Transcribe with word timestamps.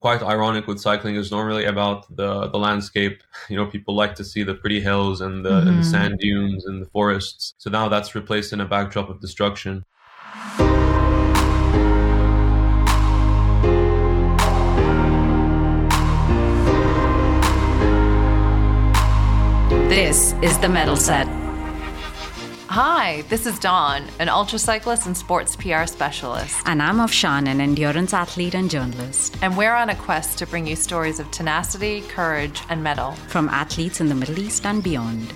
quite 0.00 0.22
ironic 0.22 0.66
with 0.66 0.80
cycling 0.80 1.14
is 1.14 1.30
normally 1.30 1.66
about 1.66 2.14
the 2.16 2.48
the 2.48 2.58
landscape. 2.58 3.22
You 3.48 3.56
know, 3.56 3.66
people 3.66 3.94
like 3.94 4.14
to 4.16 4.24
see 4.24 4.42
the 4.42 4.54
pretty 4.54 4.80
hills 4.80 5.20
and 5.20 5.44
the, 5.44 5.50
mm-hmm. 5.50 5.68
and 5.68 5.76
the 5.78 5.82
mm-hmm. 5.82 5.90
sand 5.90 6.18
dunes 6.18 6.66
and 6.66 6.82
the 6.82 6.86
forests. 6.86 7.54
So 7.58 7.70
now 7.70 7.88
that's 7.88 8.14
replaced 8.14 8.52
in 8.52 8.60
a 8.60 8.66
backdrop 8.66 9.10
of 9.10 9.20
destruction. 9.20 9.84
This 19.88 20.34
is 20.40 20.56
the 20.58 20.68
Metal 20.68 20.96
Set. 20.96 21.39
Hi, 22.70 23.22
this 23.22 23.46
is 23.46 23.58
Dawn, 23.58 24.06
an 24.20 24.28
ultra 24.28 24.56
cyclist 24.56 25.06
and 25.06 25.16
sports 25.16 25.56
PR 25.56 25.86
specialist. 25.86 26.56
And 26.66 26.80
I'm 26.80 26.98
Afshan, 26.98 27.48
an 27.48 27.60
endurance 27.60 28.14
athlete 28.14 28.54
and 28.54 28.70
journalist. 28.70 29.36
And 29.42 29.56
we're 29.56 29.74
on 29.74 29.90
a 29.90 29.96
quest 29.96 30.38
to 30.38 30.46
bring 30.46 30.68
you 30.68 30.76
stories 30.76 31.18
of 31.18 31.28
tenacity, 31.32 32.02
courage, 32.02 32.62
and 32.68 32.80
mettle 32.80 33.10
from 33.26 33.48
athletes 33.48 34.00
in 34.00 34.08
the 34.08 34.14
Middle 34.14 34.38
East 34.38 34.64
and 34.66 34.84
beyond. 34.84 35.34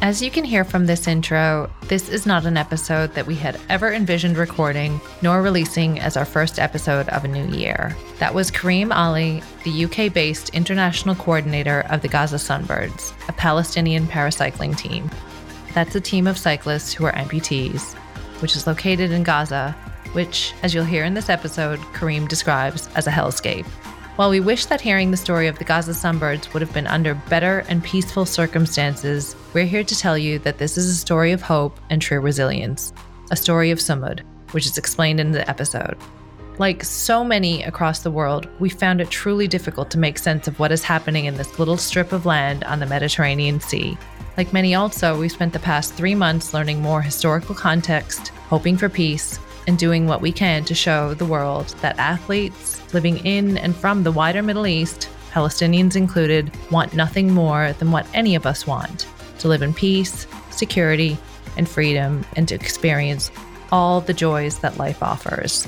As 0.00 0.22
you 0.22 0.30
can 0.30 0.42
hear 0.42 0.64
from 0.64 0.86
this 0.86 1.06
intro, 1.06 1.70
this 1.88 2.08
is 2.08 2.24
not 2.24 2.46
an 2.46 2.56
episode 2.56 3.12
that 3.12 3.26
we 3.26 3.34
had 3.34 3.60
ever 3.68 3.92
envisioned 3.92 4.38
recording 4.38 5.02
nor 5.20 5.42
releasing 5.42 6.00
as 6.00 6.16
our 6.16 6.24
first 6.24 6.58
episode 6.58 7.10
of 7.10 7.26
a 7.26 7.28
new 7.28 7.46
year. 7.54 7.94
That 8.20 8.32
was 8.32 8.50
Karim 8.50 8.90
Ali, 8.90 9.42
the 9.64 9.84
UK 9.84 10.10
based 10.10 10.48
international 10.54 11.14
coordinator 11.14 11.84
of 11.90 12.00
the 12.00 12.08
Gaza 12.08 12.36
Sunbirds, 12.36 13.12
a 13.28 13.32
Palestinian 13.34 14.06
paracycling 14.06 14.78
team. 14.78 15.10
That's 15.74 15.96
a 15.96 16.00
team 16.00 16.26
of 16.26 16.38
cyclists 16.38 16.92
who 16.92 17.04
are 17.04 17.12
amputees, 17.12 17.94
which 18.40 18.54
is 18.54 18.66
located 18.66 19.10
in 19.10 19.24
Gaza, 19.24 19.72
which, 20.12 20.54
as 20.62 20.72
you'll 20.72 20.84
hear 20.84 21.04
in 21.04 21.14
this 21.14 21.28
episode, 21.28 21.80
Karim 21.92 22.28
describes 22.28 22.88
as 22.94 23.08
a 23.08 23.10
hellscape. 23.10 23.66
While 24.14 24.30
we 24.30 24.38
wish 24.38 24.66
that 24.66 24.80
hearing 24.80 25.10
the 25.10 25.16
story 25.16 25.48
of 25.48 25.58
the 25.58 25.64
Gaza 25.64 25.90
sunbirds 25.90 26.52
would 26.52 26.62
have 26.62 26.72
been 26.72 26.86
under 26.86 27.16
better 27.16 27.64
and 27.68 27.82
peaceful 27.82 28.24
circumstances, 28.24 29.34
we're 29.52 29.64
here 29.64 29.82
to 29.82 29.98
tell 29.98 30.16
you 30.16 30.38
that 30.40 30.58
this 30.58 30.78
is 30.78 30.88
a 30.88 30.94
story 30.94 31.32
of 31.32 31.42
hope 31.42 31.80
and 31.90 32.00
true 32.00 32.20
resilience, 32.20 32.92
a 33.32 33.36
story 33.36 33.72
of 33.72 33.80
Sumud, 33.80 34.20
which 34.52 34.66
is 34.66 34.78
explained 34.78 35.18
in 35.18 35.32
the 35.32 35.48
episode. 35.50 35.96
Like 36.58 36.84
so 36.84 37.24
many 37.24 37.64
across 37.64 38.04
the 38.04 38.12
world, 38.12 38.48
we 38.60 38.68
found 38.68 39.00
it 39.00 39.10
truly 39.10 39.48
difficult 39.48 39.90
to 39.90 39.98
make 39.98 40.18
sense 40.18 40.46
of 40.46 40.60
what 40.60 40.70
is 40.70 40.84
happening 40.84 41.24
in 41.24 41.36
this 41.36 41.58
little 41.58 41.76
strip 41.76 42.12
of 42.12 42.26
land 42.26 42.62
on 42.62 42.78
the 42.78 42.86
Mediterranean 42.86 43.58
Sea. 43.58 43.98
Like 44.36 44.52
many 44.52 44.74
also, 44.74 45.18
we 45.18 45.28
spent 45.28 45.52
the 45.52 45.60
past 45.60 45.94
three 45.94 46.14
months 46.14 46.52
learning 46.52 46.82
more 46.82 47.00
historical 47.00 47.54
context, 47.54 48.28
hoping 48.48 48.76
for 48.76 48.88
peace, 48.88 49.38
and 49.66 49.78
doing 49.78 50.06
what 50.06 50.20
we 50.20 50.32
can 50.32 50.64
to 50.64 50.74
show 50.74 51.14
the 51.14 51.24
world 51.24 51.68
that 51.80 51.98
athletes 51.98 52.82
living 52.92 53.18
in 53.18 53.56
and 53.58 53.74
from 53.74 54.02
the 54.02 54.12
wider 54.12 54.42
Middle 54.42 54.66
East, 54.66 55.08
Palestinians 55.30 55.96
included, 55.96 56.50
want 56.70 56.94
nothing 56.94 57.32
more 57.32 57.72
than 57.74 57.90
what 57.90 58.06
any 58.12 58.34
of 58.34 58.46
us 58.46 58.66
want 58.66 59.06
to 59.38 59.48
live 59.48 59.62
in 59.62 59.72
peace, 59.72 60.26
security, 60.50 61.16
and 61.56 61.68
freedom, 61.68 62.24
and 62.36 62.48
to 62.48 62.54
experience 62.54 63.30
all 63.70 64.00
the 64.00 64.14
joys 64.14 64.58
that 64.60 64.78
life 64.78 65.02
offers. 65.02 65.66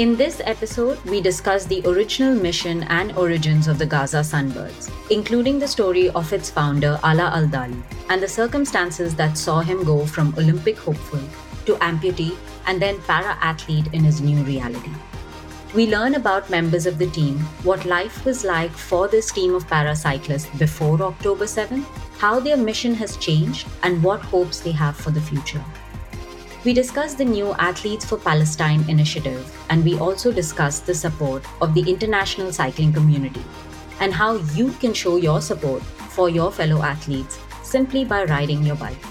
In 0.00 0.16
this 0.16 0.40
episode, 0.46 0.98
we 1.04 1.20
discuss 1.20 1.66
the 1.66 1.82
original 1.86 2.34
mission 2.34 2.84
and 2.84 3.14
origins 3.18 3.68
of 3.68 3.78
the 3.78 3.84
Gaza 3.84 4.20
Sunbirds, 4.20 4.90
including 5.10 5.58
the 5.58 5.68
story 5.68 6.08
of 6.08 6.32
its 6.32 6.48
founder, 6.48 6.98
Alaa 7.02 7.30
al-Dali, 7.32 7.82
and 8.08 8.22
the 8.22 8.26
circumstances 8.26 9.14
that 9.16 9.36
saw 9.36 9.60
him 9.60 9.84
go 9.84 10.06
from 10.06 10.32
Olympic 10.38 10.78
hopeful 10.78 11.20
to 11.66 11.74
amputee 11.88 12.34
and 12.66 12.80
then 12.80 12.98
para 13.02 13.36
athlete 13.42 13.92
in 13.92 14.02
his 14.02 14.22
new 14.22 14.42
reality. 14.44 14.90
We 15.74 15.86
learn 15.88 16.14
about 16.14 16.48
members 16.48 16.86
of 16.86 16.96
the 16.96 17.10
team, 17.10 17.38
what 17.62 17.84
life 17.84 18.24
was 18.24 18.42
like 18.42 18.70
for 18.70 19.06
this 19.06 19.30
team 19.30 19.54
of 19.54 19.66
paracyclists 19.66 20.58
before 20.58 21.02
October 21.02 21.46
7, 21.46 21.82
how 22.16 22.40
their 22.40 22.56
mission 22.56 22.94
has 22.94 23.18
changed, 23.18 23.68
and 23.82 24.02
what 24.02 24.22
hopes 24.22 24.60
they 24.60 24.72
have 24.72 24.96
for 24.96 25.10
the 25.10 25.20
future. 25.20 25.62
We 26.62 26.74
discuss 26.74 27.14
the 27.14 27.24
new 27.24 27.54
Athletes 27.54 28.04
for 28.04 28.18
Palestine 28.18 28.84
initiative, 28.86 29.50
and 29.70 29.82
we 29.82 29.98
also 29.98 30.30
discuss 30.30 30.80
the 30.80 30.94
support 30.94 31.42
of 31.62 31.72
the 31.72 31.80
international 31.80 32.52
cycling 32.52 32.92
community 32.92 33.42
and 33.98 34.12
how 34.12 34.34
you 34.54 34.72
can 34.72 34.92
show 34.92 35.16
your 35.16 35.40
support 35.40 35.82
for 35.82 36.28
your 36.28 36.52
fellow 36.52 36.82
athletes 36.82 37.38
simply 37.62 38.04
by 38.04 38.24
riding 38.24 38.62
your 38.62 38.76
bike. 38.76 39.02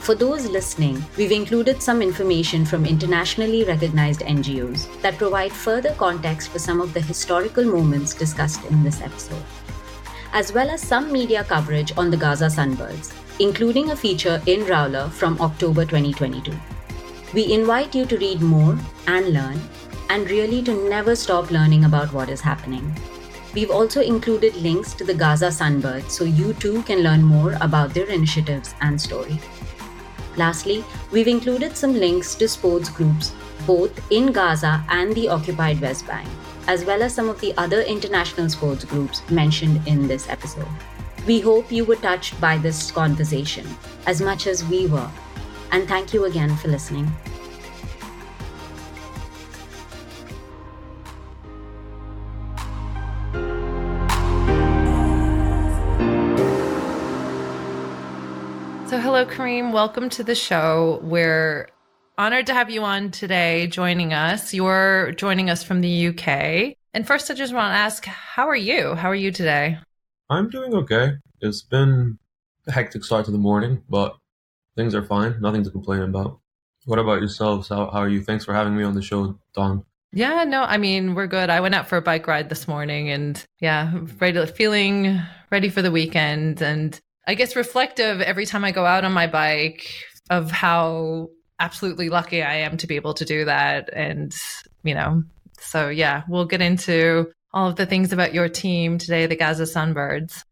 For 0.00 0.14
those 0.14 0.46
listening, 0.50 1.02
we've 1.16 1.32
included 1.32 1.80
some 1.80 2.02
information 2.02 2.66
from 2.66 2.84
internationally 2.84 3.64
recognized 3.64 4.20
NGOs 4.20 5.00
that 5.00 5.16
provide 5.16 5.52
further 5.52 5.94
context 5.94 6.50
for 6.50 6.58
some 6.58 6.82
of 6.82 6.92
the 6.92 7.00
historical 7.00 7.64
moments 7.64 8.12
discussed 8.12 8.62
in 8.66 8.82
this 8.82 9.00
episode, 9.00 9.42
as 10.34 10.52
well 10.52 10.68
as 10.68 10.82
some 10.82 11.10
media 11.10 11.44
coverage 11.44 11.96
on 11.96 12.10
the 12.10 12.16
Gaza 12.18 12.48
Sunbirds, 12.48 13.14
including 13.38 13.90
a 13.90 13.96
feature 13.96 14.42
in 14.44 14.66
Rouleur 14.66 15.08
from 15.08 15.40
October 15.40 15.86
2022. 15.86 16.52
We 17.32 17.52
invite 17.52 17.94
you 17.94 18.06
to 18.06 18.16
read 18.18 18.40
more 18.40 18.76
and 19.06 19.32
learn, 19.32 19.60
and 20.08 20.28
really 20.28 20.62
to 20.64 20.88
never 20.88 21.14
stop 21.14 21.52
learning 21.52 21.84
about 21.84 22.12
what 22.12 22.28
is 22.28 22.40
happening. 22.40 22.92
We've 23.54 23.70
also 23.70 24.00
included 24.00 24.56
links 24.56 24.94
to 24.94 25.04
the 25.04 25.14
Gaza 25.14 25.46
Sunbirds 25.46 26.10
so 26.10 26.24
you 26.24 26.54
too 26.54 26.82
can 26.82 27.04
learn 27.04 27.22
more 27.22 27.56
about 27.60 27.94
their 27.94 28.06
initiatives 28.06 28.74
and 28.80 29.00
story. 29.00 29.38
Lastly, 30.36 30.84
we've 31.12 31.28
included 31.28 31.76
some 31.76 31.94
links 31.94 32.34
to 32.34 32.48
sports 32.48 32.88
groups 32.88 33.32
both 33.64 33.92
in 34.10 34.32
Gaza 34.32 34.84
and 34.88 35.14
the 35.14 35.28
occupied 35.28 35.80
West 35.80 36.08
Bank, 36.08 36.28
as 36.66 36.84
well 36.84 37.00
as 37.00 37.14
some 37.14 37.28
of 37.28 37.40
the 37.40 37.56
other 37.56 37.82
international 37.82 38.48
sports 38.48 38.84
groups 38.84 39.22
mentioned 39.30 39.86
in 39.86 40.08
this 40.08 40.28
episode. 40.28 40.66
We 41.28 41.38
hope 41.38 41.70
you 41.70 41.84
were 41.84 41.96
touched 41.96 42.40
by 42.40 42.58
this 42.58 42.90
conversation 42.90 43.66
as 44.06 44.20
much 44.20 44.48
as 44.48 44.64
we 44.64 44.88
were 44.88 45.08
and 45.72 45.88
thank 45.88 46.12
you 46.12 46.24
again 46.24 46.56
for 46.56 46.68
listening. 46.68 47.10
So, 58.86 58.98
hello, 58.98 59.24
Karim. 59.24 59.70
Welcome 59.70 60.08
to 60.10 60.24
the 60.24 60.34
show. 60.34 60.98
We're 61.02 61.68
honored 62.18 62.46
to 62.48 62.54
have 62.54 62.70
you 62.70 62.82
on 62.82 63.12
today, 63.12 63.68
joining 63.68 64.12
us. 64.12 64.52
You're 64.52 65.12
joining 65.12 65.48
us 65.48 65.62
from 65.62 65.80
the 65.80 66.08
UK. 66.08 66.74
And 66.92 67.06
first, 67.06 67.30
I 67.30 67.34
just 67.34 67.54
want 67.54 67.72
to 67.72 67.78
ask, 67.78 68.04
how 68.04 68.48
are 68.48 68.56
you? 68.56 68.96
How 68.96 69.08
are 69.08 69.14
you 69.14 69.30
today? 69.30 69.78
I'm 70.28 70.50
doing 70.50 70.74
okay. 70.74 71.12
It's 71.40 71.62
been 71.62 72.18
a 72.66 72.72
hectic 72.72 73.04
start 73.04 73.26
to 73.26 73.30
the 73.30 73.38
morning, 73.38 73.82
but 73.88 74.16
Things 74.80 74.94
are 74.94 75.04
fine. 75.04 75.38
Nothing 75.42 75.62
to 75.64 75.70
complain 75.70 76.00
about. 76.00 76.40
What 76.86 76.98
about 76.98 77.20
yourselves? 77.20 77.68
How, 77.68 77.90
how 77.90 77.98
are 77.98 78.08
you? 78.08 78.22
Thanks 78.22 78.46
for 78.46 78.54
having 78.54 78.74
me 78.74 78.82
on 78.82 78.94
the 78.94 79.02
show, 79.02 79.38
Dawn. 79.52 79.84
Yeah, 80.10 80.44
no, 80.44 80.62
I 80.62 80.78
mean, 80.78 81.14
we're 81.14 81.26
good. 81.26 81.50
I 81.50 81.60
went 81.60 81.74
out 81.74 81.86
for 81.86 81.98
a 81.98 82.02
bike 82.02 82.26
ride 82.26 82.48
this 82.48 82.66
morning 82.66 83.10
and 83.10 83.44
yeah, 83.60 83.92
ready, 84.18 84.46
feeling 84.46 85.20
ready 85.50 85.68
for 85.68 85.82
the 85.82 85.90
weekend. 85.90 86.62
And 86.62 86.98
I 87.26 87.34
guess 87.34 87.56
reflective 87.56 88.22
every 88.22 88.46
time 88.46 88.64
I 88.64 88.72
go 88.72 88.86
out 88.86 89.04
on 89.04 89.12
my 89.12 89.26
bike 89.26 89.86
of 90.30 90.50
how 90.50 91.28
absolutely 91.58 92.08
lucky 92.08 92.42
I 92.42 92.60
am 92.60 92.78
to 92.78 92.86
be 92.86 92.96
able 92.96 93.12
to 93.14 93.26
do 93.26 93.44
that. 93.44 93.90
And, 93.92 94.34
you 94.82 94.94
know, 94.94 95.24
so 95.58 95.90
yeah, 95.90 96.22
we'll 96.26 96.46
get 96.46 96.62
into 96.62 97.30
all 97.52 97.68
of 97.68 97.76
the 97.76 97.84
things 97.84 98.14
about 98.14 98.32
your 98.32 98.48
team 98.48 98.96
today, 98.96 99.26
the 99.26 99.36
Gaza 99.36 99.64
Sunbirds. 99.64 100.42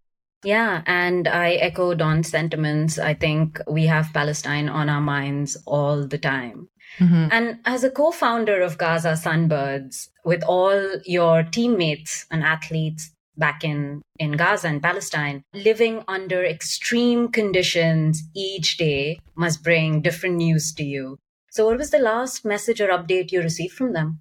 Yeah, 0.44 0.82
and 0.86 1.26
I 1.26 1.52
echo 1.54 1.94
Dawn's 1.94 2.28
sentiments. 2.28 2.98
I 2.98 3.14
think 3.14 3.60
we 3.68 3.86
have 3.86 4.12
Palestine 4.12 4.68
on 4.68 4.88
our 4.88 5.00
minds 5.00 5.56
all 5.66 6.06
the 6.06 6.18
time. 6.18 6.68
Mm-hmm. 7.00 7.28
And 7.30 7.58
as 7.64 7.84
a 7.84 7.90
co 7.90 8.12
founder 8.12 8.60
of 8.60 8.78
Gaza 8.78 9.12
Sunbirds, 9.12 10.08
with 10.24 10.42
all 10.44 11.00
your 11.04 11.42
teammates 11.42 12.26
and 12.30 12.44
athletes 12.44 13.10
back 13.36 13.64
in, 13.64 14.02
in 14.18 14.32
Gaza 14.32 14.68
and 14.68 14.82
Palestine, 14.82 15.42
living 15.54 16.04
under 16.08 16.44
extreme 16.44 17.28
conditions 17.28 18.22
each 18.34 18.76
day 18.76 19.20
must 19.36 19.62
bring 19.62 20.02
different 20.02 20.36
news 20.36 20.72
to 20.74 20.84
you. 20.84 21.18
So, 21.50 21.66
what 21.66 21.78
was 21.78 21.90
the 21.90 21.98
last 21.98 22.44
message 22.44 22.80
or 22.80 22.88
update 22.88 23.32
you 23.32 23.42
received 23.42 23.74
from 23.74 23.92
them? 23.92 24.20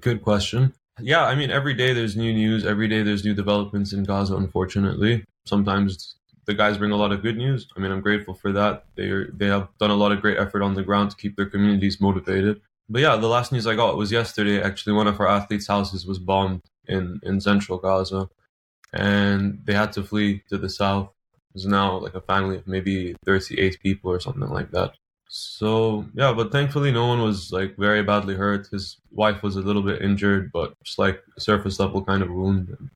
Good 0.00 0.22
question. 0.22 0.74
Yeah, 1.00 1.24
I 1.24 1.34
mean, 1.34 1.50
every 1.50 1.74
day 1.74 1.92
there's 1.92 2.16
new 2.16 2.32
news. 2.32 2.64
Every 2.64 2.88
day 2.88 3.02
there's 3.02 3.24
new 3.24 3.34
developments 3.34 3.92
in 3.92 4.04
Gaza, 4.04 4.36
unfortunately 4.36 5.24
sometimes 5.48 6.16
the 6.46 6.54
guys 6.54 6.78
bring 6.78 6.92
a 6.92 6.96
lot 6.96 7.12
of 7.12 7.22
good 7.22 7.36
news. 7.36 7.68
I 7.76 7.80
mean, 7.80 7.92
I'm 7.92 8.00
grateful 8.00 8.34
for 8.34 8.52
that. 8.52 8.84
They 8.96 9.10
are, 9.10 9.30
they 9.32 9.46
have 9.46 9.68
done 9.78 9.90
a 9.90 9.96
lot 9.96 10.12
of 10.12 10.20
great 10.20 10.38
effort 10.38 10.62
on 10.62 10.74
the 10.74 10.82
ground 10.82 11.10
to 11.10 11.16
keep 11.16 11.36
their 11.36 11.46
communities 11.46 12.00
motivated. 12.00 12.60
But 12.88 13.02
yeah, 13.02 13.16
the 13.16 13.28
last 13.28 13.52
news 13.52 13.66
I 13.66 13.74
got 13.74 13.96
was 13.96 14.10
yesterday. 14.10 14.62
Actually, 14.62 14.94
one 14.94 15.06
of 15.06 15.20
our 15.20 15.28
athletes' 15.28 15.66
houses 15.66 16.06
was 16.06 16.18
bombed 16.18 16.62
in 16.86 17.20
in 17.22 17.40
central 17.40 17.78
Gaza, 17.78 18.30
and 18.92 19.60
they 19.64 19.74
had 19.74 19.92
to 19.92 20.02
flee 20.02 20.42
to 20.48 20.56
the 20.56 20.70
south. 20.70 21.10
There's 21.54 21.66
now 21.66 21.98
like 21.98 22.14
a 22.14 22.20
family 22.22 22.56
of 22.56 22.66
maybe 22.66 23.14
38 23.26 23.80
people 23.82 24.10
or 24.10 24.20
something 24.20 24.48
like 24.48 24.70
that. 24.70 24.92
So 25.28 26.06
yeah, 26.14 26.32
but 26.32 26.50
thankfully 26.50 26.90
no 26.90 27.06
one 27.06 27.20
was 27.20 27.52
like 27.52 27.76
very 27.76 28.02
badly 28.02 28.34
hurt. 28.34 28.68
His 28.68 28.96
wife 29.10 29.42
was 29.42 29.56
a 29.56 29.60
little 29.60 29.82
bit 29.82 30.00
injured, 30.00 30.50
but 30.52 30.72
just 30.82 30.98
like 30.98 31.22
a 31.36 31.40
surface 31.40 31.78
level 31.78 32.02
kind 32.02 32.22
of 32.22 32.30
wound. 32.30 32.90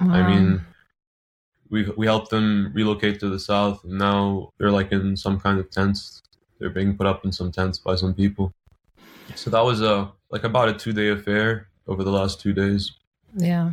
I 0.00 0.22
mean, 0.26 0.64
we 1.72 1.90
we 1.96 2.06
helped 2.06 2.30
them 2.30 2.70
relocate 2.74 3.18
to 3.20 3.30
the 3.30 3.40
south, 3.40 3.82
and 3.82 3.98
now 3.98 4.50
they're 4.58 4.70
like 4.70 4.92
in 4.92 5.16
some 5.16 5.40
kind 5.40 5.58
of 5.58 5.70
tents. 5.70 6.22
They're 6.60 6.70
being 6.70 6.96
put 6.96 7.06
up 7.08 7.24
in 7.24 7.32
some 7.32 7.50
tents 7.50 7.78
by 7.78 7.96
some 7.96 8.14
people. 8.14 8.52
So 9.34 9.50
that 9.50 9.64
was 9.64 9.80
a 9.80 10.12
like 10.30 10.44
about 10.44 10.68
a 10.68 10.74
two 10.74 10.92
day 10.92 11.08
affair 11.08 11.68
over 11.88 12.04
the 12.04 12.12
last 12.12 12.40
two 12.40 12.52
days. 12.52 12.92
Yeah. 13.34 13.70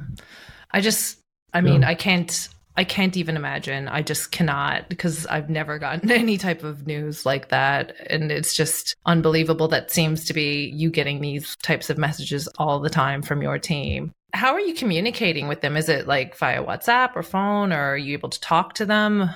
I 0.72 0.82
just 0.82 1.20
I 1.54 1.62
mean, 1.62 1.82
Yeah. 1.82 1.90
I 1.90 1.96
can't 1.96 2.50
I 2.78 2.86
can't 2.86 3.18
even 3.18 3.36
imagine. 3.36 3.90
I 3.90 4.02
just 4.02 4.32
cannot 4.32 4.88
because 4.88 5.26
I've 5.26 5.50
never 5.50 5.78
gotten 5.78 6.10
any 6.24 6.38
type 6.38 6.64
of 6.64 6.88
news 6.88 7.26
like 7.26 7.50
that 7.50 7.94
and 8.10 8.32
it's 8.32 8.56
just 8.56 8.96
unbelievable 9.06 9.68
that 9.68 9.92
seems 9.92 10.26
to 10.26 10.34
be 10.34 10.72
you 10.74 10.90
getting 10.90 11.20
these 11.20 11.58
types 11.58 11.90
of 11.90 11.98
messages 11.98 12.48
all 12.58 12.80
the 12.80 12.90
time 12.90 13.22
from 13.22 13.42
your 13.42 13.60
team. 13.60 14.14
How 14.34 14.54
are 14.54 14.60
you 14.60 14.74
communicating 14.74 15.48
with 15.48 15.62
them? 15.62 15.76
Is 15.76 15.90
it 15.90 16.08
like 16.08 16.36
via 16.36 16.64
WhatsApp 16.64 17.16
or 17.16 17.24
phone 17.24 17.74
or 17.74 17.80
are 17.94 17.98
you 17.98 18.14
able 18.14 18.30
to 18.30 18.40
talk 18.40 18.74
to 18.76 18.86
them? 18.86 19.30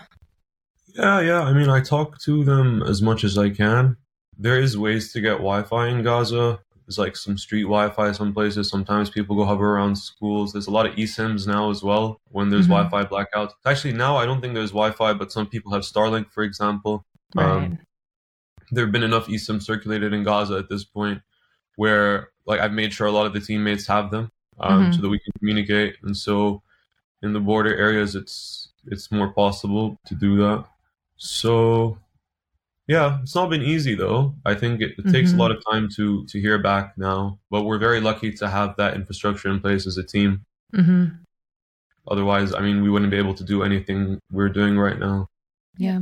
Yeah, 0.96 1.20
yeah. 1.22 1.42
I 1.42 1.54
mean, 1.54 1.70
I 1.70 1.82
talk 1.82 2.20
to 2.22 2.44
them 2.44 2.84
as 2.84 3.02
much 3.02 3.24
as 3.24 3.38
I 3.38 3.50
can. 3.50 3.98
There 4.38 4.60
is 4.60 4.78
ways 4.78 5.12
to 5.14 5.22
get 5.22 5.34
Wi-Fi 5.38 5.88
in 5.88 6.04
Gaza. 6.04 6.60
There's 6.86 6.98
like 7.00 7.16
some 7.16 7.38
street 7.38 7.64
Wi-Fi 7.64 8.12
some 8.12 8.34
places. 8.34 8.70
Sometimes 8.70 9.10
people 9.10 9.36
go 9.36 9.46
hover 9.46 9.76
around 9.76 9.96
schools. 9.96 10.54
There's 10.54 10.68
a 10.68 10.72
lot 10.72 10.86
of 10.86 10.94
eSIMs 10.96 11.48
now 11.48 11.72
as 11.72 11.82
well 11.82 12.20
when 12.30 12.50
there's 12.50 12.68
Mhm. 12.68 12.90
Wi-Fi 12.90 13.06
blackouts. 13.06 13.52
Actually, 13.66 13.94
now 13.94 14.18
I 14.18 14.26
don't 14.26 14.42
think 14.42 14.54
there's 14.54 14.72
Wi-Fi, 14.72 15.14
but 15.14 15.32
some 15.32 15.48
people 15.48 15.72
have 15.72 15.84
Starlink, 15.84 16.32
for 16.32 16.44
example. 16.44 17.06
Right. 17.36 17.46
Um, 17.46 17.80
there 18.70 18.86
have 18.86 18.92
been 18.92 19.04
enough 19.04 19.28
eSIMs 19.28 19.64
circulated 19.64 20.14
in 20.14 20.24
Gaza 20.24 20.56
at 20.58 20.70
this 20.70 20.84
point 20.84 21.22
where 21.78 22.30
like 22.46 22.60
I've 22.60 22.74
made 22.74 22.94
sure 22.94 23.08
a 23.08 23.12
lot 23.12 23.26
of 23.26 23.34
the 23.34 23.40
teammates 23.40 23.88
have 23.88 24.12
them 24.12 24.30
um, 24.60 24.86
Mhm. 24.86 24.96
so 24.96 25.02
that 25.02 25.10
we 25.10 25.20
can 25.20 25.32
communicate. 25.40 25.98
And 26.04 26.16
so 26.16 26.62
in 27.22 27.34
the 27.34 27.40
border 27.40 27.76
areas, 27.76 28.16
it's 28.16 28.70
it's 28.88 29.12
more 29.12 29.32
possible 29.34 29.98
to 30.08 30.16
do 30.16 30.36
that. 30.38 30.66
So 31.18 31.98
yeah, 32.88 33.22
it's 33.22 33.34
not 33.36 33.50
been 33.50 33.62
easy 33.64 33.96
though. 33.96 34.36
I 34.46 34.56
think 34.56 34.82
it, 34.82 34.92
it 34.98 35.10
takes 35.10 35.32
a 35.32 35.36
Mhm. 35.36 35.40
lot 35.40 35.52
of 35.52 35.64
time 35.72 35.88
to 35.96 36.26
to 36.26 36.40
hear 36.42 36.58
back 36.58 36.98
now, 36.98 37.40
but 37.50 37.64
we're 37.64 37.78
very 37.80 38.02
lucky 38.02 38.32
to 38.34 38.50
have 38.50 38.76
that 38.78 38.96
infrastructure 38.96 39.50
in 39.50 39.60
place 39.62 39.88
as 39.88 39.98
a 39.98 40.04
team. 40.04 40.46
mhm. 40.74 41.18
Otherwise, 42.08 42.54
I 42.54 42.60
mean, 42.60 42.82
we 42.84 42.90
wouldn't 42.90 43.12
be 43.12 43.18
able 43.18 43.34
to 43.36 43.44
do 43.46 43.64
anything 43.64 44.20
we're 44.32 44.50
doing 44.50 44.78
right 44.78 45.00
now. 45.00 45.30
Yeah. 45.78 46.02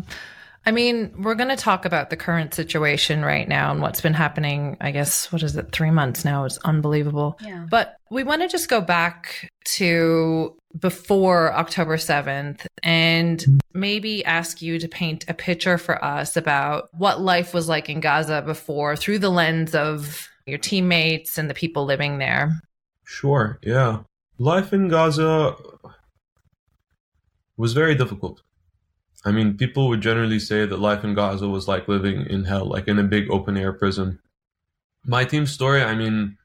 I 0.65 0.71
mean, 0.71 1.11
we're 1.17 1.35
going 1.35 1.49
to 1.49 1.55
talk 1.55 1.85
about 1.85 2.11
the 2.11 2.17
current 2.17 2.53
situation 2.53 3.25
right 3.25 3.47
now 3.47 3.71
and 3.71 3.81
what's 3.81 4.01
been 4.01 4.13
happening. 4.13 4.77
I 4.79 4.91
guess, 4.91 5.31
what 5.31 5.41
is 5.41 5.55
it, 5.55 5.71
three 5.71 5.89
months 5.89 6.23
now? 6.23 6.45
It's 6.45 6.59
unbelievable. 6.59 7.39
Yeah. 7.41 7.65
But 7.69 7.97
we 8.11 8.23
want 8.23 8.43
to 8.43 8.47
just 8.47 8.69
go 8.69 8.79
back 8.79 9.49
to 9.77 10.55
before 10.79 11.53
October 11.53 11.97
7th 11.97 12.65
and 12.83 13.61
maybe 13.73 14.23
ask 14.23 14.61
you 14.61 14.77
to 14.79 14.87
paint 14.87 15.25
a 15.27 15.33
picture 15.33 15.77
for 15.77 16.03
us 16.03 16.37
about 16.37 16.89
what 16.93 17.19
life 17.19 17.53
was 17.53 17.67
like 17.67 17.89
in 17.89 17.99
Gaza 17.99 18.41
before 18.41 18.95
through 18.95 19.19
the 19.19 19.29
lens 19.29 19.73
of 19.73 20.29
your 20.45 20.59
teammates 20.59 21.37
and 21.37 21.49
the 21.49 21.53
people 21.53 21.85
living 21.85 22.19
there. 22.19 22.61
Sure, 23.03 23.59
yeah. 23.63 23.99
Life 24.37 24.73
in 24.73 24.87
Gaza 24.87 25.55
was 27.57 27.73
very 27.73 27.95
difficult. 27.95 28.41
I 29.23 29.31
mean, 29.31 29.55
people 29.57 29.87
would 29.89 30.01
generally 30.01 30.39
say 30.39 30.65
that 30.65 30.77
life 30.79 31.03
in 31.03 31.13
Gaza 31.13 31.47
was 31.47 31.67
like 31.67 31.87
living 31.87 32.25
in 32.25 32.45
hell, 32.45 32.65
like 32.65 32.87
in 32.87 32.97
a 32.99 33.03
big 33.03 33.29
open 33.29 33.55
air 33.57 33.71
prison. 33.73 34.19
My 35.05 35.25
team's 35.25 35.51
story, 35.51 35.83
I 35.83 35.95
mean, 35.95 36.37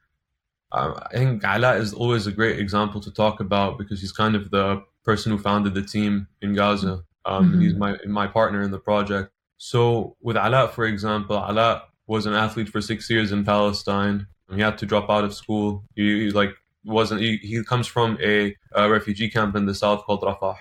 uh, 0.71 0.99
I 1.11 1.13
think 1.13 1.43
Alaa 1.43 1.79
is 1.79 1.93
always 1.93 2.27
a 2.27 2.31
great 2.31 2.59
example 2.59 3.01
to 3.01 3.11
talk 3.11 3.39
about 3.39 3.77
because 3.77 4.01
he's 4.01 4.11
kind 4.11 4.35
of 4.35 4.51
the 4.51 4.83
person 5.03 5.31
who 5.31 5.37
founded 5.37 5.73
the 5.73 5.81
team 5.81 6.27
in 6.41 6.53
Gaza. 6.53 7.03
Um, 7.25 7.53
Mhm. 7.53 7.61
He's 7.61 7.75
my 7.75 7.97
my 8.05 8.27
partner 8.27 8.61
in 8.61 8.71
the 8.71 8.79
project. 8.79 9.31
So 9.57 10.15
with 10.21 10.35
Alaa, 10.35 10.69
for 10.71 10.85
example, 10.85 11.37
Alaa 11.37 11.81
was 12.05 12.25
an 12.25 12.33
athlete 12.33 12.69
for 12.69 12.81
six 12.81 13.09
years 13.09 13.31
in 13.31 13.43
Palestine. 13.43 14.27
He 14.53 14.61
had 14.61 14.77
to 14.77 14.85
drop 14.85 15.09
out 15.09 15.23
of 15.25 15.33
school. 15.33 15.83
He, 15.95 16.25
he 16.25 16.31
like 16.31 16.53
wasn't. 16.85 17.21
He, 17.21 17.37
he 17.37 17.63
comes 17.63 17.87
from 17.87 18.17
a, 18.21 18.55
a 18.73 18.89
refugee 18.89 19.29
camp 19.29 19.55
in 19.55 19.65
the 19.65 19.75
south 19.75 20.03
called 20.05 20.21
Rafah. 20.21 20.55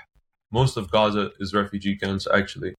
Most 0.51 0.77
of 0.77 0.91
Gaza 0.91 1.31
is 1.41 1.55
refugee 1.55 1.97
camps 1.97 2.27
actually, 2.33 2.75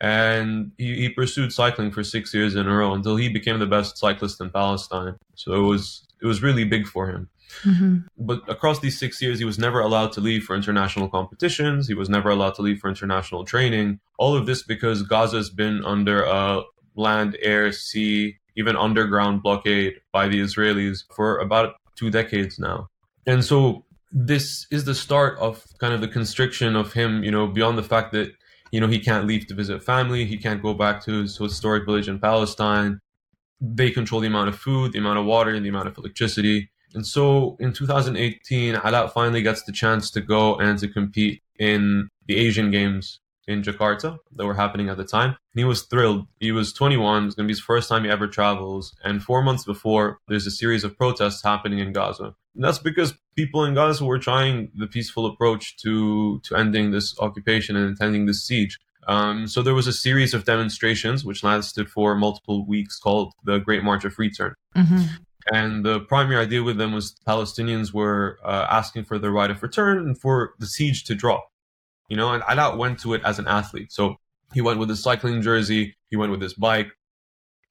and 0.00 0.72
he, 0.78 0.96
he 0.96 1.08
pursued 1.08 1.52
cycling 1.52 1.90
for 1.90 2.04
six 2.04 2.34
years 2.34 2.54
in 2.54 2.66
a 2.66 2.74
row 2.76 2.92
until 2.92 3.16
he 3.16 3.28
became 3.28 3.58
the 3.58 3.66
best 3.66 3.96
cyclist 3.98 4.40
in 4.40 4.50
Palestine. 4.50 5.16
So 5.34 5.52
it 5.54 5.66
was 5.66 6.06
it 6.20 6.26
was 6.26 6.42
really 6.42 6.64
big 6.64 6.86
for 6.86 7.08
him 7.08 7.28
mm-hmm. 7.62 7.98
but 8.18 8.48
across 8.48 8.80
these 8.80 8.98
six 8.98 9.20
years, 9.22 9.38
he 9.38 9.44
was 9.44 9.58
never 9.58 9.80
allowed 9.80 10.12
to 10.12 10.20
leave 10.20 10.44
for 10.44 10.54
international 10.56 11.08
competitions. 11.08 11.88
He 11.88 11.94
was 11.94 12.08
never 12.08 12.30
allowed 12.30 12.54
to 12.56 12.62
leave 12.62 12.78
for 12.80 12.88
international 12.88 13.44
training. 13.44 14.00
All 14.18 14.36
of 14.36 14.46
this 14.46 14.62
because 14.62 15.02
Gaza's 15.02 15.50
been 15.50 15.84
under 15.84 16.22
a 16.24 16.62
land, 16.94 17.36
air, 17.42 17.72
sea, 17.72 18.36
even 18.56 18.76
underground 18.76 19.42
blockade 19.42 20.00
by 20.12 20.28
the 20.28 20.40
Israelis 20.40 21.04
for 21.14 21.38
about 21.38 21.74
two 21.94 22.10
decades 22.10 22.58
now. 22.58 22.88
And 23.26 23.44
so 23.44 23.84
this 24.12 24.66
is 24.70 24.84
the 24.84 24.94
start 24.94 25.38
of 25.38 25.64
kind 25.78 25.92
of 25.92 26.00
the 26.00 26.08
constriction 26.08 26.76
of 26.76 26.92
him, 26.92 27.24
you 27.24 27.30
know, 27.30 27.46
beyond 27.46 27.76
the 27.76 27.82
fact 27.82 28.12
that, 28.12 28.32
you 28.70 28.80
know, 28.80 28.86
he 28.86 28.98
can't 28.98 29.26
leave 29.26 29.46
to 29.46 29.54
visit 29.54 29.82
family, 29.82 30.24
he 30.24 30.36
can't 30.36 30.62
go 30.62 30.74
back 30.74 31.04
to 31.04 31.22
his 31.22 31.36
historic 31.36 31.84
village 31.84 32.08
in 32.08 32.18
Palestine. 32.18 33.00
They 33.60 33.90
control 33.90 34.20
the 34.20 34.26
amount 34.26 34.48
of 34.48 34.58
food, 34.58 34.92
the 34.92 34.98
amount 34.98 35.18
of 35.18 35.24
water, 35.24 35.50
and 35.50 35.64
the 35.64 35.70
amount 35.70 35.88
of 35.88 35.96
electricity. 35.98 36.70
And 36.94 37.06
so 37.06 37.56
in 37.60 37.72
2018, 37.72 38.74
Alaa 38.74 39.12
finally 39.12 39.42
gets 39.42 39.62
the 39.64 39.72
chance 39.72 40.10
to 40.12 40.20
go 40.20 40.56
and 40.56 40.78
to 40.78 40.88
compete 40.88 41.42
in 41.58 42.08
the 42.26 42.36
Asian 42.36 42.70
Games 42.70 43.20
in 43.46 43.62
Jakarta 43.62 44.18
that 44.32 44.46
were 44.46 44.54
happening 44.54 44.88
at 44.88 44.96
the 44.96 45.04
time. 45.04 45.30
And 45.30 45.60
he 45.60 45.64
was 45.64 45.82
thrilled. 45.82 46.26
He 46.40 46.52
was 46.52 46.72
21. 46.72 47.26
It's 47.26 47.34
going 47.34 47.46
to 47.46 47.48
be 47.48 47.52
his 47.52 47.60
first 47.60 47.88
time 47.88 48.04
he 48.04 48.10
ever 48.10 48.26
travels. 48.26 48.94
And 49.04 49.22
four 49.22 49.42
months 49.42 49.64
before, 49.64 50.18
there's 50.28 50.46
a 50.46 50.50
series 50.50 50.84
of 50.84 50.96
protests 50.96 51.42
happening 51.42 51.78
in 51.78 51.92
Gaza. 51.92 52.34
And 52.54 52.64
that's 52.64 52.78
because 52.78 53.14
people 53.36 53.64
in 53.64 53.74
Gaza 53.74 54.04
were 54.04 54.18
trying 54.18 54.70
the 54.74 54.86
peaceful 54.86 55.26
approach 55.26 55.76
to, 55.78 56.40
to 56.40 56.56
ending 56.56 56.90
this 56.90 57.18
occupation 57.20 57.76
and 57.76 58.00
ending 58.00 58.26
this 58.26 58.44
siege. 58.44 58.78
Um, 59.06 59.46
so 59.46 59.62
there 59.62 59.74
was 59.74 59.86
a 59.86 59.92
series 59.92 60.34
of 60.34 60.44
demonstrations 60.44 61.24
which 61.24 61.44
lasted 61.44 61.88
for 61.88 62.16
multiple 62.16 62.66
weeks 62.66 62.98
called 62.98 63.32
the 63.44 63.58
Great 63.58 63.84
March 63.84 64.04
of 64.04 64.18
Return. 64.18 64.54
Mm-hmm. 64.74 65.02
And 65.52 65.84
the 65.84 66.00
primary 66.00 66.44
idea 66.44 66.62
with 66.64 66.76
them 66.76 66.92
was 66.92 67.14
Palestinians 67.26 67.92
were 67.92 68.38
uh, 68.44 68.66
asking 68.68 69.04
for 69.04 69.16
their 69.18 69.30
right 69.30 69.50
of 69.50 69.62
return 69.62 69.98
and 69.98 70.20
for 70.20 70.54
the 70.58 70.66
siege 70.66 71.04
to 71.04 71.14
drop. 71.14 71.48
You 72.08 72.16
know, 72.16 72.32
and 72.32 72.42
Alaa 72.44 72.76
went 72.76 73.00
to 73.00 73.14
it 73.14 73.22
as 73.24 73.38
an 73.38 73.46
athlete. 73.46 73.92
So 73.92 74.16
he 74.54 74.60
went 74.60 74.78
with 74.78 74.88
his 74.88 75.02
cycling 75.02 75.42
jersey, 75.42 75.96
he 76.08 76.16
went 76.16 76.30
with 76.30 76.40
his 76.40 76.54
bike, 76.54 76.88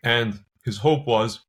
and 0.03 0.39
his 0.63 0.77
hope 0.77 1.07
was 1.07 1.39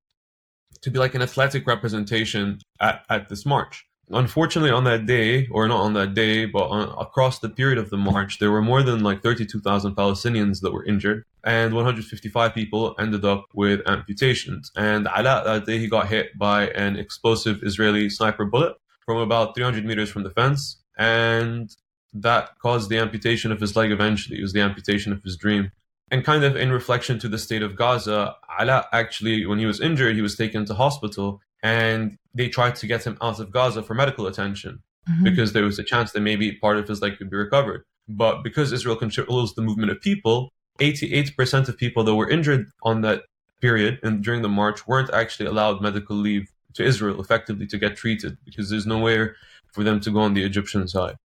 to 0.82 0.90
be 0.90 0.98
like 0.98 1.14
an 1.14 1.22
athletic 1.22 1.66
representation 1.66 2.60
at, 2.80 3.04
at 3.08 3.28
this 3.28 3.44
march. 3.44 3.84
Unfortunately, 4.10 4.70
on 4.70 4.84
that 4.84 5.04
day, 5.04 5.48
or 5.48 5.66
not 5.66 5.80
on 5.80 5.94
that 5.94 6.14
day, 6.14 6.46
but 6.46 6.68
on, 6.68 6.88
across 6.96 7.40
the 7.40 7.48
period 7.48 7.76
of 7.76 7.90
the 7.90 7.96
march, 7.96 8.38
there 8.38 8.52
were 8.52 8.62
more 8.62 8.84
than 8.84 9.02
like 9.02 9.20
32,000 9.20 9.96
Palestinians 9.96 10.60
that 10.60 10.72
were 10.72 10.84
injured, 10.84 11.24
and 11.42 11.74
155 11.74 12.54
people 12.54 12.94
ended 13.00 13.24
up 13.24 13.46
with 13.52 13.80
amputations. 13.88 14.70
And 14.76 15.06
Alaa, 15.06 15.44
that 15.44 15.66
day, 15.66 15.78
he 15.78 15.88
got 15.88 16.06
hit 16.06 16.38
by 16.38 16.68
an 16.68 16.96
explosive 16.96 17.64
Israeli 17.64 18.08
sniper 18.08 18.44
bullet 18.44 18.76
from 19.04 19.18
about 19.18 19.56
300 19.56 19.84
meters 19.84 20.08
from 20.08 20.22
the 20.22 20.30
fence, 20.30 20.80
and 20.96 21.74
that 22.22 22.58
caused 22.58 22.90
the 22.90 22.98
amputation 22.98 23.52
of 23.52 23.60
his 23.60 23.76
leg 23.76 23.90
eventually. 23.90 24.38
It 24.38 24.42
was 24.42 24.52
the 24.52 24.60
amputation 24.60 25.12
of 25.12 25.22
his 25.22 25.36
dream. 25.36 25.72
And 26.10 26.24
kind 26.24 26.44
of 26.44 26.54
in 26.56 26.70
reflection 26.70 27.18
to 27.20 27.28
the 27.28 27.38
state 27.38 27.62
of 27.62 27.76
Gaza, 27.76 28.36
Alaa 28.60 28.84
actually, 28.92 29.44
when 29.46 29.58
he 29.58 29.66
was 29.66 29.80
injured, 29.80 30.14
he 30.14 30.22
was 30.22 30.36
taken 30.36 30.64
to 30.66 30.74
hospital 30.74 31.40
and 31.62 32.16
they 32.34 32.48
tried 32.48 32.76
to 32.76 32.86
get 32.86 33.04
him 33.04 33.18
out 33.20 33.40
of 33.40 33.50
Gaza 33.50 33.82
for 33.82 33.94
medical 33.94 34.26
attention 34.26 34.82
Mm-hmm. 35.08 35.22
because 35.22 35.52
there 35.52 35.62
was 35.62 35.78
a 35.78 35.84
chance 35.84 36.10
that 36.12 36.20
maybe 36.20 36.50
part 36.50 36.78
of 36.78 36.88
his 36.88 37.00
leg 37.00 37.16
could 37.16 37.30
be 37.30 37.36
recovered. 37.36 37.84
But 38.08 38.42
because 38.42 38.72
Israel 38.72 38.96
controls 38.96 39.54
the 39.54 39.62
movement 39.62 39.92
of 39.92 40.00
people, 40.00 40.52
88% 40.80 41.68
of 41.68 41.78
people 41.78 42.02
that 42.02 42.14
were 42.16 42.28
injured 42.28 42.72
on 42.82 43.02
that 43.02 43.22
period 43.60 44.00
and 44.02 44.22
during 44.24 44.42
the 44.42 44.48
march 44.48 44.86
weren't 44.88 45.10
actually 45.10 45.46
allowed 45.46 45.80
medical 45.80 46.16
leave 46.16 46.50
to 46.74 46.84
Israel 46.84 47.20
effectively 47.20 47.68
to 47.68 47.78
get 47.78 47.96
treated 47.96 48.36
because 48.44 48.68
there's 48.68 48.84
nowhere 48.84 49.36
for 49.72 49.84
them 49.84 50.00
to 50.00 50.10
go 50.10 50.18
on 50.18 50.34
the 50.34 50.42
Egyptian 50.42 50.88
side. 50.88 51.16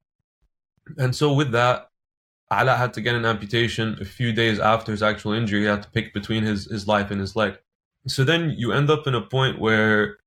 And 0.98 1.16
so 1.16 1.34
with 1.34 1.52
that, 1.52 1.90
Alaa 2.52 2.78
had 2.78 2.94
to 2.96 3.02
get 3.02 3.16
an 3.16 3.26
amputation 3.26 3.98
a 4.02 4.06
few 4.06 4.34
days 4.34 4.60
after 4.60 4.92
his 4.92 5.02
actual 5.02 5.32
injury. 5.32 5.62
He 5.62 5.66
had 5.68 5.84
to 5.84 5.90
pick 5.90 6.14
between 6.14 6.44
his, 6.44 6.66
his 6.70 6.88
life 6.88 7.10
and 7.12 7.20
his 7.22 7.36
leg. 7.36 7.58
So 8.08 8.24
then 8.24 8.56
you 8.58 8.74
end 8.74 8.90
up 8.90 9.08
in 9.08 9.16
a 9.16 9.22
point 9.22 9.60
where 9.60 10.18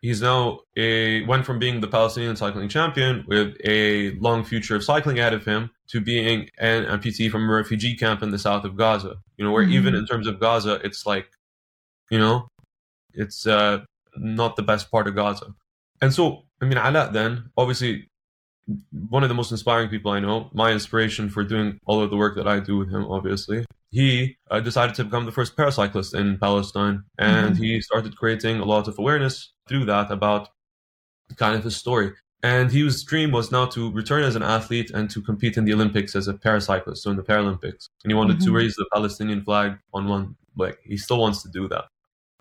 he's 0.00 0.22
now 0.22 0.60
a 0.76 1.22
went 1.26 1.44
from 1.44 1.58
being 1.58 1.80
the 1.80 1.88
Palestinian 1.88 2.36
cycling 2.36 2.68
champion 2.68 3.24
with 3.28 3.56
a 3.64 4.12
long 4.12 4.42
future 4.44 4.74
of 4.76 4.82
cycling 4.82 5.18
ahead 5.18 5.34
of 5.34 5.44
him 5.44 5.70
to 5.88 6.00
being 6.00 6.48
an 6.58 6.84
amputee 6.84 7.30
from 7.30 7.48
a 7.50 7.52
refugee 7.52 7.94
camp 7.96 8.22
in 8.22 8.30
the 8.30 8.38
south 8.38 8.64
of 8.64 8.76
Gaza. 8.76 9.16
You 9.36 9.44
know, 9.44 9.52
where 9.52 9.64
Mhm. 9.66 9.72
even 9.72 9.94
in 9.94 10.06
terms 10.06 10.26
of 10.26 10.40
Gaza, 10.40 10.80
it's 10.84 11.04
like, 11.04 11.28
you 12.10 12.18
know, 12.18 12.48
it's 13.12 13.46
uh, 13.46 13.84
not 14.16 14.56
the 14.56 14.62
best 14.62 14.90
part 14.90 15.06
of 15.08 15.14
Gaza. 15.14 15.54
And 16.00 16.14
so, 16.14 16.44
I 16.62 16.64
mean, 16.64 16.78
Alaa 16.78 17.12
then, 17.12 17.50
obviously, 17.56 18.09
one 19.08 19.22
of 19.22 19.28
the 19.28 19.34
most 19.34 19.50
inspiring 19.50 19.88
people 19.88 20.12
I 20.12 20.20
know, 20.20 20.50
my 20.52 20.70
inspiration 20.72 21.28
for 21.28 21.42
doing 21.44 21.78
all 21.86 22.02
of 22.02 22.10
the 22.10 22.16
work 22.16 22.36
that 22.36 22.46
I 22.46 22.60
do 22.60 22.76
with 22.78 22.90
him, 22.90 23.04
obviously, 23.06 23.64
he 23.90 24.36
uh, 24.50 24.60
decided 24.60 24.94
to 24.96 25.04
become 25.04 25.24
the 25.26 25.32
first 25.32 25.56
paracyclist 25.56 26.14
in 26.14 26.38
Palestine. 26.38 27.02
And 27.18 27.56
Mhm. 27.56 27.58
he 27.58 27.80
started 27.80 28.16
creating 28.16 28.60
a 28.60 28.64
lot 28.64 28.86
of 28.88 28.98
awareness 28.98 29.52
through 29.68 29.86
that 29.86 30.10
about 30.10 30.48
kind 31.36 31.54
of 31.56 31.64
his 31.64 31.76
story. 31.76 32.12
And 32.42 32.70
his 32.72 33.02
dream 33.04 33.32
was 33.32 33.52
now 33.52 33.66
to 33.66 33.90
return 33.92 34.22
as 34.22 34.34
an 34.36 34.42
athlete 34.42 34.90
and 34.92 35.10
to 35.10 35.20
compete 35.20 35.56
in 35.58 35.64
the 35.66 35.74
Olympics 35.74 36.16
as 36.16 36.26
a 36.26 36.34
paracyclist, 36.34 36.98
so 36.98 37.10
in 37.10 37.16
the 37.16 37.22
Paralympics. 37.22 37.88
And 38.02 38.10
he 38.10 38.14
wanted 38.14 38.40
to 38.40 38.50
Mhm. 38.50 38.54
raise 38.54 38.74
the 38.76 38.86
Palestinian 38.92 39.42
flag 39.42 39.78
on 39.92 40.08
one 40.08 40.36
leg. 40.56 40.76
He 40.84 40.96
still 40.96 41.18
wants 41.18 41.42
to 41.42 41.50
do 41.50 41.68
that. 41.68 41.86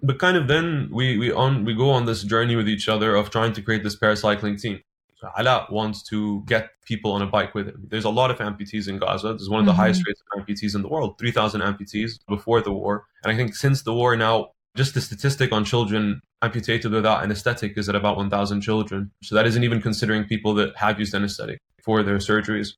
But 0.01 0.17
kind 0.19 0.37
of 0.37 0.47
then 0.47 0.89
we 0.91 1.17
we 1.17 1.31
on 1.31 1.65
we 1.65 1.73
go 1.73 1.89
on 1.89 2.05
this 2.05 2.23
journey 2.23 2.55
with 2.55 2.69
each 2.69 2.87
other 2.87 3.15
of 3.15 3.29
trying 3.29 3.51
to 3.53 3.61
create 3.61 3.83
this 3.83 3.97
paracycling 3.97 4.61
team. 4.61 4.79
Alaa 5.37 5.71
wants 5.71 6.01
to 6.03 6.43
get 6.45 6.69
people 6.85 7.11
on 7.11 7.21
a 7.21 7.25
bike 7.27 7.53
with 7.55 7.67
him. 7.67 7.85
There's 7.89 8.05
a 8.05 8.09
lot 8.09 8.31
of 8.31 8.37
amputees 8.37 8.87
in 8.87 8.97
Gaza. 8.99 9.29
There's 9.29 9.49
one 9.49 9.59
of 9.59 9.65
the 9.65 9.73
Mhm. 9.73 9.75
highest 9.83 10.05
rates 10.07 10.21
of 10.21 10.45
amputees 10.45 10.75
in 10.75 10.81
the 10.81 10.87
world, 10.87 11.17
3,000 11.19 11.61
amputees 11.61 12.19
before 12.27 12.61
the 12.61 12.71
war. 12.71 13.05
And 13.23 13.31
I 13.31 13.35
think 13.35 13.55
since 13.55 13.81
the 13.83 13.93
war 13.93 14.15
now, 14.15 14.51
just 14.75 14.93
the 14.93 15.01
statistic 15.01 15.51
on 15.51 15.65
children 15.65 16.21
amputated 16.41 16.91
without 16.91 17.21
anesthetic 17.23 17.77
is 17.77 17.89
at 17.89 17.95
about 17.95 18.15
1,000 18.17 18.61
children. 18.61 19.11
So 19.23 19.35
that 19.35 19.45
isn't 19.45 19.63
even 19.63 19.81
considering 19.81 20.23
people 20.23 20.53
that 20.55 20.75
have 20.77 20.99
used 20.99 21.13
anesthetic 21.13 21.59
for 21.83 22.01
their 22.03 22.17
surgeries. 22.17 22.75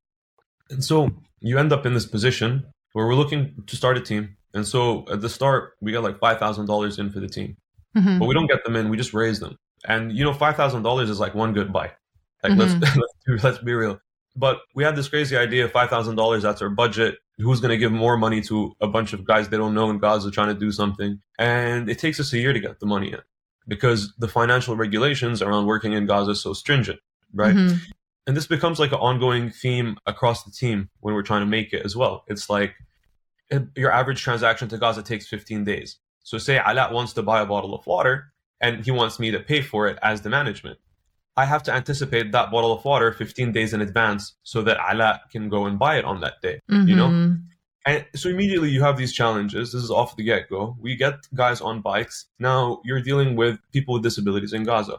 And 0.69 0.83
so 0.83 1.11
you 1.41 1.57
end 1.59 1.71
up 1.71 1.85
in 1.85 1.93
this 1.93 2.05
position 2.05 2.65
where 2.93 3.05
we're 3.07 3.15
looking 3.15 3.53
to 3.67 3.75
start 3.75 3.97
a 3.97 4.01
team. 4.01 4.35
And 4.53 4.65
so 4.65 5.05
at 5.11 5.21
the 5.21 5.29
start, 5.29 5.73
we 5.81 5.91
got 5.91 6.03
like 6.03 6.19
$5,000 6.19 6.97
in 6.97 7.11
for 7.11 7.19
the 7.19 7.27
team 7.27 7.55
Mhm. 7.95 8.19
but 8.19 8.25
we 8.27 8.33
don't 8.33 8.47
get 8.47 8.63
them 8.63 8.75
in. 8.77 8.89
We 8.89 8.95
just 8.97 9.13
raise 9.13 9.39
them, 9.41 9.57
and 9.85 10.11
you 10.17 10.23
know, 10.23 10.33
five 10.33 10.55
thousand 10.55 10.83
dollars 10.83 11.09
is 11.09 11.19
like 11.19 11.35
one 11.35 11.51
good 11.51 11.73
bike. 11.73 11.93
Like 12.43 12.57
let's 12.57 12.73
let's, 12.81 13.13
do, 13.25 13.37
let's 13.43 13.57
be 13.59 13.73
real. 13.73 13.99
But 14.35 14.59
we 14.75 14.83
had 14.83 14.95
this 14.95 15.09
crazy 15.09 15.35
idea: 15.37 15.67
five 15.67 15.89
thousand 15.89 16.15
dollars. 16.15 16.43
That's 16.43 16.61
our 16.61 16.69
budget. 16.69 17.17
Who's 17.37 17.59
going 17.59 17.71
to 17.71 17.77
give 17.77 17.91
more 17.91 18.17
money 18.17 18.41
to 18.41 18.75
a 18.81 18.87
bunch 18.87 19.13
of 19.13 19.25
guys 19.25 19.49
they 19.49 19.57
don't 19.57 19.73
know 19.73 19.89
in 19.89 19.97
Gaza 19.97 20.29
trying 20.29 20.53
to 20.53 20.59
do 20.59 20.71
something? 20.71 21.19
And 21.39 21.89
it 21.89 21.97
takes 21.97 22.19
us 22.19 22.31
a 22.33 22.37
year 22.37 22.53
to 22.53 22.59
get 22.59 22.79
the 22.79 22.85
money 22.85 23.11
in 23.11 23.19
because 23.67 24.13
the 24.19 24.27
financial 24.27 24.75
regulations 24.75 25.41
around 25.41 25.65
working 25.65 25.93
in 25.93 26.05
Gaza 26.05 26.31
is 26.31 26.41
so 26.41 26.53
stringent, 26.53 26.99
right? 27.33 27.55
Mhm. 27.55 27.79
and 28.27 28.37
this 28.37 28.45
becomes 28.45 28.79
like 28.79 28.91
an 28.91 28.99
ongoing 28.99 29.49
theme 29.49 29.97
across 30.05 30.43
the 30.43 30.51
team 30.51 30.89
when 30.99 31.15
we're 31.15 31.23
trying 31.23 31.41
to 31.41 31.47
make 31.47 31.73
it 31.73 31.83
as 31.83 31.95
well. 31.95 32.23
It's 32.27 32.49
like 32.49 32.75
your 33.75 33.91
average 33.91 34.21
transaction 34.21 34.69
to 34.69 34.77
Gaza 34.77 35.03
takes 35.03 35.27
15 35.27 35.63
days. 35.63 35.97
So 36.23 36.37
say 36.37 36.57
Alaa 36.59 36.91
wants 36.91 37.13
to 37.13 37.23
buy 37.23 37.41
a 37.41 37.45
bottle 37.45 37.73
of 37.73 37.85
water 37.87 38.31
and 38.61 38.85
he 38.85 38.91
wants 38.91 39.19
me 39.19 39.31
to 39.31 39.39
pay 39.39 39.61
for 39.61 39.87
it 39.87 39.97
as 40.03 40.21
the 40.21 40.29
management. 40.29 40.77
I 41.37 41.45
have 41.45 41.63
to 41.63 41.73
anticipate 41.73 42.31
that 42.33 42.51
bottle 42.51 42.73
of 42.73 42.83
water 42.83 43.11
15 43.13 43.51
days 43.51 43.73
in 43.73 43.81
advance 43.81 44.35
so 44.43 44.61
that 44.63 44.77
Alaa 44.77 45.19
can 45.31 45.49
go 45.49 45.65
and 45.65 45.79
buy 45.79 45.97
it 45.97 46.05
on 46.05 46.19
that 46.21 46.41
day. 46.41 46.59
You 46.69 46.95
know? 46.95 47.07
Mhm. 47.09 47.43
And 47.85 48.05
so 48.15 48.29
immediately 48.29 48.69
you 48.69 48.83
have 48.83 48.97
these 48.97 49.13
challenges. 49.13 49.71
This 49.71 49.81
is 49.83 49.89
off 49.89 50.15
the 50.15 50.23
get 50.23 50.49
go. 50.49 50.77
We 50.79 50.95
get 50.95 51.15
guys 51.33 51.61
on 51.61 51.81
bikes. 51.81 52.25
Now 52.37 52.81
you're 52.83 53.01
dealing 53.01 53.35
with 53.35 53.59
people 53.71 53.93
with 53.95 54.03
disabilities 54.03 54.53
in 54.53 54.63
Gaza. 54.65 54.97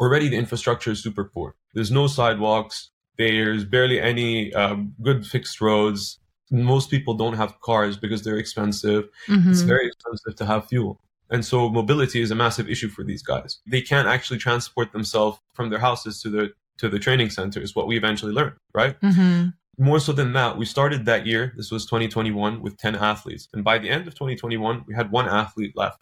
Already 0.00 0.28
the 0.28 0.36
infrastructure 0.36 0.90
is 0.90 1.02
super 1.02 1.24
poor. 1.24 1.54
There's 1.74 1.90
no 1.90 2.06
sidewalks. 2.06 2.90
There's 3.16 3.64
barely 3.64 4.00
any 4.00 4.52
um, 4.54 4.94
good 5.02 5.26
fixed 5.26 5.60
roads. 5.60 6.18
Most 6.50 6.90
people 6.90 7.14
don't 7.14 7.34
have 7.34 7.60
cars 7.60 7.96
because 7.96 8.22
they're 8.22 8.38
expensive. 8.38 9.08
It's 9.28 9.62
Mhm. 9.62 9.66
very 9.66 9.86
expensive 9.86 10.34
to 10.36 10.44
have 10.46 10.66
fuel. 10.68 11.00
And 11.30 11.44
so 11.44 11.68
mobility 11.68 12.20
is 12.20 12.30
a 12.30 12.34
massive 12.34 12.68
issue 12.70 12.88
for 12.88 13.04
these 13.04 13.22
guys. 13.22 13.58
They 13.66 13.82
can't 13.82 14.08
actually 14.08 14.38
transport 14.38 14.92
themselves 14.92 15.38
from 15.54 15.68
their 15.70 15.78
houses 15.78 16.20
to 16.22 16.30
the 16.30 16.52
to 16.78 16.88
the 16.88 16.98
training 16.98 17.28
center 17.30 17.60
is 17.60 17.74
what 17.74 17.88
we 17.88 17.96
eventually 17.96 18.32
learned, 18.32 18.54
right? 18.72 18.98
Mhm. 19.00 19.54
more 19.80 20.00
so 20.00 20.12
than 20.12 20.32
that, 20.32 20.56
we 20.58 20.64
started 20.64 21.04
that 21.06 21.24
year, 21.24 21.52
this 21.56 21.70
was 21.70 21.86
2021, 21.86 22.60
with 22.60 22.76
10 22.78 22.96
athletes. 22.96 23.46
And 23.52 23.62
by 23.62 23.78
the 23.78 23.88
end 23.88 24.08
of 24.08 24.14
2021, 24.14 24.84
we 24.88 24.94
had 24.94 25.10
one 25.12 25.28
athlete 25.28 25.76
left. 25.76 26.00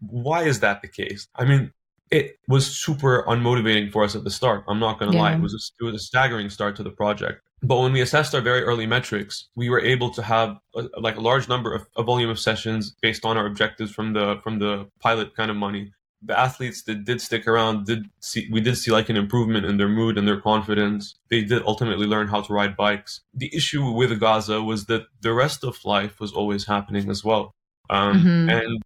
Why 0.00 0.42
is 0.42 0.58
that 0.60 0.82
the 0.82 0.88
case? 0.88 1.28
I 1.36 1.44
mean, 1.44 1.72
it 2.10 2.38
was 2.48 2.66
super 2.66 3.22
unmotivating 3.28 3.92
for 3.92 4.02
us 4.02 4.16
at 4.16 4.24
the 4.24 4.30
start. 4.30 4.64
I'm 4.68 4.80
not 4.80 4.98
going 4.98 5.12
to 5.12 5.16
lie. 5.18 5.32
It 5.38 5.40
was, 5.40 5.54
a, 5.54 5.60
it 5.80 5.84
was 5.86 5.94
a 5.94 6.04
staggering 6.04 6.50
start 6.50 6.74
to 6.76 6.82
the 6.82 6.90
project. 6.90 7.42
But 7.62 7.78
when 7.78 7.92
we 7.92 8.00
assessed 8.00 8.34
our 8.34 8.40
very 8.40 8.62
early 8.62 8.86
metrics, 8.86 9.48
we 9.54 9.68
were 9.70 9.80
able 9.80 10.10
to 10.10 10.22
have 10.22 10.58
a, 10.74 10.88
like 10.98 11.16
a 11.16 11.20
large 11.20 11.48
number 11.48 11.72
of 11.74 11.86
a 11.96 12.02
volume 12.02 12.30
of 12.30 12.38
sessions 12.40 12.94
based 13.00 13.24
on 13.24 13.36
our 13.36 13.46
objectives 13.46 13.92
from 13.92 14.12
the 14.14 14.40
from 14.42 14.58
the 14.58 14.88
pilot 15.00 15.36
kind 15.36 15.50
of 15.50 15.56
money. 15.56 15.92
The 16.24 16.38
athletes 16.38 16.82
that 16.84 17.04
did 17.04 17.20
stick 17.20 17.46
around 17.48 17.86
did 17.86 18.06
see 18.20 18.48
we 18.50 18.60
did 18.60 18.76
see 18.76 18.90
like 18.90 19.08
an 19.08 19.16
improvement 19.16 19.66
in 19.66 19.76
their 19.76 19.88
mood 19.88 20.18
and 20.18 20.26
their 20.26 20.40
confidence. 20.40 21.14
They 21.30 21.42
did 21.42 21.62
ultimately 21.64 22.06
learn 22.06 22.28
how 22.28 22.40
to 22.42 22.52
ride 22.52 22.76
bikes. 22.76 23.20
The 23.34 23.50
issue 23.54 23.90
with 23.90 24.18
Gaza 24.18 24.60
was 24.62 24.86
that 24.86 25.02
the 25.20 25.32
rest 25.32 25.64
of 25.64 25.84
life 25.84 26.18
was 26.20 26.32
always 26.32 26.66
happening 26.66 27.10
as 27.10 27.24
well. 27.24 27.52
Um, 27.90 28.22
Mhm. 28.24 28.50
And 28.50 28.82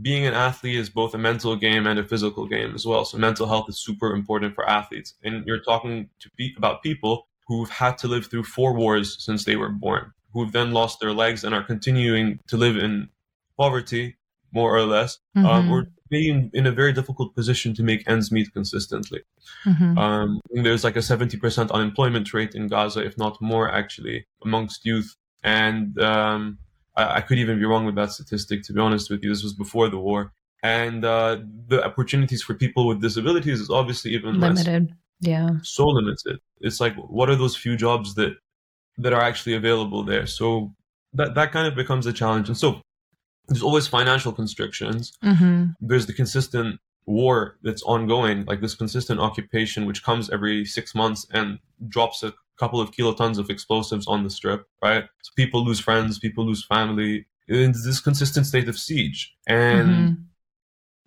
being 0.00 0.24
an 0.26 0.34
athlete 0.34 0.76
is 0.76 0.88
both 0.90 1.14
a 1.14 1.18
mental 1.18 1.54
game 1.56 1.86
and 1.86 1.98
a 1.98 2.04
physical 2.04 2.46
game 2.46 2.74
as 2.74 2.86
well. 2.86 3.04
So 3.04 3.18
mental 3.18 3.46
health 3.46 3.68
is 3.68 3.78
super 3.78 4.14
important 4.14 4.54
for 4.54 4.68
athletes. 4.68 5.14
And 5.22 5.46
you're 5.46 5.60
talking 5.62 6.08
to 6.20 6.30
pe- 6.38 6.54
about 6.56 6.82
people 6.82 7.28
who've 7.48 7.70
had 7.70 7.98
to 7.98 8.08
live 8.08 8.26
through 8.26 8.44
four 8.44 8.74
wars 8.74 9.16
since 9.24 9.44
they 9.44 9.56
were 9.56 9.68
born, 9.68 10.12
who've 10.32 10.52
then 10.52 10.72
lost 10.72 11.00
their 11.00 11.12
legs 11.12 11.44
and 11.44 11.54
are 11.54 11.64
continuing 11.64 12.38
to 12.46 12.56
live 12.56 12.76
in 12.76 13.08
poverty, 13.58 14.16
more 14.52 14.76
or 14.76 14.82
less, 14.84 15.18
um, 15.36 15.44
Mhm. 15.44 15.70
or 15.70 15.86
being 16.10 16.50
in 16.52 16.66
a 16.66 16.72
very 16.72 16.92
difficult 16.92 17.34
position 17.34 17.72
to 17.74 17.82
make 17.82 18.06
ends 18.08 18.30
meet 18.30 18.52
consistently. 18.52 19.20
Mhm. 19.64 19.96
Um, 19.96 20.40
there's 20.50 20.84
like 20.84 20.96
a 20.96 21.02
70% 21.02 21.70
unemployment 21.70 22.32
rate 22.34 22.54
in 22.54 22.68
Gaza, 22.68 23.00
if 23.04 23.16
not 23.16 23.40
more, 23.40 23.70
actually, 23.72 24.26
amongst 24.44 24.84
youth. 24.84 25.16
And 25.42 25.98
um, 26.00 26.58
I, 26.96 27.16
I 27.16 27.20
could 27.22 27.38
even 27.38 27.58
be 27.58 27.64
wrong 27.64 27.86
with 27.86 27.94
that 27.94 28.12
statistic, 28.12 28.62
to 28.64 28.72
be 28.74 28.80
honest 28.80 29.10
with 29.10 29.22
you. 29.24 29.30
This 29.30 29.42
was 29.42 29.54
before 29.54 29.88
the 29.88 29.98
war. 29.98 30.32
And 30.62 31.04
uh, 31.04 31.38
the 31.66 31.84
opportunities 31.84 32.42
for 32.42 32.54
people 32.54 32.86
with 32.86 33.00
disabilities 33.00 33.58
is 33.60 33.70
obviously 33.70 34.12
even 34.12 34.38
less 34.38 34.64
Limited. 34.64 34.94
Yeah. 35.22 35.50
so 35.62 35.86
limited. 35.86 36.38
It's 36.60 36.80
like 36.80 36.94
what 36.96 37.28
are 37.30 37.36
those 37.36 37.56
few 37.56 37.76
jobs 37.76 38.14
that 38.16 38.32
that 38.98 39.12
are 39.14 39.22
actually 39.22 39.54
available 39.54 40.02
there? 40.04 40.26
So 40.26 40.74
that 41.14 41.34
that 41.34 41.52
kind 41.52 41.66
of 41.68 41.74
becomes 41.74 42.04
a 42.06 42.12
challenge. 42.12 42.48
And 42.48 42.58
so 42.58 42.80
there's 43.48 43.62
always 43.62 43.86
financial 43.86 44.32
constrictions. 44.32 45.12
Mhm. 45.22 45.74
There's 45.80 46.06
the 46.06 46.12
consistent 46.12 46.78
war 47.06 47.56
that's 47.62 47.82
ongoing, 47.82 48.44
like 48.50 48.60
this 48.60 48.74
consistent 48.74 49.18
occupation 49.20 49.86
which 49.86 50.02
comes 50.04 50.30
every 50.30 50.64
six 50.64 50.94
months 50.94 51.26
and 51.32 51.58
drops 51.88 52.22
a 52.22 52.32
couple 52.60 52.80
of 52.80 52.92
kilotons 52.92 53.38
of 53.38 53.50
explosives 53.50 54.06
on 54.06 54.22
the 54.24 54.30
strip, 54.30 54.66
right? 54.82 55.04
So 55.24 55.30
people 55.36 55.64
lose 55.64 55.80
friends, 55.80 56.18
people 56.18 56.44
lose 56.46 56.64
family. 56.64 57.26
It's 57.48 57.84
this 57.84 58.00
consistent 58.00 58.46
state 58.46 58.68
of 58.68 58.78
siege. 58.78 59.34
And 59.48 59.88
Mhm. 59.90 60.16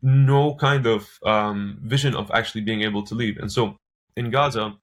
no 0.02 0.56
kind 0.56 0.86
of 0.86 1.08
um, 1.26 1.80
vision 1.84 2.14
of 2.16 2.30
actually 2.32 2.62
being 2.62 2.82
able 2.82 3.04
to 3.04 3.16
leave. 3.16 3.38
And 3.38 3.52
so 3.52 3.78
in 4.18 4.30
Gaza, 4.32 4.76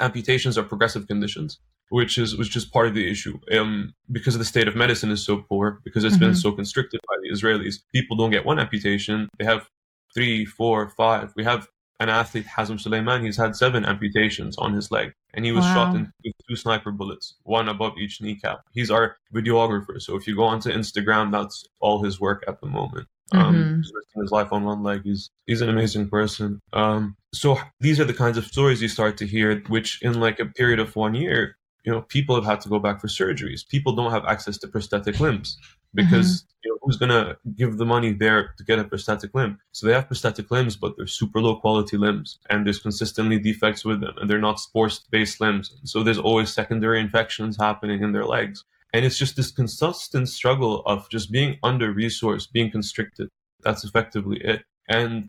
amputations 0.00 0.58
are 0.58 0.62
progressive 0.62 1.06
conditions, 1.06 1.58
which 1.90 2.18
is 2.18 2.36
which 2.36 2.56
is 2.56 2.64
part 2.64 2.88
of 2.88 2.94
the 2.94 3.08
issue. 3.10 3.38
Um, 3.52 3.94
because 4.10 4.36
the 4.38 4.44
state 4.44 4.68
of 4.68 4.76
medicine 4.76 5.10
is 5.10 5.24
so 5.24 5.38
poor, 5.48 5.80
because 5.84 6.04
it's 6.04 6.16
been 6.16 6.32
Mhm. 6.32 6.42
so 6.42 6.52
constricted 6.52 7.00
by 7.08 7.16
the 7.22 7.30
Israelis, 7.30 7.76
people 7.92 8.16
don't 8.16 8.30
get 8.30 8.44
one 8.44 8.58
amputation; 8.58 9.28
they 9.38 9.44
have 9.44 9.68
three, 10.14 10.44
four, 10.44 10.88
five. 10.90 11.32
We 11.36 11.44
have 11.44 11.68
an 12.00 12.08
athlete, 12.08 12.46
Hazem 12.46 12.80
Suleiman. 12.80 13.24
He's 13.24 13.36
had 13.36 13.54
seven 13.56 13.84
amputations 13.84 14.56
on 14.58 14.72
his 14.74 14.90
leg, 14.90 15.12
and 15.32 15.44
he 15.44 15.52
was 15.52 15.64
shot 15.64 15.94
in 15.94 16.12
with 16.24 16.34
two 16.48 16.56
sniper 16.56 16.90
bullets, 16.90 17.34
one 17.44 17.68
above 17.68 17.96
each 17.98 18.20
kneecap. 18.20 18.62
He's 18.72 18.90
our 18.90 19.16
videographer, 19.32 20.00
so 20.02 20.16
if 20.16 20.26
you 20.26 20.34
go 20.34 20.44
onto 20.44 20.70
Instagram, 20.70 21.30
that's 21.30 21.64
all 21.80 22.02
his 22.02 22.18
work 22.20 22.42
at 22.48 22.60
the 22.60 22.66
moment. 22.66 23.06
Um, 23.32 23.54
Mhm. 23.56 23.76
he's 23.78 23.92
risking 23.94 24.22
his 24.22 24.30
life 24.30 24.52
on 24.52 24.64
one 24.64 24.82
leg. 24.82 25.02
He's 25.04 25.30
he's 25.46 25.60
an 25.60 25.68
amazing 25.68 26.08
person. 26.08 26.60
Um, 26.72 27.16
so 27.32 27.58
these 27.80 27.98
are 28.00 28.04
the 28.04 28.14
kinds 28.14 28.38
of 28.38 28.46
stories 28.46 28.80
you 28.82 28.88
start 28.88 29.16
to 29.18 29.26
hear, 29.26 29.60
which 29.68 30.00
in 30.02 30.20
like 30.20 30.38
a 30.40 30.46
period 30.46 30.78
of 30.80 30.94
one 30.96 31.14
year, 31.14 31.56
you 31.84 31.92
know, 31.92 32.02
people 32.02 32.34
have 32.36 32.44
had 32.44 32.60
to 32.62 32.68
go 32.68 32.78
back 32.78 33.00
for 33.00 33.08
surgeries. 33.08 33.66
People 33.68 33.94
don't 33.94 34.12
have 34.12 34.24
access 34.26 34.58
to 34.58 34.68
prosthetic 34.68 35.20
limbs 35.20 35.58
because 35.94 36.44
you 36.64 36.70
know 36.70 36.78
who's 36.82 36.96
gonna 36.96 37.36
give 37.56 37.76
the 37.78 37.84
money 37.86 38.12
there 38.12 38.54
to 38.58 38.64
get 38.64 38.78
a 38.78 38.84
prosthetic 38.84 39.34
limb? 39.34 39.58
So 39.72 39.86
they 39.86 39.92
have 39.94 40.06
prosthetic 40.06 40.50
limbs, 40.50 40.76
but 40.76 40.96
they're 40.96 41.06
super 41.06 41.40
low 41.40 41.56
quality 41.56 41.96
limbs, 41.96 42.38
and 42.50 42.64
there's 42.64 42.78
consistently 42.80 43.38
defects 43.38 43.84
with 43.84 44.00
them, 44.00 44.14
and 44.18 44.28
they're 44.28 44.38
not 44.40 44.60
sports 44.60 44.98
based 45.10 45.40
limbs. 45.40 45.76
So 45.84 46.02
there's 46.02 46.18
always 46.18 46.52
secondary 46.52 47.00
infections 47.00 47.56
happening 47.56 48.02
in 48.02 48.12
their 48.12 48.24
legs. 48.26 48.64
And 48.94 49.04
it's 49.04 49.18
just 49.18 49.34
this 49.34 49.50
consistent 49.50 50.28
struggle 50.28 50.82
of 50.86 51.10
just 51.10 51.32
being 51.32 51.58
under 51.64 51.92
resourced, 51.92 52.52
being 52.52 52.70
constricted. 52.70 53.28
That's 53.64 53.82
effectively 53.82 54.40
it. 54.40 54.62
And 54.88 55.26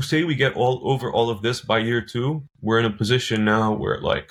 say 0.00 0.24
we 0.24 0.34
get 0.34 0.54
all 0.54 0.82
over 0.84 1.10
all 1.10 1.30
of 1.30 1.40
this 1.40 1.62
by 1.62 1.78
year 1.78 2.02
two, 2.02 2.44
we're 2.60 2.78
in 2.78 2.84
a 2.84 2.90
position 2.90 3.42
now 3.42 3.72
where 3.72 3.98
like 4.02 4.30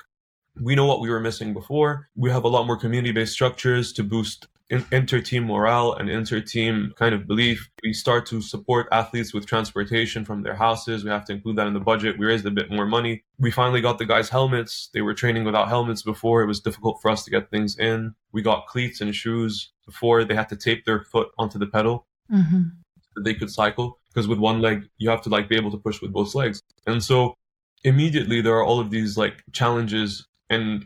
we 0.62 0.76
know 0.76 0.86
what 0.86 1.02
we 1.02 1.10
were 1.10 1.20
missing 1.20 1.52
before. 1.52 2.10
We 2.16 2.30
have 2.30 2.44
a 2.44 2.48
lot 2.48 2.68
more 2.68 2.78
community 2.78 3.12
based 3.12 3.34
structures 3.34 3.92
to 3.94 4.04
boost 4.04 4.46
inter 4.92 5.20
team 5.20 5.46
morale 5.46 5.94
and 5.94 6.08
inter 6.08 6.40
team 6.40 6.94
kind 6.96 7.16
of 7.16 7.26
belief. 7.26 7.72
We 7.82 7.94
start 7.94 8.28
to 8.28 8.40
support 8.40 8.88
athletes 8.92 9.34
with 9.34 9.48
transportation 9.48 10.26
from 10.26 10.44
their 10.44 10.54
houses. 10.54 11.04
We 11.04 11.10
have 11.10 11.26
to 11.26 11.34
include 11.34 11.56
that 11.56 11.66
in 11.66 11.74
the 11.74 11.80
budget. 11.80 12.20
We 12.20 12.28
raised 12.28 12.46
a 12.46 12.52
bit 12.52 12.70
more 12.70 12.86
money. 12.86 13.24
We 13.40 13.50
finally 13.50 13.82
got 13.82 13.98
the 13.98 14.06
guys 14.06 14.30
helmets. 14.30 14.92
They 14.94 15.02
were 15.02 15.16
training 15.16 15.44
without 15.44 15.70
helmets 15.70 16.04
before. 16.04 16.44
It 16.44 16.48
was 16.48 16.60
difficult 16.60 17.02
for 17.02 17.10
us 17.10 17.24
to 17.24 17.32
get 17.32 17.50
things 17.50 17.76
in. 17.76 18.14
We 18.32 18.42
got 18.42 18.68
cleats 18.68 19.02
and 19.02 19.14
shoes 19.14 19.72
before 19.86 20.24
they 20.24 20.36
had 20.36 20.50
to 20.50 20.56
tape 20.56 20.86
their 20.86 21.02
foot 21.02 21.30
onto 21.38 21.58
the 21.58 21.68
pedal 21.68 22.06
mm-hmm. 22.32 22.64
so 23.14 23.24
they 23.24 23.34
could 23.34 23.50
cycle. 23.50 24.00
Because 24.10 24.28
with 24.28 24.40
one 24.40 24.62
leg, 24.62 24.90
you 24.98 25.10
have 25.10 25.22
to 25.24 25.30
like 25.30 25.48
be 25.50 25.56
able 25.56 25.72
to 25.72 25.78
push 25.78 26.02
with 26.02 26.12
both 26.12 26.34
legs. 26.36 26.62
And 26.88 27.04
so 27.04 27.36
immediately 27.84 28.42
there 28.42 28.56
are 28.56 28.64
all 28.64 28.80
of 28.80 28.90
these 28.90 29.18
like 29.18 29.44
challenges 29.52 30.28
and 30.50 30.86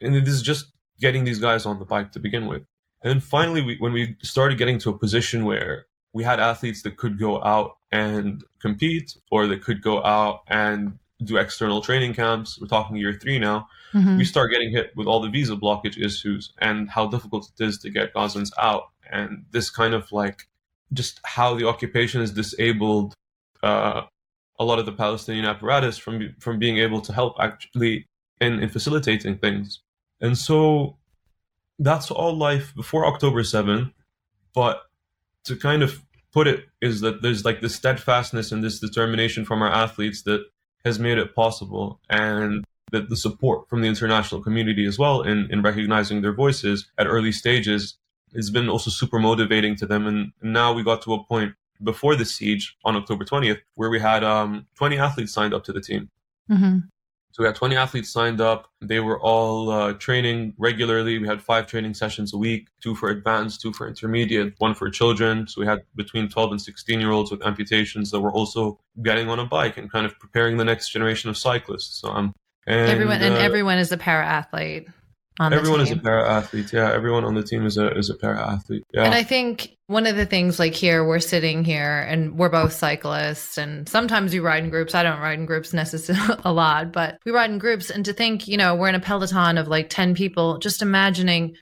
and 0.00 0.14
this 0.14 0.34
is 0.34 0.42
just 0.42 0.72
getting 1.00 1.24
these 1.24 1.38
guys 1.38 1.64
on 1.66 1.78
the 1.78 1.84
bike 1.84 2.10
to 2.12 2.18
begin 2.18 2.46
with 2.46 2.64
and 3.02 3.10
then 3.10 3.20
finally, 3.20 3.62
we, 3.62 3.76
when 3.78 3.92
we 3.92 4.16
started 4.22 4.58
getting 4.58 4.78
to 4.80 4.90
a 4.90 4.98
position 4.98 5.44
where 5.44 5.86
we 6.12 6.22
had 6.24 6.38
athletes 6.38 6.82
that 6.82 6.96
could 6.96 7.18
go 7.18 7.42
out 7.42 7.76
and 7.90 8.44
compete 8.60 9.16
or 9.30 9.46
that 9.48 9.62
could 9.62 9.82
go 9.82 10.02
out 10.04 10.42
and 10.48 10.98
do 11.24 11.36
external 11.36 11.80
training 11.80 12.14
camps, 12.14 12.60
we're 12.60 12.68
talking 12.68 12.96
year 12.96 13.12
three 13.12 13.38
now, 13.38 13.68
mm-hmm. 13.92 14.16
we 14.16 14.24
start 14.24 14.50
getting 14.50 14.70
hit 14.70 14.92
with 14.96 15.06
all 15.06 15.20
the 15.20 15.28
visa 15.28 15.56
blockage 15.56 15.98
issues 15.98 16.52
and 16.58 16.88
how 16.88 17.06
difficult 17.06 17.50
it 17.58 17.64
is 17.64 17.78
to 17.78 17.90
get 17.90 18.14
Gazans 18.14 18.50
out. 18.58 18.90
And 19.10 19.44
this 19.50 19.70
kind 19.70 19.94
of 19.94 20.10
like 20.12 20.48
just 20.92 21.20
how 21.24 21.54
the 21.54 21.66
occupation 21.66 22.20
has 22.20 22.30
disabled 22.30 23.14
uh, 23.62 24.02
a 24.58 24.64
lot 24.64 24.78
of 24.78 24.86
the 24.86 24.92
Palestinian 24.92 25.44
apparatus 25.44 25.98
from 25.98 26.34
from 26.38 26.58
being 26.58 26.78
able 26.78 27.00
to 27.00 27.12
help 27.12 27.36
actually 27.38 28.06
in, 28.40 28.60
in 28.60 28.68
facilitating 28.68 29.38
things. 29.38 29.80
And 30.20 30.36
so 30.36 30.96
that's 31.78 32.10
all 32.10 32.36
life 32.36 32.74
before 32.74 33.06
October 33.06 33.42
7. 33.44 33.92
But 34.54 34.82
to 35.44 35.56
kind 35.56 35.82
of 35.82 36.02
put 36.32 36.46
it 36.46 36.66
is 36.80 37.00
that 37.00 37.22
there's 37.22 37.44
like 37.44 37.60
this 37.60 37.74
steadfastness 37.74 38.52
and 38.52 38.62
this 38.62 38.78
determination 38.78 39.44
from 39.44 39.62
our 39.62 39.72
athletes 39.72 40.22
that 40.22 40.44
has 40.84 40.98
made 40.98 41.18
it 41.18 41.34
possible 41.34 42.00
and 42.08 42.64
that 42.92 43.08
the 43.08 43.16
support 43.16 43.68
from 43.68 43.80
the 43.80 43.88
international 43.88 44.40
community 44.40 44.86
as 44.86 44.98
well 44.98 45.22
in, 45.22 45.48
in 45.50 45.62
recognizing 45.62 46.22
their 46.22 46.32
voices 46.32 46.90
at 46.98 47.06
early 47.06 47.32
stages 47.32 47.98
has 48.34 48.50
been 48.50 48.68
also 48.68 48.90
super 48.90 49.18
motivating 49.18 49.74
to 49.76 49.86
them. 49.86 50.06
And 50.06 50.32
now 50.42 50.72
we 50.72 50.84
got 50.84 51.02
to 51.02 51.14
a 51.14 51.24
point 51.24 51.54
before 51.82 52.14
the 52.14 52.24
siege 52.24 52.76
on 52.84 52.96
October 52.96 53.24
20th 53.24 53.58
where 53.74 53.90
we 53.90 53.98
had 53.98 54.22
um, 54.22 54.66
20 54.76 54.98
athletes 54.98 55.32
signed 55.32 55.52
up 55.52 55.64
to 55.64 55.72
the 55.72 55.80
team. 55.80 56.08
Mm-hmm. 56.50 56.78
So 57.32 57.42
we 57.42 57.46
had 57.46 57.56
20 57.56 57.76
athletes 57.76 58.10
signed 58.10 58.42
up. 58.42 58.68
They 58.82 59.00
were 59.00 59.18
all 59.18 59.70
uh, 59.70 59.94
training 59.94 60.52
regularly. 60.58 61.18
We 61.18 61.26
had 61.26 61.40
five 61.40 61.66
training 61.66 61.94
sessions 61.94 62.34
a 62.34 62.36
week, 62.38 62.68
two 62.82 62.94
for 62.94 63.08
advanced, 63.08 63.62
two 63.62 63.72
for 63.72 63.88
intermediate, 63.88 64.52
one 64.58 64.74
for 64.74 64.90
children. 64.90 65.48
So 65.48 65.62
we 65.62 65.66
had 65.66 65.82
between 65.96 66.28
12 66.28 66.50
and 66.50 66.60
16 66.60 67.00
year 67.00 67.10
olds 67.10 67.30
with 67.30 67.44
amputations 67.44 68.10
that 68.10 68.20
were 68.20 68.32
also 68.32 68.78
getting 69.02 69.30
on 69.30 69.38
a 69.38 69.46
bike 69.46 69.78
and 69.78 69.90
kind 69.90 70.04
of 70.04 70.18
preparing 70.18 70.58
the 70.58 70.64
next 70.64 70.90
generation 70.90 71.30
of 71.30 71.38
cyclists. 71.38 72.04
Um, 72.04 72.34
and, 72.66 72.90
everyone 72.90 73.22
and 73.22 73.34
uh, 73.34 73.38
everyone 73.38 73.78
is 73.78 73.92
a 73.92 73.96
para 73.96 74.24
athlete 74.24 74.88
on 75.40 75.52
everyone 75.52 75.80
is 75.80 75.90
a 75.90 75.96
para 75.96 76.30
athlete. 76.30 76.72
Yeah, 76.72 76.92
everyone 76.92 77.24
on 77.24 77.34
the 77.34 77.42
team 77.42 77.64
is 77.64 77.78
a 77.78 77.90
is 77.96 78.10
a 78.10 78.14
para 78.14 78.52
athlete. 78.52 78.84
Yeah, 78.92 79.04
and 79.04 79.14
I 79.14 79.22
think 79.22 79.76
one 79.86 80.06
of 80.06 80.16
the 80.16 80.26
things 80.26 80.58
like 80.58 80.74
here 80.74 81.06
we're 81.06 81.20
sitting 81.20 81.64
here 81.64 82.00
and 82.00 82.38
we're 82.38 82.50
both 82.50 82.72
cyclists, 82.72 83.56
and 83.56 83.88
sometimes 83.88 84.32
we 84.32 84.40
ride 84.40 84.64
in 84.64 84.70
groups. 84.70 84.94
I 84.94 85.02
don't 85.02 85.20
ride 85.20 85.38
in 85.38 85.46
groups 85.46 85.72
necessarily 85.82 86.40
a 86.44 86.52
lot, 86.52 86.92
but 86.92 87.18
we 87.24 87.32
ride 87.32 87.50
in 87.50 87.58
groups. 87.58 87.90
And 87.90 88.04
to 88.04 88.12
think, 88.12 88.46
you 88.46 88.56
know, 88.56 88.74
we're 88.74 88.88
in 88.88 88.94
a 88.94 89.00
peloton 89.00 89.58
of 89.58 89.68
like 89.68 89.88
ten 89.88 90.14
people. 90.14 90.58
Just 90.58 90.82
imagining 90.82 91.56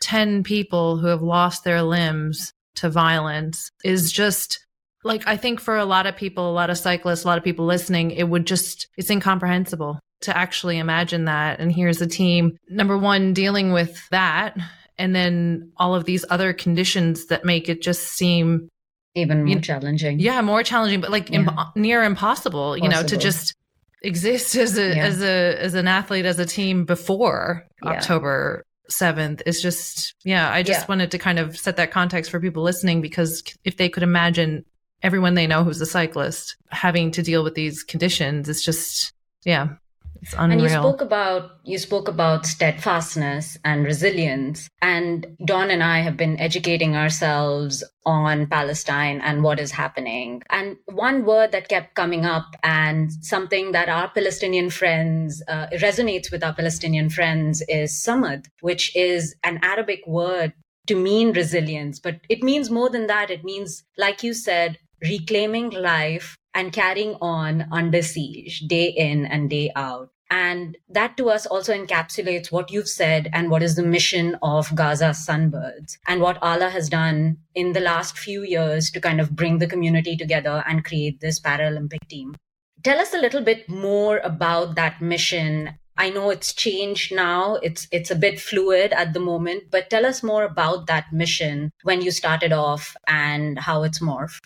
ten 0.00 0.42
people 0.44 0.98
who 0.98 1.08
have 1.08 1.22
lost 1.22 1.64
their 1.64 1.82
limbs 1.82 2.52
to 2.76 2.90
violence 2.90 3.70
is 3.82 4.12
just 4.12 4.64
like 5.02 5.26
I 5.26 5.36
think 5.36 5.60
for 5.60 5.76
a 5.76 5.84
lot 5.84 6.06
of 6.06 6.16
people, 6.16 6.48
a 6.48 6.52
lot 6.52 6.70
of 6.70 6.78
cyclists, 6.78 7.24
a 7.24 7.26
lot 7.26 7.38
of 7.38 7.44
people 7.44 7.66
listening, 7.66 8.12
it 8.12 8.28
would 8.28 8.46
just 8.46 8.88
it's 8.96 9.10
incomprehensible 9.10 9.98
to 10.22 10.36
actually 10.36 10.78
imagine 10.78 11.26
that. 11.26 11.60
And 11.60 11.72
here's 11.72 12.00
a 12.00 12.06
team, 12.06 12.58
number 12.68 12.96
one, 12.96 13.32
dealing 13.32 13.72
with 13.72 14.08
that. 14.10 14.56
And 14.98 15.14
then 15.14 15.72
all 15.76 15.94
of 15.94 16.04
these 16.04 16.24
other 16.30 16.52
conditions 16.52 17.26
that 17.26 17.44
make 17.44 17.68
it 17.68 17.82
just 17.82 18.04
seem 18.04 18.68
even 19.14 19.38
more 19.40 19.48
you 19.48 19.54
know, 19.56 19.60
challenging. 19.60 20.20
Yeah, 20.20 20.40
more 20.42 20.62
challenging, 20.62 21.00
but 21.00 21.10
like 21.10 21.30
yeah. 21.30 21.40
Im- 21.40 21.50
near 21.74 22.02
impossible, 22.02 22.72
Possible. 22.72 22.84
you 22.84 22.88
know, 22.88 23.02
to 23.02 23.16
just 23.16 23.54
exist 24.02 24.54
as 24.54 24.78
a 24.78 24.94
yeah. 24.94 25.04
as 25.04 25.22
a 25.22 25.56
as 25.60 25.74
an 25.74 25.88
athlete 25.88 26.26
as 26.26 26.38
a 26.38 26.46
team 26.46 26.84
before 26.84 27.66
yeah. 27.82 27.90
October 27.90 28.62
7th 28.90 29.42
is 29.46 29.60
just 29.60 30.14
yeah, 30.24 30.50
I 30.50 30.62
just 30.62 30.88
wanted 30.88 31.10
to 31.10 31.18
kind 31.18 31.38
of 31.38 31.58
set 31.58 31.76
that 31.76 31.90
context 31.90 32.30
for 32.30 32.40
people 32.40 32.62
listening 32.62 33.00
because 33.00 33.42
if 33.64 33.76
they 33.76 33.88
could 33.88 34.02
imagine 34.02 34.64
everyone 35.02 35.34
they 35.34 35.46
know 35.46 35.64
who's 35.64 35.80
a 35.80 35.86
cyclist 35.86 36.56
having 36.70 37.10
to 37.12 37.22
deal 37.22 37.42
with 37.42 37.54
these 37.54 37.82
conditions, 37.82 38.48
it's 38.48 38.64
just 38.64 39.12
yeah, 39.44 39.74
and 40.38 40.60
you 40.60 40.68
spoke 40.68 41.00
about 41.00 41.50
you 41.64 41.78
spoke 41.78 42.08
about 42.08 42.46
steadfastness 42.46 43.58
and 43.64 43.84
resilience. 43.84 44.68
And 44.80 45.26
Dawn 45.44 45.70
and 45.70 45.82
I 45.82 46.00
have 46.00 46.16
been 46.16 46.38
educating 46.38 46.96
ourselves 46.96 47.84
on 48.04 48.46
Palestine 48.46 49.20
and 49.20 49.42
what 49.42 49.58
is 49.58 49.72
happening. 49.72 50.42
And 50.50 50.76
one 50.86 51.24
word 51.24 51.52
that 51.52 51.68
kept 51.68 51.94
coming 51.94 52.24
up 52.24 52.54
and 52.62 53.12
something 53.20 53.72
that 53.72 53.88
our 53.88 54.08
Palestinian 54.10 54.70
friends 54.70 55.42
uh, 55.48 55.66
resonates 55.74 56.30
with 56.30 56.44
our 56.44 56.54
Palestinian 56.54 57.10
friends 57.10 57.62
is 57.68 57.92
sumud, 57.92 58.46
which 58.60 58.94
is 58.96 59.34
an 59.42 59.58
Arabic 59.62 60.06
word 60.06 60.52
to 60.86 60.94
mean 60.94 61.32
resilience, 61.32 61.98
but 61.98 62.20
it 62.28 62.42
means 62.42 62.70
more 62.70 62.88
than 62.88 63.06
that. 63.08 63.30
It 63.30 63.44
means, 63.44 63.84
like 63.98 64.22
you 64.22 64.32
said, 64.32 64.78
reclaiming 65.02 65.70
life 65.70 66.36
and 66.54 66.72
carrying 66.72 67.16
on 67.20 67.66
under 67.70 68.02
siege 68.02 68.60
day 68.60 68.86
in 68.88 69.26
and 69.26 69.50
day 69.50 69.70
out. 69.76 70.10
And 70.30 70.76
that 70.88 71.16
to 71.18 71.30
us 71.30 71.46
also 71.46 71.72
encapsulates 71.72 72.50
what 72.50 72.72
you've 72.72 72.88
said 72.88 73.28
and 73.32 73.48
what 73.48 73.62
is 73.62 73.76
the 73.76 73.84
mission 73.84 74.36
of 74.42 74.74
Gaza 74.74 75.10
Sunbirds 75.10 75.98
and 76.08 76.20
what 76.20 76.40
Alaa 76.40 76.70
has 76.70 76.88
done 76.88 77.38
in 77.54 77.74
the 77.74 77.80
last 77.80 78.18
few 78.18 78.42
years 78.42 78.90
to 78.90 79.00
kind 79.00 79.20
of 79.20 79.36
bring 79.36 79.58
the 79.58 79.68
community 79.68 80.16
together 80.16 80.64
and 80.66 80.84
create 80.84 81.20
this 81.20 81.38
Paralympic 81.38 82.08
team. 82.08 82.34
Tell 82.82 82.98
us 82.98 83.14
a 83.14 83.18
little 83.18 83.42
bit 83.42 83.68
more 83.68 84.18
about 84.18 84.74
that 84.74 85.00
mission. 85.00 85.78
I 85.96 86.10
know 86.10 86.30
it's 86.30 86.52
changed 86.52 87.14
now. 87.14 87.56
It's 87.62 87.86
it's 87.90 88.10
a 88.10 88.16
bit 88.16 88.40
fluid 88.40 88.92
at 88.92 89.12
the 89.14 89.20
moment, 89.20 89.70
but 89.70 89.88
tell 89.90 90.04
us 90.04 90.22
more 90.22 90.44
about 90.44 90.86
that 90.88 91.12
mission 91.12 91.70
when 91.84 92.02
you 92.02 92.10
started 92.10 92.52
off 92.52 92.96
and 93.06 93.58
how 93.58 93.82
it's 93.84 94.00
morphed. 94.00 94.44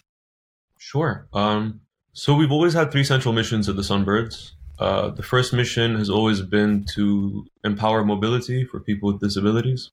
Sure. 0.81 1.29
Um, 1.35 1.83
so 2.15 2.35
we've 2.35 2.51
always 2.51 2.73
had 2.73 2.91
three 2.91 3.05
central 3.05 3.35
missions 3.35 3.69
at 3.69 3.77
the 3.77 3.83
Sunbirds. 3.83 4.53
Uh, 4.79 5.11
the 5.11 5.23
first 5.23 5.53
mission 5.53 5.95
has 5.97 6.09
always 6.09 6.41
been 6.41 6.87
to 6.95 7.45
empower 7.65 8.03
mobility 8.03 8.65
for 8.65 8.81
people 8.81 9.13
with 9.13 9.21
disabilities. 9.21 9.91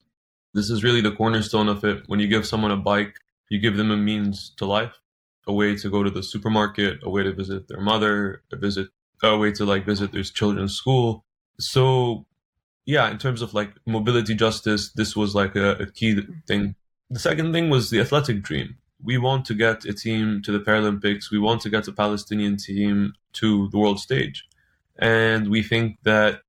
This 0.54 0.70
is 0.70 0.86
really 0.86 1.02
the 1.02 1.12
cornerstone 1.12 1.68
of 1.68 1.84
it. 1.84 2.04
When 2.08 2.22
you 2.22 2.30
give 2.30 2.48
someone 2.48 2.72
a 2.72 2.78
bike, 2.78 3.18
you 3.50 3.60
give 3.60 3.76
them 3.76 3.92
a 3.92 3.98
means 3.98 4.54
to 4.58 4.66
life, 4.66 4.94
a 5.46 5.52
way 5.52 5.76
to 5.76 5.90
go 5.90 6.04
to 6.04 6.10
the 6.10 6.24
supermarket, 6.24 7.00
a 7.04 7.10
way 7.10 7.22
to 7.22 7.34
visit 7.34 7.68
their 7.68 7.82
mother, 7.82 8.42
a 8.54 8.56
visit, 8.56 8.88
a 9.22 9.38
way 9.38 9.52
to 9.52 9.66
like 9.66 9.86
visit 9.86 10.14
their 10.14 10.24
children's 10.24 10.74
school. 10.74 11.26
So, 11.60 12.26
yeah, 12.86 13.12
in 13.12 13.18
terms 13.18 13.42
of 13.42 13.54
like 13.54 13.74
mobility 13.86 14.36
justice, 14.36 14.94
this 14.94 15.18
was 15.18 15.36
like 15.36 15.58
a, 15.58 15.72
a 15.72 15.92
key 15.92 16.22
thing. 16.48 16.76
The 17.10 17.20
second 17.20 17.52
thing 17.52 17.70
was 17.70 17.90
the 17.90 18.00
athletic 18.00 18.42
dream 18.42 18.78
we 19.04 19.18
want 19.18 19.46
to 19.46 19.54
get 19.54 19.86
a 19.86 19.94
team 19.94 20.42
to 20.44 20.52
the 20.52 20.60
Paralympics. 20.60 21.32
We 21.32 21.40
want 21.40 21.62
to 21.62 21.70
get 21.70 21.88
a 21.88 21.92
Palestinian 21.92 22.58
team 22.58 23.14
to 23.34 23.70
the 23.70 23.78
world 23.78 24.00
stage. 24.00 24.46
And 24.98 25.50
we 25.50 25.62
think 25.62 25.98
that 26.04 26.42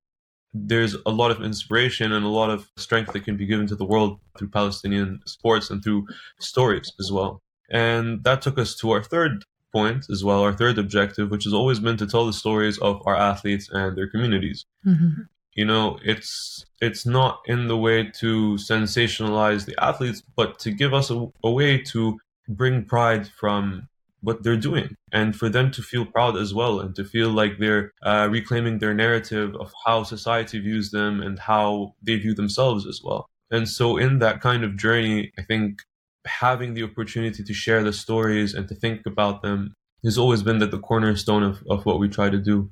there's 0.53 0.95
a 1.05 1.11
lot 1.11 1.31
of 1.31 1.43
inspiration 1.43 2.11
and 2.11 2.25
a 2.25 2.29
lot 2.29 2.49
of 2.49 2.69
strength 2.77 3.13
that 3.13 3.23
can 3.23 3.37
be 3.37 3.45
given 3.45 3.67
to 3.67 3.75
the 3.75 3.85
world 3.85 4.19
through 4.37 4.49
Palestinian 4.49 5.19
sports 5.25 5.69
and 5.69 5.83
through 5.83 6.07
stories 6.39 6.91
as 6.99 7.11
well. 7.11 7.41
And 7.69 8.23
that 8.23 8.41
took 8.41 8.57
us 8.57 8.75
to 8.77 8.91
our 8.91 9.03
third 9.03 9.43
point 9.71 10.05
as 10.09 10.23
well, 10.23 10.41
our 10.41 10.53
third 10.53 10.79
objective, 10.79 11.29
which 11.29 11.43
has 11.43 11.53
always 11.53 11.79
been 11.79 11.97
to 11.97 12.07
tell 12.07 12.25
the 12.25 12.33
stories 12.33 12.79
of 12.79 13.01
our 13.05 13.15
athletes 13.15 13.69
and 13.71 13.95
their 13.95 14.09
communities. 14.09 14.65
Mm-hmm. 14.85 15.21
You 15.53 15.65
know, 15.65 15.99
it's 16.03 16.65
it's 16.81 17.05
not 17.05 17.41
in 17.45 17.67
the 17.67 17.77
way 17.77 18.09
to 18.19 18.55
sensationalize 18.55 19.65
the 19.65 19.75
athletes, 19.83 20.23
but 20.35 20.57
to 20.59 20.71
give 20.71 20.93
us 20.93 21.11
a, 21.11 21.27
a 21.43 21.51
way 21.51 21.77
to 21.91 22.19
bring 22.49 22.83
pride 22.83 23.27
from 23.27 23.87
what 24.21 24.43
they're 24.43 24.57
doing 24.57 24.95
and 25.13 25.35
for 25.35 25.47
them 25.47 25.71
to 25.71 25.81
feel 25.81 26.05
proud 26.05 26.35
as 26.35 26.53
well 26.53 26.79
and 26.81 26.93
to 26.95 27.05
feel 27.05 27.29
like 27.29 27.57
they're 27.57 27.91
uh, 28.03 28.27
reclaiming 28.29 28.79
their 28.79 28.93
narrative 28.93 29.55
of 29.55 29.71
how 29.85 30.03
society 30.03 30.59
views 30.59 30.91
them 30.91 31.21
and 31.21 31.39
how 31.39 31.93
they 32.03 32.17
view 32.17 32.33
themselves 32.33 32.85
as 32.85 33.01
well. 33.03 33.27
And 33.51 33.67
so, 33.67 33.97
in 33.97 34.19
that 34.19 34.41
kind 34.41 34.63
of 34.63 34.77
journey, 34.77 35.31
I 35.37 35.43
think 35.43 35.79
having 36.25 36.73
the 36.73 36.83
opportunity 36.83 37.43
to 37.43 37.53
share 37.53 37.83
the 37.83 37.93
stories 37.93 38.53
and 38.53 38.67
to 38.67 38.75
think 38.75 39.01
about 39.05 39.41
them 39.41 39.73
has 40.03 40.17
always 40.17 40.43
been 40.43 40.59
that 40.59 40.71
the 40.71 40.79
cornerstone 40.79 41.43
of, 41.43 41.63
of 41.69 41.85
what 41.85 41.99
we 41.99 42.09
try 42.09 42.29
to 42.29 42.37
do. 42.37 42.69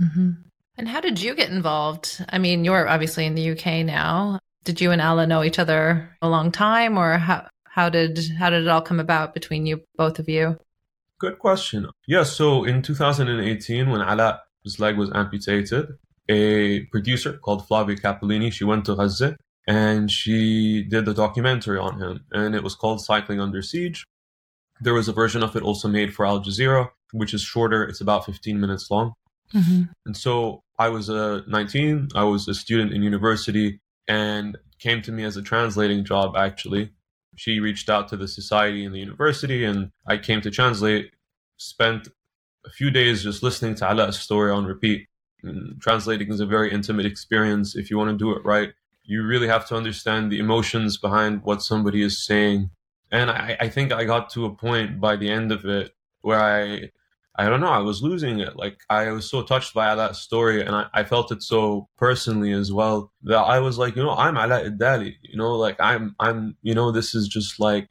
Mm-hmm. 0.00 0.30
And 0.76 0.88
how 0.88 1.00
did 1.00 1.20
you 1.20 1.34
get 1.34 1.50
involved? 1.50 2.24
I 2.28 2.38
mean, 2.38 2.64
you're 2.64 2.88
obviously 2.88 3.26
in 3.26 3.34
the 3.34 3.50
UK 3.50 3.84
now. 3.86 4.38
Did 4.64 4.80
you 4.80 4.90
and 4.90 5.02
Alaa 5.02 5.26
know 5.26 5.42
each 5.42 5.58
other 5.58 6.16
a 6.22 6.28
long 6.28 6.52
time 6.52 6.98
or 6.98 7.18
how 7.18 7.46
how 7.72 7.88
did 7.88 8.18
how 8.38 8.50
did 8.50 8.64
it 8.64 8.68
all 8.68 8.82
come 8.82 9.00
about 9.00 9.32
between 9.32 9.64
you 9.64 9.80
both 9.96 10.18
of 10.18 10.28
you? 10.28 10.58
Good 11.18 11.38
question. 11.38 11.88
Yeah, 12.06 12.24
so 12.24 12.64
in 12.64 12.82
2018 12.82 13.88
when 13.88 14.02
Alaa's 14.02 14.78
leg 14.78 14.98
was 14.98 15.10
amputated, 15.14 15.86
a 16.28 16.80
producer 16.92 17.38
called 17.38 17.66
Flavia 17.66 17.96
Cappellini, 17.96 18.52
she 18.52 18.64
went 18.64 18.84
to 18.86 18.94
Gaza 18.94 19.36
and 19.66 20.10
she 20.10 20.82
did 20.82 21.08
a 21.08 21.14
documentary 21.14 21.78
on 21.78 21.98
him 21.98 22.20
and 22.32 22.54
it 22.54 22.62
was 22.62 22.74
called 22.74 23.00
Cycling 23.00 23.40
Under 23.40 23.62
Siege. 23.62 24.04
There 24.82 24.94
was 24.94 25.08
a 25.08 25.12
version 25.14 25.42
of 25.42 25.56
it 25.56 25.62
also 25.62 25.88
made 25.88 26.12
for 26.12 26.26
Al 26.26 26.44
Jazeera, 26.44 26.90
which 27.12 27.32
is 27.32 27.40
shorter. 27.40 27.84
It's 27.84 28.02
about 28.02 28.26
15 28.26 28.60
minutes 28.60 28.90
long. 28.90 29.14
Mm-hmm. 29.54 29.82
And 30.04 30.16
so 30.16 30.62
I 30.78 30.90
was 30.90 31.08
a 31.08 31.42
19. 31.46 32.08
I 32.14 32.24
was 32.24 32.48
a 32.48 32.54
student 32.54 32.92
in 32.92 33.02
university 33.02 33.80
and 34.06 34.58
came 34.78 35.00
to 35.02 35.12
me 35.12 35.24
as 35.24 35.38
a 35.38 35.42
translating 35.42 36.04
job. 36.04 36.36
Actually, 36.36 36.90
she 37.36 37.60
reached 37.60 37.88
out 37.88 38.08
to 38.08 38.16
the 38.16 38.28
society 38.28 38.84
and 38.84 38.94
the 38.94 39.00
university, 39.00 39.64
and 39.64 39.90
I 40.06 40.18
came 40.18 40.40
to 40.42 40.50
translate. 40.50 41.12
Spent 41.56 42.08
a 42.64 42.70
few 42.70 42.90
days 42.90 43.22
just 43.22 43.42
listening 43.42 43.74
to 43.76 43.84
Alaa's 43.84 44.18
story 44.18 44.50
on 44.50 44.64
repeat. 44.64 45.06
And 45.42 45.80
translating 45.80 46.32
is 46.32 46.40
a 46.40 46.46
very 46.46 46.72
intimate 46.72 47.06
experience. 47.06 47.74
If 47.74 47.90
you 47.90 47.98
want 47.98 48.10
to 48.10 48.16
do 48.16 48.32
it 48.32 48.44
right, 48.44 48.72
you 49.04 49.24
really 49.24 49.48
have 49.48 49.66
to 49.68 49.76
understand 49.76 50.30
the 50.30 50.38
emotions 50.38 50.96
behind 50.96 51.42
what 51.42 51.62
somebody 51.62 52.02
is 52.02 52.24
saying. 52.24 52.70
And 53.10 53.30
I, 53.30 53.56
I 53.60 53.68
think 53.68 53.92
I 53.92 54.04
got 54.04 54.30
to 54.30 54.44
a 54.44 54.54
point 54.54 55.00
by 55.00 55.16
the 55.16 55.30
end 55.30 55.52
of 55.52 55.64
it 55.64 55.92
where 56.22 56.40
I 56.40 56.90
I 57.36 57.48
don't 57.48 57.60
know, 57.60 57.68
I 57.68 57.78
was 57.78 58.02
losing 58.02 58.40
it. 58.40 58.56
Like 58.56 58.78
I 58.90 59.10
was 59.10 59.28
so 59.28 59.42
touched 59.42 59.72
by 59.72 59.94
that 59.94 60.16
story 60.16 60.60
and 60.60 60.74
I, 60.74 60.86
I 60.92 61.04
felt 61.04 61.32
it 61.32 61.42
so 61.42 61.88
personally 61.96 62.52
as 62.52 62.72
well 62.72 63.10
that 63.22 63.38
I 63.38 63.58
was 63.58 63.78
like, 63.78 63.96
you 63.96 64.02
know, 64.02 64.10
I'm 64.10 64.34
Alaa 64.34 64.64
al-Dali, 64.64 65.14
you 65.22 65.36
know, 65.36 65.54
like 65.56 65.76
I'm 65.80 66.14
I'm 66.20 66.56
you 66.62 66.74
know, 66.74 66.92
this 66.92 67.14
is 67.14 67.28
just 67.28 67.58
like 67.58 67.88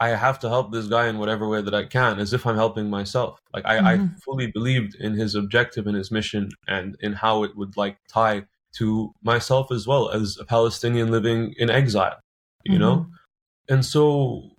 I 0.00 0.10
have 0.10 0.38
to 0.40 0.48
help 0.48 0.72
this 0.72 0.86
guy 0.86 1.08
in 1.08 1.18
whatever 1.18 1.48
way 1.48 1.60
that 1.60 1.74
I 1.74 1.84
can, 1.84 2.20
as 2.20 2.32
if 2.32 2.46
I'm 2.46 2.54
helping 2.54 2.88
myself. 2.88 3.40
Like 3.52 3.66
I, 3.66 3.78
mm-hmm. 3.78 4.04
I 4.04 4.20
fully 4.24 4.46
believed 4.46 4.94
in 4.94 5.14
his 5.14 5.34
objective 5.34 5.88
and 5.88 5.96
his 5.96 6.12
mission 6.12 6.50
and 6.68 6.96
in 7.00 7.14
how 7.14 7.42
it 7.42 7.56
would 7.56 7.76
like 7.76 7.98
tie 8.08 8.44
to 8.76 9.12
myself 9.22 9.72
as 9.72 9.88
well 9.88 10.10
as 10.10 10.38
a 10.38 10.44
Palestinian 10.44 11.10
living 11.10 11.52
in 11.58 11.68
exile, 11.68 12.20
you 12.64 12.74
mm-hmm. 12.74 12.80
know? 12.80 13.06
And 13.68 13.84
so 13.84 14.50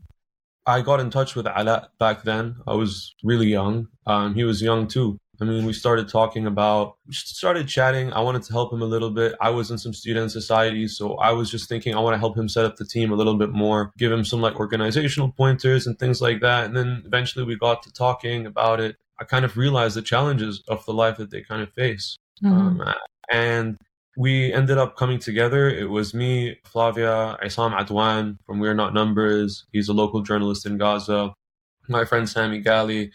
I 0.66 0.82
got 0.82 1.00
in 1.00 1.10
touch 1.10 1.36
with 1.36 1.46
Alaa 1.46 1.88
back 2.00 2.24
then. 2.24 2.58
I 2.68 2.74
was 2.74 3.16
really 3.24 3.48
young. 3.48 3.88
Um, 4.06 4.36
he 4.36 4.44
was 4.44 4.62
young 4.62 4.88
too. 4.88 5.18
I 5.42 5.46
mean, 5.46 5.66
we 5.66 5.72
started 5.72 6.10
talking 6.10 6.46
about, 6.46 6.98
we 7.08 7.14
started 7.14 7.68
chatting. 7.68 8.12
I 8.12 8.20
wanted 8.20 8.44
to 8.44 8.52
help 8.52 8.74
him 8.74 8.82
a 8.82 8.86
little 8.86 9.10
bit. 9.10 9.36
I 9.40 9.52
was 9.52 9.72
in 9.72 9.78
some 9.78 9.94
student 9.94 10.32
societies, 10.34 10.98
so 10.98 11.16
I 11.16 11.32
was 11.32 11.50
just 11.50 11.70
thinking 11.70 11.96
I 11.96 12.00
want 12.00 12.14
to 12.14 12.20
help 12.20 12.38
him 12.38 12.50
set 12.50 12.66
up 12.66 12.76
the 12.76 12.86
team 12.86 13.12
a 13.12 13.16
little 13.16 13.38
bit 13.38 13.52
more, 13.52 13.94
give 13.98 14.12
him 14.12 14.26
some 14.26 14.42
like 14.42 14.60
organizational 14.60 15.32
pointers 15.32 15.88
and 15.88 15.98
things 15.98 16.22
like 16.22 16.42
that. 16.42 16.66
And 16.66 16.76
then 16.76 17.04
eventually 17.06 17.46
we 17.46 17.56
got 17.56 17.84
to 17.84 17.92
talking 17.94 18.46
about 18.46 18.82
it. 18.82 18.98
I 19.18 19.24
kind 19.24 19.46
of 19.46 19.56
realized 19.56 19.96
the 19.96 20.02
challenges 20.02 20.62
of 20.68 20.86
the 20.86 20.94
life 20.94 21.18
that 21.18 21.32
they 21.32 21.42
kind 21.42 21.62
of 21.62 21.72
face. 21.74 22.18
Mm-hmm. 22.44 22.82
Um, 22.82 22.94
and 23.32 23.78
we 24.20 24.52
ended 24.52 24.78
up 24.78 24.98
coming 24.98 25.18
together. 25.18 25.70
It 25.70 25.90
was 25.90 26.14
me, 26.14 26.58
Flavia, 26.66 27.38
Isam 27.42 27.74
Adwan 27.74 28.38
from 28.46 28.60
We're 28.60 28.74
Not 28.74 28.94
Numbers. 28.94 29.66
He's 29.72 29.88
a 29.88 29.94
local 29.94 30.22
journalist 30.24 30.66
in 30.66 30.78
Gaza. 30.78 31.34
My 31.88 32.04
friend 32.04 32.28
Sami 32.28 32.62
Gali 32.62 33.12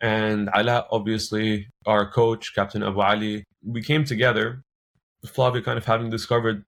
and 0.00 0.48
Alaa, 0.48 0.86
obviously, 0.90 1.68
our 1.86 2.10
coach, 2.10 2.52
Captain 2.52 2.82
Abu 2.82 3.00
Ali. 3.00 3.44
We 3.64 3.80
came 3.80 4.02
together, 4.02 4.64
Flavia 5.24 5.62
kind 5.62 5.78
of 5.78 5.84
having 5.84 6.10
discovered 6.10 6.64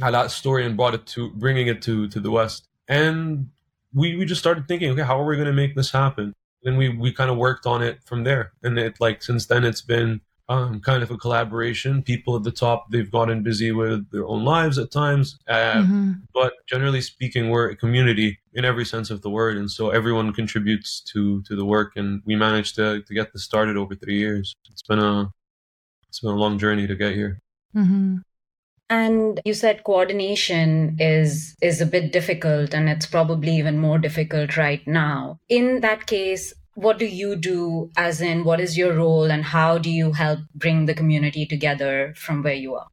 Alaa's 0.00 0.32
story 0.32 0.64
and 0.64 0.74
brought 0.74 0.94
it 0.94 1.04
to, 1.08 1.28
bringing 1.32 1.66
it 1.66 1.82
to, 1.82 2.08
to 2.08 2.18
the 2.18 2.30
West. 2.30 2.66
And 2.88 3.50
we, 3.92 4.16
we 4.16 4.24
just 4.24 4.40
started 4.40 4.68
thinking, 4.68 4.88
okay, 4.92 5.02
how 5.02 5.20
are 5.20 5.26
we 5.26 5.36
going 5.36 5.48
to 5.48 5.52
make 5.52 5.74
this 5.74 5.90
happen? 5.90 6.32
Then 6.62 6.78
we, 6.78 6.88
we 6.88 7.12
kind 7.12 7.30
of 7.30 7.36
worked 7.36 7.66
on 7.66 7.82
it 7.82 7.98
from 8.06 8.24
there. 8.24 8.54
And 8.62 8.78
it 8.78 8.96
like, 9.00 9.22
since 9.22 9.44
then 9.44 9.64
it's 9.64 9.82
been 9.82 10.22
um, 10.48 10.80
kind 10.80 11.02
of 11.02 11.10
a 11.10 11.16
collaboration. 11.16 12.02
People 12.02 12.36
at 12.36 12.44
the 12.44 12.52
top, 12.52 12.90
they've 12.90 13.10
gotten 13.10 13.42
busy 13.42 13.72
with 13.72 14.08
their 14.10 14.26
own 14.26 14.44
lives 14.44 14.78
at 14.78 14.90
times. 14.90 15.38
Uh, 15.48 15.74
mm-hmm. 15.74 16.12
But 16.32 16.54
generally 16.66 17.00
speaking, 17.00 17.50
we're 17.50 17.70
a 17.70 17.76
community 17.76 18.38
in 18.54 18.64
every 18.64 18.84
sense 18.84 19.10
of 19.10 19.22
the 19.22 19.30
word. 19.30 19.56
And 19.56 19.70
so 19.70 19.90
everyone 19.90 20.32
contributes 20.32 21.00
to, 21.12 21.42
to 21.42 21.56
the 21.56 21.64
work. 21.64 21.92
And 21.96 22.22
we 22.24 22.36
managed 22.36 22.76
to, 22.76 23.02
to 23.02 23.14
get 23.14 23.32
this 23.32 23.42
started 23.42 23.76
over 23.76 23.94
three 23.94 24.18
years. 24.18 24.54
It's 24.70 24.82
been 24.82 25.00
a, 25.00 25.30
it's 26.08 26.20
been 26.20 26.30
a 26.30 26.36
long 26.36 26.58
journey 26.58 26.86
to 26.86 26.94
get 26.94 27.14
here. 27.14 27.40
Mm-hmm. 27.74 28.18
And 28.88 29.40
you 29.44 29.52
said 29.52 29.82
coordination 29.82 30.96
is 31.00 31.56
is 31.60 31.80
a 31.80 31.86
bit 31.86 32.12
difficult 32.12 32.72
and 32.72 32.88
it's 32.88 33.06
probably 33.06 33.56
even 33.56 33.78
more 33.78 33.98
difficult 33.98 34.56
right 34.56 34.86
now. 34.86 35.40
In 35.48 35.80
that 35.80 36.06
case, 36.06 36.54
what 36.76 36.98
do 36.98 37.06
you 37.06 37.34
do 37.36 37.90
as 37.96 38.20
in 38.20 38.44
what 38.44 38.60
is 38.60 38.76
your 38.76 38.94
role 38.94 39.30
and 39.30 39.44
how 39.44 39.78
do 39.78 39.90
you 39.90 40.12
help 40.12 40.40
bring 40.54 40.86
the 40.86 40.94
community 40.94 41.46
together 41.46 42.12
from 42.16 42.42
where 42.42 42.54
you 42.54 42.74
are? 42.74 42.86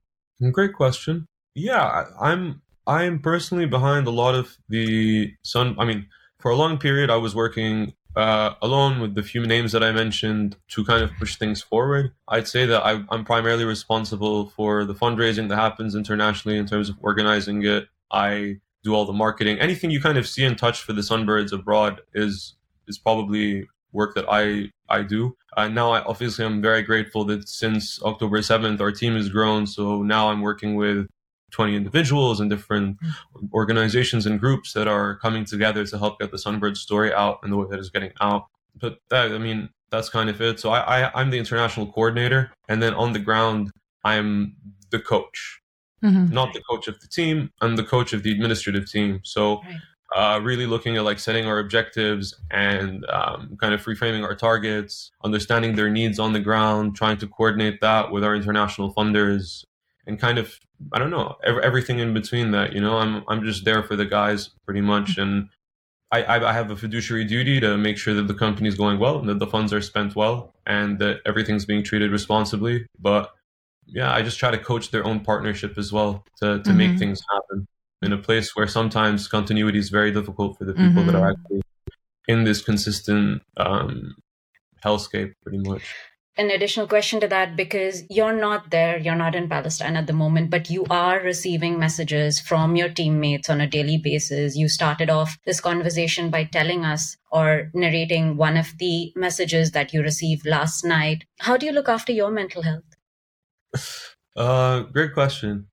Great 0.51 0.73
question. 0.73 1.27
Yeah 1.55 2.05
i'm 2.19 2.61
i'm 2.87 3.19
personally 3.19 3.65
behind 3.65 4.07
a 4.07 4.11
lot 4.11 4.35
of 4.35 4.57
the 4.67 5.31
sun 5.43 5.75
i 5.77 5.85
mean 5.85 6.07
for 6.39 6.51
a 6.51 6.55
long 6.55 6.77
period 6.77 7.09
i 7.09 7.15
was 7.15 7.35
working 7.35 7.93
uh, 8.15 8.53
alone 8.61 8.99
with 8.99 9.15
the 9.15 9.23
few 9.23 9.45
names 9.45 9.71
that 9.71 9.83
i 9.83 9.91
mentioned 9.91 10.55
to 10.67 10.83
kind 10.85 11.03
of 11.03 11.11
push 11.17 11.35
things 11.35 11.63
forward. 11.63 12.11
I'd 12.27 12.47
say 12.47 12.65
that 12.65 12.85
I, 12.85 13.03
i'm 13.09 13.25
primarily 13.25 13.65
responsible 13.65 14.49
for 14.49 14.85
the 14.85 14.93
fundraising 14.93 15.49
that 15.49 15.55
happens 15.55 15.95
internationally 15.95 16.57
in 16.57 16.65
terms 16.67 16.89
of 16.89 16.95
organizing 17.01 17.63
it. 17.63 17.87
I 18.11 18.57
do 18.83 18.93
all 18.93 19.05
the 19.05 19.13
marketing. 19.13 19.59
Anything 19.59 19.89
you 19.89 20.01
kind 20.01 20.17
of 20.17 20.27
see 20.27 20.43
and 20.43 20.57
touch 20.57 20.83
for 20.83 20.93
the 20.93 21.01
sunbirds 21.01 21.51
abroad 21.51 22.01
is 22.13 22.55
is 22.87 22.97
probably 22.97 23.67
work 23.93 24.15
that 24.15 24.25
I 24.29 24.69
I 24.89 25.03
do. 25.03 25.35
And 25.55 25.73
now, 25.73 25.91
I, 25.91 26.03
obviously, 26.03 26.45
I'm 26.45 26.61
very 26.61 26.81
grateful 26.81 27.23
that 27.25 27.47
since 27.47 28.01
October 28.03 28.39
7th, 28.39 28.81
our 28.81 28.91
team 28.91 29.15
has 29.15 29.29
grown. 29.29 29.65
So 29.67 30.01
now 30.01 30.29
I'm 30.29 30.41
working 30.41 30.75
with 30.75 31.07
20 31.51 31.75
individuals 31.75 32.39
and 32.39 32.49
different 32.49 32.99
mm-hmm. 32.99 33.45
organizations 33.53 34.25
and 34.25 34.39
groups 34.39 34.73
that 34.73 34.87
are 34.87 35.17
coming 35.17 35.45
together 35.45 35.85
to 35.85 35.97
help 35.97 36.19
get 36.19 36.31
the 36.31 36.37
Sunbird 36.37 36.75
story 36.75 37.13
out 37.13 37.39
and 37.43 37.51
the 37.51 37.57
way 37.57 37.67
that 37.69 37.79
it's 37.79 37.89
getting 37.89 38.11
out. 38.19 38.47
But 38.75 38.97
that, 39.09 39.31
I 39.31 39.37
mean, 39.37 39.69
that's 39.91 40.09
kind 40.09 40.29
of 40.29 40.41
it. 40.41 40.59
So 40.59 40.71
I, 40.71 41.03
I 41.03 41.11
I'm 41.13 41.29
the 41.29 41.37
international 41.37 41.91
coordinator, 41.91 42.51
and 42.67 42.81
then 42.81 42.95
on 42.95 43.13
the 43.13 43.19
ground, 43.19 43.71
I'm 44.03 44.55
the 44.89 44.99
coach. 44.99 45.59
Mm-hmm. 46.03 46.33
Not 46.33 46.53
the 46.53 46.61
coach 46.69 46.87
of 46.87 46.99
the 46.99 47.07
team. 47.07 47.51
I'm 47.61 47.75
the 47.75 47.83
coach 47.83 48.11
of 48.13 48.23
the 48.23 48.31
administrative 48.31 48.91
team. 48.91 49.21
So 49.23 49.61
right 49.61 49.79
uh, 50.13 50.39
really 50.41 50.65
looking 50.65 50.95
at 50.95 51.03
like 51.03 51.19
setting 51.19 51.47
our 51.47 51.59
objectives 51.59 52.35
and 52.51 53.05
um, 53.09 53.57
kind 53.59 53.73
of 53.73 53.83
reframing 53.83 54.23
our 54.23 54.35
targets, 54.35 55.11
understanding 55.23 55.75
their 55.75 55.89
needs 55.89 56.19
on 56.19 56.33
the 56.33 56.39
ground, 56.39 56.95
trying 56.95 57.17
to 57.17 57.27
coordinate 57.27 57.81
that 57.81 58.11
with 58.11 58.23
our 58.23 58.35
international 58.35 58.93
funders, 58.93 59.65
and 60.05 60.19
kind 60.19 60.37
of 60.37 60.59
I 60.91 60.99
don't 60.99 61.09
know 61.09 61.37
everything 61.43 61.99
in 61.99 62.13
between 62.13 62.51
that. 62.51 62.73
You 62.73 62.81
know, 62.81 62.97
I'm 62.97 63.23
I'm 63.27 63.43
just 63.43 63.65
there 63.65 63.81
for 63.83 63.95
the 63.95 64.05
guys 64.05 64.49
pretty 64.65 64.81
much, 64.81 65.17
and 65.17 65.49
I 66.11 66.23
I 66.25 66.53
have 66.53 66.69
a 66.69 66.75
fiduciary 66.75 67.25
duty 67.25 67.59
to 67.61 67.77
make 67.77 67.97
sure 67.97 68.13
that 68.13 68.27
the 68.27 68.35
company 68.35 68.69
is 68.69 68.75
going 68.75 68.99
well 68.99 69.17
and 69.19 69.29
that 69.29 69.39
the 69.39 69.47
funds 69.47 69.73
are 69.73 69.81
spent 69.81 70.15
well 70.15 70.53
and 70.67 70.99
that 70.99 71.21
everything's 71.25 71.65
being 71.65 71.83
treated 71.83 72.11
responsibly. 72.11 72.85
But 72.99 73.31
yeah, 73.87 74.13
I 74.13 74.21
just 74.21 74.37
try 74.37 74.51
to 74.51 74.59
coach 74.59 74.91
their 74.91 75.05
own 75.05 75.21
partnership 75.21 75.77
as 75.77 75.91
well 75.91 76.23
to 76.37 76.59
to 76.59 76.69
mm-hmm. 76.69 76.77
make 76.77 76.99
things 76.99 77.23
happen 77.33 77.67
in 78.03 78.13
a 78.13 78.17
place 78.17 78.55
where 78.55 78.67
sometimes 78.67 79.27
continuity 79.27 79.79
is 79.79 79.89
very 79.89 80.11
difficult 80.11 80.57
for 80.57 80.65
the 80.65 80.73
people 80.73 81.03
mm-hmm. 81.03 81.07
that 81.07 81.15
are 81.15 81.33
mm-hmm. 81.33 81.41
actually 81.41 81.61
in 82.27 82.43
this 82.43 82.61
consistent 82.61 83.41
um, 83.57 84.15
hellscape, 84.83 85.33
pretty 85.43 85.59
much. 85.59 85.83
An 86.35 86.49
additional 86.49 86.87
question 86.87 87.19
to 87.19 87.27
that 87.27 87.55
because 87.55 88.03
you're 88.09 88.35
not 88.35 88.71
there, 88.71 88.97
you're 88.97 89.13
not 89.13 89.35
in 89.35 89.47
Palestine 89.47 89.95
at 89.95 90.07
the 90.07 90.13
moment, 90.13 90.49
but 90.49 90.67
you 90.67 90.83
are 90.89 91.19
receiving 91.19 91.77
messages 91.77 92.39
from 92.39 92.75
your 92.75 92.89
teammates 92.89 93.51
on 93.51 93.61
a 93.61 93.67
daily 93.67 93.99
basis. 93.99 94.55
You 94.55 94.67
started 94.67 95.11
off 95.11 95.37
this 95.45 95.61
conversation 95.61 96.31
by 96.31 96.45
telling 96.45 96.85
us 96.85 97.17
or 97.31 97.69
narrating 97.75 98.35
one 98.35 98.57
of 98.57 98.75
the 98.79 99.13
messages 99.15 99.71
that 99.71 99.93
you 99.93 100.01
received 100.01 100.47
last 100.47 100.83
night. 100.83 101.25
How 101.39 101.55
do 101.55 101.67
you 101.67 101.71
look 101.71 101.87
after 101.87 102.11
your 102.11 102.31
mental 102.31 102.63
health? 102.63 102.83
Uh, 104.35 104.79
great 104.79 105.13
question. 105.13 105.67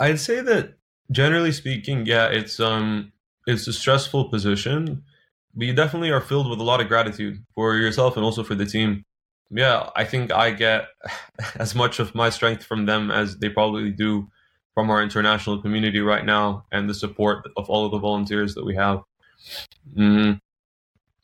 I'd 0.00 0.18
say 0.18 0.40
that 0.40 0.74
generally 1.10 1.52
speaking, 1.52 2.06
yeah, 2.06 2.26
it's 2.28 2.60
um 2.60 3.12
it's 3.46 3.66
a 3.66 3.72
stressful 3.72 4.28
position, 4.30 5.02
but 5.54 5.66
you 5.66 5.74
definitely 5.74 6.10
are 6.10 6.20
filled 6.20 6.48
with 6.48 6.58
a 6.60 6.64
lot 6.64 6.80
of 6.80 6.88
gratitude 6.88 7.44
for 7.54 7.74
yourself 7.76 8.16
and 8.16 8.24
also 8.24 8.42
for 8.42 8.54
the 8.54 8.66
team. 8.66 9.04
Yeah, 9.50 9.90
I 9.94 10.04
think 10.04 10.32
I 10.32 10.50
get 10.50 10.86
as 11.56 11.74
much 11.74 12.00
of 12.00 12.14
my 12.14 12.30
strength 12.30 12.64
from 12.64 12.86
them 12.86 13.10
as 13.10 13.36
they 13.38 13.48
probably 13.48 13.90
do 13.90 14.28
from 14.74 14.90
our 14.90 15.02
international 15.02 15.60
community 15.62 16.00
right 16.00 16.24
now 16.24 16.64
and 16.72 16.88
the 16.90 16.94
support 16.94 17.46
of 17.56 17.70
all 17.70 17.84
of 17.84 17.92
the 17.92 17.98
volunteers 17.98 18.54
that 18.54 18.64
we 18.64 18.74
have. 18.74 19.02
Mm-hmm. 19.96 20.38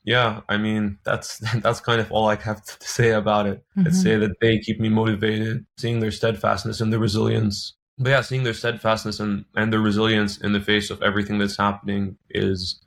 yeah, 0.04 0.40
I 0.48 0.56
mean 0.56 0.98
that's 1.04 1.38
that's 1.62 1.80
kind 1.80 2.00
of 2.00 2.10
all 2.12 2.28
I 2.28 2.36
have 2.36 2.62
to 2.64 2.86
say 2.86 3.10
about 3.10 3.46
it. 3.46 3.64
Mhm. 3.76 3.86
I'd 3.86 3.94
say 3.94 4.16
that 4.16 4.40
they 4.40 4.58
keep 4.58 4.80
me 4.80 4.88
motivated, 4.88 5.64
seeing 5.78 6.00
their 6.00 6.10
steadfastness 6.10 6.80
and 6.80 6.92
their 6.92 7.00
resilience. 7.00 7.74
But 8.00 8.10
yeah, 8.10 8.20
seeing 8.22 8.44
their 8.44 8.54
steadfastness 8.54 9.20
and, 9.20 9.44
and 9.54 9.72
their 9.72 9.80
resilience 9.80 10.38
in 10.38 10.52
the 10.52 10.60
face 10.60 10.90
of 10.90 11.02
everything 11.02 11.38
that's 11.38 11.56
happening 11.56 12.16
is 12.30 12.80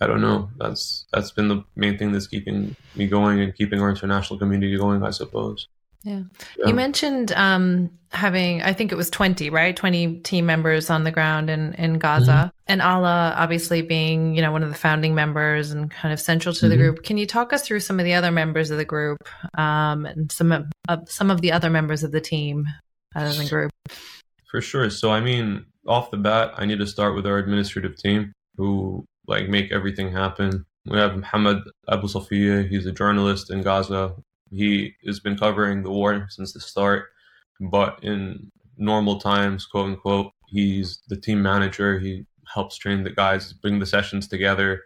I 0.00 0.06
don't 0.06 0.20
know. 0.20 0.50
That's 0.58 1.06
that's 1.12 1.32
been 1.32 1.48
the 1.48 1.64
main 1.74 1.98
thing 1.98 2.12
that's 2.12 2.28
keeping 2.28 2.76
me 2.94 3.06
going 3.08 3.40
and 3.40 3.54
keeping 3.54 3.80
our 3.80 3.90
international 3.90 4.38
community 4.38 4.76
going, 4.76 5.02
I 5.02 5.10
suppose. 5.10 5.66
Yeah. 6.04 6.22
Yeah. 6.56 6.68
You 6.68 6.74
mentioned 6.74 7.32
um, 7.32 7.90
having, 8.12 8.62
I 8.62 8.72
think 8.72 8.92
it 8.92 8.94
was 8.94 9.10
20, 9.10 9.50
right? 9.50 9.76
20 9.76 10.20
team 10.20 10.46
members 10.46 10.90
on 10.90 11.02
the 11.02 11.10
ground 11.10 11.50
in, 11.50 11.74
in 11.74 11.98
Gaza. 11.98 12.30
Mm-hmm. 12.30 12.48
And 12.68 12.80
Alaa 12.80 13.34
obviously 13.36 13.82
being, 13.82 14.36
you 14.36 14.40
know, 14.40 14.52
one 14.52 14.62
of 14.62 14.68
the 14.68 14.76
founding 14.76 15.16
members 15.16 15.72
and 15.72 15.90
kind 15.90 16.12
of 16.12 16.20
central 16.20 16.54
to 16.54 16.68
the 16.68 16.76
Mhm. 16.76 16.78
group. 16.78 17.02
Can 17.02 17.18
you 17.18 17.26
talk 17.26 17.52
us 17.52 17.62
through 17.62 17.80
some 17.80 17.98
of 17.98 18.04
the 18.04 18.14
other 18.14 18.30
members 18.30 18.70
of 18.70 18.78
the 18.78 18.84
group 18.84 19.18
um, 19.58 20.06
and 20.06 20.30
some 20.30 20.52
of, 20.52 20.66
uh, 20.88 20.98
some 21.06 21.32
of 21.32 21.40
the 21.40 21.50
other 21.50 21.68
members 21.68 22.04
of 22.04 22.12
the 22.12 22.20
team 22.20 22.66
other 23.16 23.32
than 23.32 23.48
group? 23.48 23.72
For 24.48 24.62
sure. 24.62 24.88
So 24.90 25.10
I 25.10 25.20
mean, 25.20 25.66
off 25.86 26.10
the 26.10 26.16
bat, 26.16 26.52
I 26.56 26.64
need 26.64 26.78
to 26.78 26.86
start 26.86 27.14
with 27.14 27.26
our 27.26 27.38
administrative 27.38 27.96
team 27.96 28.32
who 28.56 29.04
like 29.26 29.48
make 29.48 29.70
everything 29.70 30.10
happen. 30.10 30.64
We 30.86 30.96
have 30.96 31.16
Mohammed 31.16 31.58
Abu 31.90 32.08
Safiya. 32.08 32.66
He's 32.68 32.86
a 32.86 32.92
journalist 32.92 33.50
in 33.50 33.62
Gaza. 33.62 34.14
He 34.50 34.94
has 35.06 35.20
been 35.20 35.36
covering 35.36 35.82
the 35.82 35.90
war 35.90 36.26
since 36.30 36.54
the 36.54 36.60
start, 36.60 37.06
but 37.60 37.98
in 38.02 38.50
normal 38.78 39.20
times, 39.20 39.66
quote 39.66 39.90
unquote, 39.90 40.32
he's 40.48 40.98
the 41.08 41.20
team 41.20 41.42
manager. 41.42 41.98
He 41.98 42.24
helps 42.54 42.78
train 42.78 43.04
the 43.04 43.10
guys, 43.10 43.52
bring 43.52 43.78
the 43.78 43.84
sessions 43.84 44.26
together, 44.26 44.84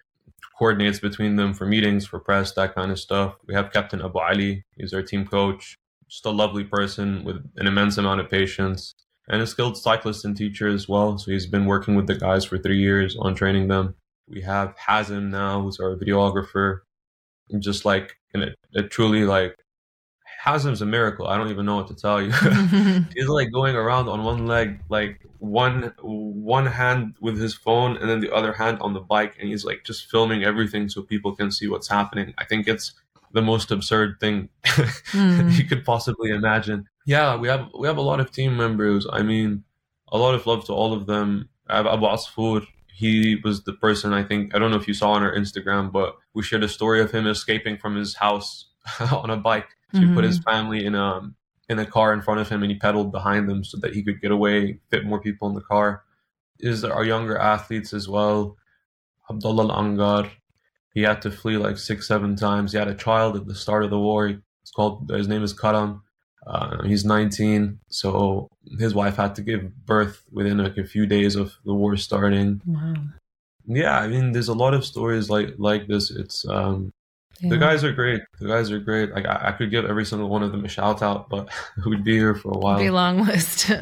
coordinates 0.58 0.98
between 0.98 1.36
them 1.36 1.54
for 1.54 1.66
meetings, 1.66 2.04
for 2.04 2.18
press, 2.18 2.52
that 2.54 2.74
kind 2.74 2.90
of 2.90 2.98
stuff. 2.98 3.36
We 3.46 3.54
have 3.54 3.72
Captain 3.72 4.02
Abu 4.02 4.18
Ali. 4.18 4.64
He's 4.76 4.92
our 4.92 5.02
team 5.02 5.24
coach. 5.24 5.76
Just 6.08 6.26
a 6.26 6.30
lovely 6.30 6.64
person 6.64 7.22
with 7.22 7.36
an 7.56 7.68
immense 7.68 7.96
amount 7.96 8.20
of 8.20 8.28
patience 8.28 8.94
and 9.28 9.42
a 9.42 9.46
skilled 9.46 9.76
cyclist 9.76 10.24
and 10.24 10.36
teacher 10.36 10.68
as 10.68 10.88
well. 10.88 11.18
So 11.18 11.30
he's 11.30 11.46
been 11.46 11.66
working 11.66 11.94
with 11.94 12.06
the 12.06 12.14
guys 12.14 12.44
for 12.44 12.58
three 12.58 12.78
years 12.78 13.16
on 13.18 13.34
training 13.34 13.68
them. 13.68 13.94
We 14.28 14.40
have 14.42 14.74
Hazim 14.76 15.30
now, 15.30 15.62
who's 15.62 15.80
our 15.80 15.96
videographer. 15.96 16.80
Just 17.58 17.84
like, 17.84 18.16
and 18.34 18.42
it, 18.42 18.56
it 18.72 18.90
truly 18.90 19.24
like, 19.24 19.56
Hazim's 20.44 20.82
a 20.82 20.86
miracle. 20.86 21.28
I 21.28 21.36
don't 21.36 21.50
even 21.50 21.66
know 21.66 21.76
what 21.76 21.88
to 21.88 21.94
tell 21.94 22.20
you. 22.20 22.30
he's 23.14 23.28
like 23.28 23.52
going 23.52 23.76
around 23.76 24.08
on 24.08 24.24
one 24.24 24.46
leg, 24.46 24.80
like 24.88 25.20
one 25.38 25.92
one 26.00 26.66
hand 26.66 27.14
with 27.20 27.40
his 27.40 27.54
phone, 27.54 27.96
and 27.96 28.10
then 28.10 28.20
the 28.20 28.34
other 28.34 28.52
hand 28.52 28.78
on 28.80 28.92
the 28.92 29.00
bike, 29.00 29.36
and 29.38 29.48
he's 29.48 29.64
like 29.64 29.84
just 29.84 30.10
filming 30.10 30.42
everything 30.42 30.88
so 30.88 31.02
people 31.02 31.36
can 31.36 31.52
see 31.52 31.68
what's 31.68 31.88
happening. 31.88 32.34
I 32.38 32.44
think 32.44 32.66
it's 32.66 32.92
the 33.32 33.42
most 33.42 33.70
absurd 33.70 34.16
thing 34.20 34.48
Mm. 35.12 35.56
you 35.58 35.64
could 35.64 35.84
possibly 35.84 36.30
imagine. 36.30 36.86
Yeah, 37.06 37.36
we 37.36 37.48
have 37.48 37.68
we 37.78 37.86
have 37.86 37.96
a 37.98 38.02
lot 38.10 38.20
of 38.20 38.30
team 38.30 38.56
members. 38.56 39.06
I 39.12 39.22
mean, 39.22 39.64
a 40.10 40.18
lot 40.18 40.34
of 40.34 40.46
love 40.46 40.64
to 40.66 40.72
all 40.72 40.92
of 40.92 41.06
them. 41.06 41.48
I 41.68 41.76
have 41.76 41.86
Abu 41.86 42.06
Asfour. 42.06 42.66
He 42.94 43.36
was 43.42 43.64
the 43.64 43.72
person 43.72 44.12
I 44.12 44.22
think 44.22 44.54
I 44.54 44.58
don't 44.58 44.70
know 44.70 44.76
if 44.76 44.86
you 44.88 44.94
saw 44.94 45.10
on 45.12 45.22
our 45.22 45.34
Instagram, 45.34 45.90
but 45.90 46.14
we 46.34 46.42
shared 46.42 46.62
a 46.62 46.68
story 46.68 47.00
of 47.00 47.10
him 47.10 47.26
escaping 47.26 47.76
from 47.78 47.96
his 47.96 48.14
house 48.14 48.66
on 49.12 49.30
a 49.30 49.36
bike. 49.36 49.68
So 49.92 50.00
he 50.00 50.14
put 50.14 50.24
his 50.24 50.38
family 50.38 50.84
in 50.86 50.94
a 50.94 51.20
in 51.68 51.78
a 51.78 51.86
car 51.86 52.12
in 52.12 52.22
front 52.22 52.40
of 52.40 52.48
him, 52.48 52.62
and 52.62 52.70
he 52.72 52.78
pedaled 52.78 53.12
behind 53.12 53.48
them 53.48 53.64
so 53.64 53.76
that 53.78 53.94
he 53.94 54.02
could 54.02 54.20
get 54.20 54.30
away, 54.30 54.78
fit 54.90 55.04
more 55.04 55.20
people 55.20 55.48
in 55.48 55.54
the 55.54 55.60
car. 55.60 56.02
Is 56.60 56.84
our 56.84 57.04
younger 57.04 57.36
athletes 57.36 57.92
as 57.92 58.08
well? 58.08 58.56
Abdullah 59.30 59.68
Al 59.72 59.82
Angar, 59.82 60.30
he 60.94 61.02
had 61.02 61.22
to 61.22 61.30
flee 61.30 61.56
like 61.56 61.78
six, 61.78 62.06
seven 62.06 62.36
times. 62.36 62.72
He 62.72 62.78
had 62.78 62.88
a 62.88 62.94
child 62.94 63.36
at 63.36 63.46
the 63.46 63.54
start 63.54 63.84
of 63.84 63.90
the 63.90 63.98
war. 63.98 64.28
It's 64.28 64.70
called 64.74 65.10
his 65.10 65.28
name 65.28 65.42
is 65.42 65.52
Karam. 65.52 66.02
Uh, 66.46 66.82
he's 66.82 67.04
19, 67.04 67.78
so 67.88 68.48
his 68.78 68.94
wife 68.94 69.14
had 69.16 69.34
to 69.36 69.42
give 69.42 69.86
birth 69.86 70.24
within 70.32 70.58
like 70.58 70.76
a 70.76 70.82
few 70.84 71.06
days 71.06 71.36
of 71.36 71.54
the 71.64 71.72
war 71.72 71.96
starting. 71.96 72.60
Wow. 72.66 72.94
Yeah, 73.64 73.96
I 74.00 74.08
mean, 74.08 74.32
there's 74.32 74.48
a 74.48 74.54
lot 74.54 74.74
of 74.74 74.84
stories 74.84 75.30
like 75.30 75.54
like 75.58 75.86
this. 75.86 76.10
It's 76.10 76.44
um, 76.48 76.90
Yeah. 77.40 77.50
the 77.50 77.58
guys 77.58 77.84
are 77.84 77.92
great. 77.92 78.22
The 78.40 78.48
guys 78.48 78.72
are 78.72 78.80
great. 78.80 79.12
Like 79.14 79.24
I, 79.24 79.50
I 79.50 79.52
could 79.52 79.70
give 79.70 79.84
every 79.84 80.04
single 80.04 80.28
one 80.28 80.42
of 80.42 80.50
them 80.50 80.64
a 80.64 80.68
shout 80.68 81.00
out, 81.00 81.28
but 81.28 81.48
we'd 81.86 82.02
be 82.02 82.16
here 82.18 82.34
for 82.34 82.50
a 82.50 82.58
while. 82.58 82.78
Be 82.78 82.86
a 82.86 82.92
long 82.92 83.24
list. 83.24 83.70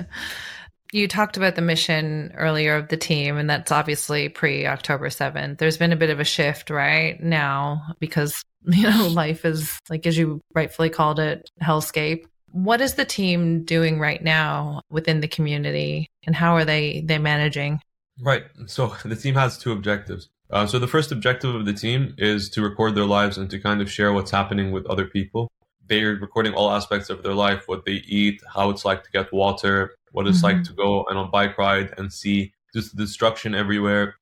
you 0.92 1.09
talked 1.09 1.37
about 1.37 1.55
the 1.55 1.62
mission 1.62 2.33
earlier 2.37 2.76
of 2.76 2.88
the 2.88 2.96
team, 2.96 3.37
and 3.37 3.48
that's 3.48 3.72
obviously 3.72 4.29
pre 4.29 4.66
October 4.66 5.09
7th. 5.09 5.59
There's 5.59 5.79
been 5.79 5.92
a 5.92 5.96
bit 5.96 6.11
of 6.11 6.20
a 6.20 6.24
shift 6.24 6.70
right 6.70 7.20
now 7.22 7.94
because, 7.98 8.42
you 8.66 8.88
know, 8.88 9.09
life 9.09 9.44
is, 9.44 9.79
like, 9.88 10.07
as 10.07 10.18
you 10.18 10.40
rightfully 10.55 10.90
called 10.90 11.18
it, 11.18 11.48
hellscape. 11.62 12.24
What 12.53 12.81
is 12.81 12.94
the 12.94 13.05
team 13.05 13.64
doing 13.64 14.00
right 14.00 14.22
now 14.22 14.83
within 14.90 15.20
the 15.20 15.29
community, 15.29 16.09
and 16.26 16.35
how 16.35 16.57
are 16.57 16.64
they 16.64 17.03
they 17.03 17.18
managing? 17.18 17.81
Right. 18.20 18.44
So 18.66 18.94
the 19.05 19.16
team 19.16 19.35
has 19.35 19.59
two 19.59 19.72
objectives. 19.72 20.29
Uh, 20.50 20.66
so 20.66 20.81
the 20.81 20.88
first 20.88 21.12
objective 21.12 21.55
of 21.55 21.64
the 21.64 21.72
team 21.72 22.14
is 22.18 22.50
to 22.50 22.61
record 22.61 22.96
their 22.96 23.05
lives 23.05 23.38
and 23.38 23.48
to 23.50 23.61
kind 23.61 23.81
of 23.81 23.90
share 23.90 24.12
what's 24.12 24.33
happening 24.33 24.72
with 24.72 24.85
other 24.87 25.07
people. 25.07 25.48
They're 25.87 26.16
recording 26.16 26.55
all 26.55 26.70
aspects 26.72 27.09
of 27.09 27.22
their 27.22 27.35
life, 27.35 27.64
what 27.66 27.85
they 27.85 28.03
eat, 28.07 28.40
how 28.53 28.70
it's 28.70 28.85
like 28.85 29.05
to 29.05 29.11
get 29.12 29.33
water, 29.33 29.94
what 30.12 30.26
it's 30.26 30.42
like 30.42 30.56
Mhm. 30.58 30.64
to 30.68 30.72
go 30.74 31.04
on 31.10 31.16
a 31.16 31.26
bike 31.26 31.56
ride 31.58 31.94
and 31.98 32.12
see 32.12 32.52
just 32.74 32.96
the 32.96 33.02
destruction 33.04 33.54
everywhere. 33.54 34.16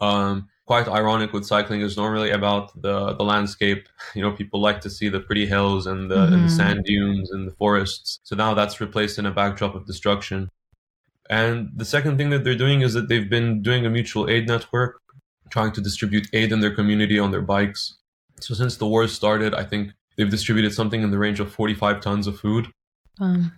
Um, 0.00 0.48
quite 0.66 0.88
ironic 0.88 1.32
with 1.32 1.46
cycling 1.46 1.80
is 1.80 1.96
normally 1.96 2.30
about 2.30 2.64
the 2.82 3.12
the 3.14 3.24
landscape. 3.24 3.88
You 4.16 4.22
know, 4.22 4.32
people 4.32 4.60
like 4.60 4.80
to 4.82 4.90
see 4.90 5.08
the 5.08 5.20
pretty 5.20 5.46
hills 5.46 5.86
and 5.86 6.10
the, 6.10 6.22
and 6.32 6.42
the 6.44 6.48
Mhm. 6.48 6.56
sand 6.60 6.84
dunes 6.84 7.30
and 7.30 7.46
the 7.48 7.52
forests. 7.62 8.18
So 8.24 8.34
now 8.36 8.54
that's 8.54 8.80
replaced 8.80 9.18
in 9.18 9.26
a 9.26 9.30
backdrop 9.30 9.74
of 9.74 9.86
destruction. 9.86 10.48
And 11.30 11.70
the 11.76 11.84
second 11.84 12.16
thing 12.18 12.30
that 12.30 12.44
they're 12.44 12.56
doing 12.64 12.80
is 12.82 12.92
that 12.94 13.08
they've 13.08 13.28
been 13.28 13.62
doing 13.62 13.84
a 13.86 13.90
mutual 13.90 14.28
aid 14.30 14.46
network, 14.46 15.00
trying 15.50 15.72
to 15.72 15.80
distribute 15.80 16.28
aid 16.32 16.52
in 16.52 16.60
their 16.60 16.74
community 16.74 17.18
on 17.18 17.30
their 17.32 17.42
bikes. 17.42 17.96
So 18.40 18.54
since 18.54 18.76
the 18.76 18.86
war 18.86 19.06
started, 19.08 19.54
I 19.54 19.64
think 19.64 19.92
they've 20.16 20.30
distributed 20.30 20.72
something 20.72 21.02
in 21.02 21.10
the 21.10 21.18
range 21.18 21.40
of 21.40 21.52
45 21.52 22.00
tons 22.00 22.26
of 22.26 22.38
food 22.40 22.68
Um, 23.20 23.52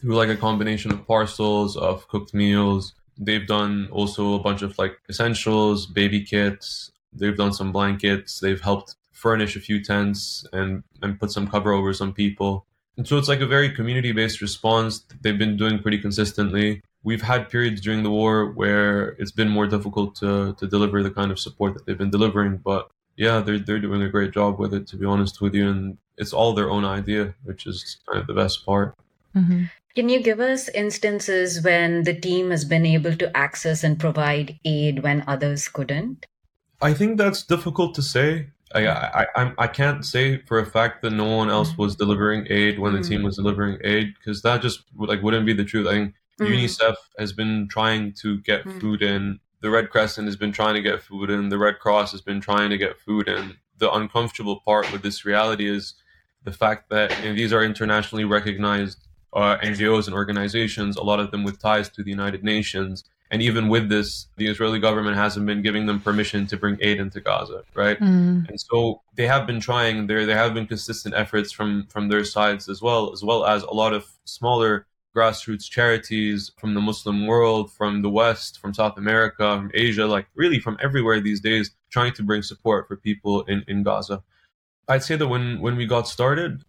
through 0.00 0.16
like 0.16 0.28
a 0.28 0.36
combination 0.36 0.90
of 0.92 1.06
parcels 1.06 1.76
of 1.76 2.08
cooked 2.08 2.34
meals. 2.34 2.94
They've 3.18 3.46
done 3.46 3.88
also 3.92 4.34
a 4.34 4.38
bunch 4.38 4.62
of 4.62 4.78
like 4.78 4.98
essentials, 5.08 5.86
baby 5.86 6.22
kits. 6.24 6.90
They've 7.12 7.36
done 7.36 7.52
some 7.52 7.72
blankets. 7.72 8.40
They've 8.40 8.60
helped 8.60 8.94
furnish 9.12 9.56
a 9.56 9.60
few 9.60 9.82
tents 9.84 10.46
and 10.52 10.82
and 11.02 11.20
put 11.20 11.30
some 11.30 11.46
cover 11.46 11.72
over 11.72 11.92
some 11.92 12.12
people. 12.14 12.66
And 12.96 13.06
so 13.06 13.18
it's 13.18 13.28
like 13.28 13.40
a 13.40 13.46
very 13.46 13.70
community 13.70 14.12
based 14.12 14.40
response. 14.40 15.04
They've 15.22 15.38
been 15.38 15.56
doing 15.56 15.80
pretty 15.80 15.98
consistently. 15.98 16.82
We've 17.02 17.22
had 17.22 17.48
periods 17.48 17.80
during 17.80 18.02
the 18.02 18.10
war 18.10 18.50
where 18.52 19.10
it's 19.18 19.30
been 19.32 19.48
more 19.48 19.66
difficult 19.66 20.14
to 20.16 20.54
to 20.54 20.66
deliver 20.66 21.02
the 21.02 21.10
kind 21.10 21.30
of 21.30 21.38
support 21.38 21.74
that 21.74 21.84
they've 21.86 21.98
been 21.98 22.10
delivering, 22.10 22.58
but 22.58 22.90
yeah, 23.16 23.40
they're 23.40 23.58
they're 23.58 23.78
doing 23.80 24.02
a 24.02 24.08
great 24.08 24.32
job 24.32 24.58
with 24.58 24.72
it 24.72 24.86
to 24.88 24.96
be 24.96 25.04
honest 25.06 25.40
with 25.42 25.54
you 25.54 25.68
and 25.70 25.98
it's 26.16 26.32
all 26.32 26.52
their 26.54 26.70
own 26.70 26.84
idea, 26.84 27.34
which 27.44 27.66
is 27.66 27.98
kind 28.06 28.18
of 28.20 28.26
the 28.26 28.34
best 28.34 28.64
part. 28.66 28.94
mhm. 29.34 29.70
Can 29.94 30.08
you 30.08 30.22
give 30.22 30.40
us 30.40 30.68
instances 30.68 31.62
when 31.62 32.04
the 32.04 32.14
team 32.14 32.50
has 32.50 32.64
been 32.64 32.86
able 32.86 33.16
to 33.16 33.36
access 33.36 33.82
and 33.82 33.98
provide 33.98 34.58
aid 34.64 35.02
when 35.02 35.24
others 35.26 35.68
couldn't? 35.68 36.26
I 36.80 36.94
think 36.94 37.18
that's 37.18 37.42
difficult 37.42 37.94
to 37.96 38.02
say. 38.02 38.48
I, 38.72 38.86
I 38.86 39.26
I 39.36 39.52
I 39.58 39.66
can't 39.66 40.04
say 40.06 40.42
for 40.46 40.60
a 40.60 40.66
fact 40.66 41.02
that 41.02 41.10
no 41.10 41.36
one 41.36 41.50
else 41.50 41.76
was 41.76 41.96
delivering 41.96 42.46
aid 42.48 42.78
when 42.78 42.92
the 42.92 43.02
team 43.02 43.24
was 43.24 43.36
delivering 43.36 43.78
aid 43.82 44.14
because 44.14 44.42
that 44.42 44.62
just 44.62 44.84
like 44.96 45.22
wouldn't 45.22 45.44
be 45.46 45.52
the 45.52 45.64
truth. 45.64 45.86
I 45.86 45.92
think 45.92 46.14
Mm. 46.40 46.54
UNICEF 46.54 46.94
has 47.18 47.34
been 47.34 47.68
trying 47.68 48.14
to 48.22 48.38
get 48.40 48.64
Mm. 48.64 48.80
food 48.80 49.02
in. 49.02 49.40
The 49.60 49.68
Red 49.68 49.90
Crescent 49.90 50.26
has 50.26 50.36
been 50.36 50.52
trying 50.52 50.74
to 50.74 50.80
get 50.80 51.02
food 51.02 51.28
in. 51.28 51.50
The 51.50 51.58
Red 51.58 51.80
Cross 51.80 52.12
has 52.12 52.22
been 52.22 52.40
trying 52.40 52.70
to 52.70 52.78
get 52.78 52.98
food 52.98 53.28
in. 53.28 53.58
The 53.76 53.92
uncomfortable 53.92 54.60
part 54.64 54.90
with 54.90 55.02
this 55.02 55.26
reality 55.26 55.68
is 55.68 55.94
the 56.44 56.52
fact 56.52 56.88
that 56.88 57.10
these 57.22 57.52
are 57.52 57.62
internationally 57.62 58.24
recognized 58.24 59.06
uh, 59.32 59.56
NGOs 59.58 60.06
and 60.06 60.14
organizations, 60.14 60.96
a 60.96 61.02
lot 61.02 61.20
of 61.20 61.30
them 61.30 61.44
with 61.44 61.60
ties 61.60 61.88
to 61.90 62.02
the 62.02 62.10
United 62.10 62.42
Nations. 62.42 63.04
And 63.32 63.40
even 63.42 63.68
with 63.68 63.88
this, 63.88 64.26
the 64.36 64.48
Israeli 64.48 64.80
government 64.80 65.16
hasn't 65.16 65.46
been 65.46 65.62
giving 65.62 65.86
them 65.86 66.00
permission 66.00 66.48
to 66.48 66.56
bring 66.56 66.76
aid 66.80 66.98
into 66.98 67.20
Gaza, 67.20 67.62
right? 67.74 67.98
Mm. 68.00 68.48
And 68.48 68.60
so 68.60 69.02
they 69.14 69.26
have 69.26 69.46
been 69.46 69.60
trying. 69.60 70.08
There, 70.08 70.26
there 70.26 70.36
have 70.36 70.52
been 70.52 70.66
consistent 70.66 71.14
efforts 71.14 71.52
from 71.52 71.86
from 71.86 72.08
their 72.08 72.24
sides 72.24 72.68
as 72.68 72.82
well, 72.82 73.12
as 73.12 73.22
well 73.22 73.44
as 73.46 73.62
a 73.62 73.70
lot 73.72 73.92
of 73.92 74.04
smaller 74.24 74.86
grassroots 75.14 75.68
charities 75.68 76.52
from 76.56 76.74
the 76.74 76.80
Muslim 76.80 77.26
world, 77.26 77.72
from 77.72 78.02
the 78.02 78.10
West, 78.10 78.58
from 78.60 78.72
South 78.74 78.96
America, 78.96 79.56
from 79.56 79.70
Asia, 79.74 80.06
like 80.06 80.26
really 80.34 80.58
from 80.58 80.76
everywhere 80.80 81.20
these 81.20 81.40
days, 81.40 81.70
trying 81.90 82.12
to 82.14 82.22
bring 82.22 82.42
support 82.42 82.86
for 82.88 82.96
people 82.96 83.42
in, 83.42 83.64
in 83.68 83.82
Gaza. 83.82 84.22
I'd 84.88 85.04
say 85.04 85.16
that 85.16 85.28
when 85.28 85.60
when 85.60 85.76
we 85.76 85.86
got 85.86 86.08
started, 86.08 86.64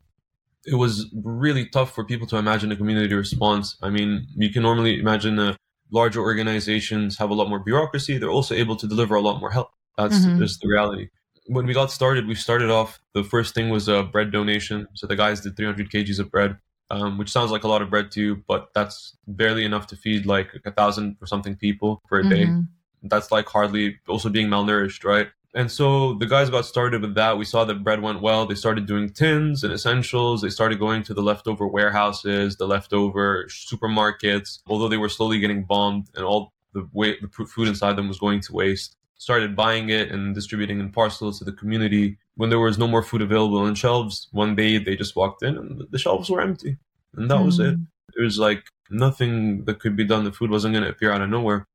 it 0.65 0.76
was 0.76 1.08
really 1.24 1.65
tough 1.65 1.93
for 1.93 2.04
people 2.04 2.28
to 2.28 2.38
imagine 2.38 2.71
a 2.71 2.76
community 2.76 3.13
response. 3.15 3.76
I 3.82 3.89
mean, 3.89 4.28
you 4.36 4.50
can 4.52 4.62
normally 4.63 5.00
imagine 5.00 5.39
uh, 5.39 5.56
larger 5.91 6.21
organizations 6.21 7.17
have 7.17 7.30
a 7.30 7.34
lot 7.34 7.50
more 7.50 7.60
bureaucracy. 7.60 8.17
They're 8.17 8.30
also 8.30 8.56
able 8.56 8.76
to 8.78 8.88
deliver 8.88 9.15
a 9.15 9.21
lot 9.21 9.39
more 9.39 9.52
help. 9.52 9.71
That's 9.97 10.26
Mhm. 10.26 10.38
just 10.38 10.62
the 10.62 10.67
reality. 10.67 11.10
when 11.47 11.65
we 11.65 11.74
got 11.74 11.91
started, 11.91 12.28
we 12.28 12.36
started 12.36 12.69
off. 12.69 13.00
The 13.13 13.24
first 13.24 13.54
thing 13.56 13.69
was 13.71 13.88
a 13.89 14.04
bread 14.04 14.32
donation. 14.32 14.88
So 14.93 15.08
the 15.08 15.15
guys 15.17 15.41
did 15.41 15.58
300 15.58 15.89
kgs 15.89 16.19
of 16.19 16.30
bread, 16.32 16.58
um, 16.91 17.17
which 17.17 17.30
sounds 17.32 17.52
like 17.52 17.63
a 17.63 17.67
lot 17.67 17.82
of 17.82 17.89
bread 17.89 18.12
to 18.12 18.21
you, 18.21 18.43
but 18.47 18.69
that's 18.76 19.17
barely 19.28 19.65
enough 19.65 19.88
to 19.88 19.95
feed 19.97 20.26
like 20.28 20.50
a 20.65 20.71
thousand 20.71 21.17
or 21.19 21.26
something 21.28 21.56
people 21.56 22.02
per 22.08 22.21
day. 22.21 22.45
Mhm. 22.45 22.67
That's 23.04 23.32
like 23.32 23.50
hardly 23.50 24.00
also 24.08 24.30
being 24.30 24.47
malnourished, 24.47 25.04
right? 25.04 25.30
And 25.54 25.70
so 25.70 26.14
the 26.14 26.26
guys 26.26 26.50
got 26.50 26.66
started 26.66 27.02
with 27.02 27.16
that. 27.16 27.38
We 27.38 27.44
saw 27.44 27.66
that 27.66 27.84
bread 27.84 28.02
went 28.02 28.22
well. 28.22 28.46
They 28.46 28.56
started 28.56 28.86
doing 28.86 29.10
tins 29.10 29.64
and 29.64 29.74
essentials. 29.74 30.42
They 30.42 30.50
started 30.50 30.80
going 30.80 31.04
to 31.04 31.14
the 31.14 31.22
leftover 31.22 31.68
warehouses, 31.68 32.56
the 32.56 32.68
leftover 32.68 33.48
supermarkets, 33.50 34.60
although 34.68 34.88
they 34.88 34.98
were 34.98 35.10
slowly 35.10 35.40
getting 35.40 35.66
bombed 35.66 36.08
and 36.16 36.24
all 36.24 36.54
the 36.74 36.88
way 36.94 37.18
the 37.20 37.28
food 37.28 37.68
inside 37.68 37.98
them 37.98 38.08
was 38.08 38.20
going 38.20 38.40
to 38.42 38.54
waste. 38.54 38.96
Started 39.18 39.56
buying 39.56 39.90
it 39.90 40.10
and 40.10 40.34
distributing 40.34 40.80
in 40.80 40.90
parcels 40.90 41.40
to 41.40 41.46
the 41.46 41.52
community. 41.52 42.18
When 42.36 42.50
there 42.50 42.60
was 42.60 42.78
no 42.78 42.88
more 42.88 43.04
food 43.04 43.22
available 43.22 43.58
on 43.58 43.76
shelves, 43.76 44.30
one 44.32 44.56
day 44.56 44.78
they 44.78 44.96
just 44.96 45.18
walked 45.18 45.44
in 45.44 45.58
and 45.58 45.84
the 45.92 46.00
shelves 46.00 46.30
were 46.30 46.42
empty. 46.42 46.78
And 47.18 47.30
that 47.30 47.44
was 47.44 47.60
it. 47.60 47.76
Hmm. 47.76 47.84
It 48.16 48.24
was 48.24 48.40
like 48.40 48.64
nothing 48.90 49.66
that 49.66 49.80
could 49.80 49.98
be 49.98 50.06
done. 50.06 50.24
The 50.24 50.32
food 50.32 50.50
wasn't 50.50 50.74
going 50.74 50.86
to 50.86 50.90
appear 50.90 51.12
out 51.12 51.22
of 51.22 51.30
nowhere. 51.30 51.68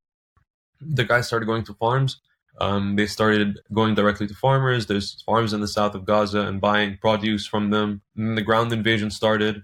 The 0.80 1.04
guys 1.04 1.26
started 1.26 1.46
going 1.46 1.64
to 1.64 1.74
farms. 1.74 2.20
Um, 2.58 2.96
they 2.96 3.06
started 3.06 3.60
going 3.72 3.94
directly 3.94 4.26
to 4.26 4.34
farmers. 4.34 4.86
There's 4.86 5.22
farms 5.22 5.52
in 5.52 5.60
the 5.60 5.68
south 5.68 5.94
of 5.94 6.04
Gaza 6.04 6.40
and 6.40 6.60
buying 6.60 6.98
produce 6.98 7.46
from 7.46 7.70
them. 7.70 8.02
And 8.16 8.36
the 8.36 8.42
ground 8.42 8.72
invasion 8.72 9.10
started, 9.10 9.62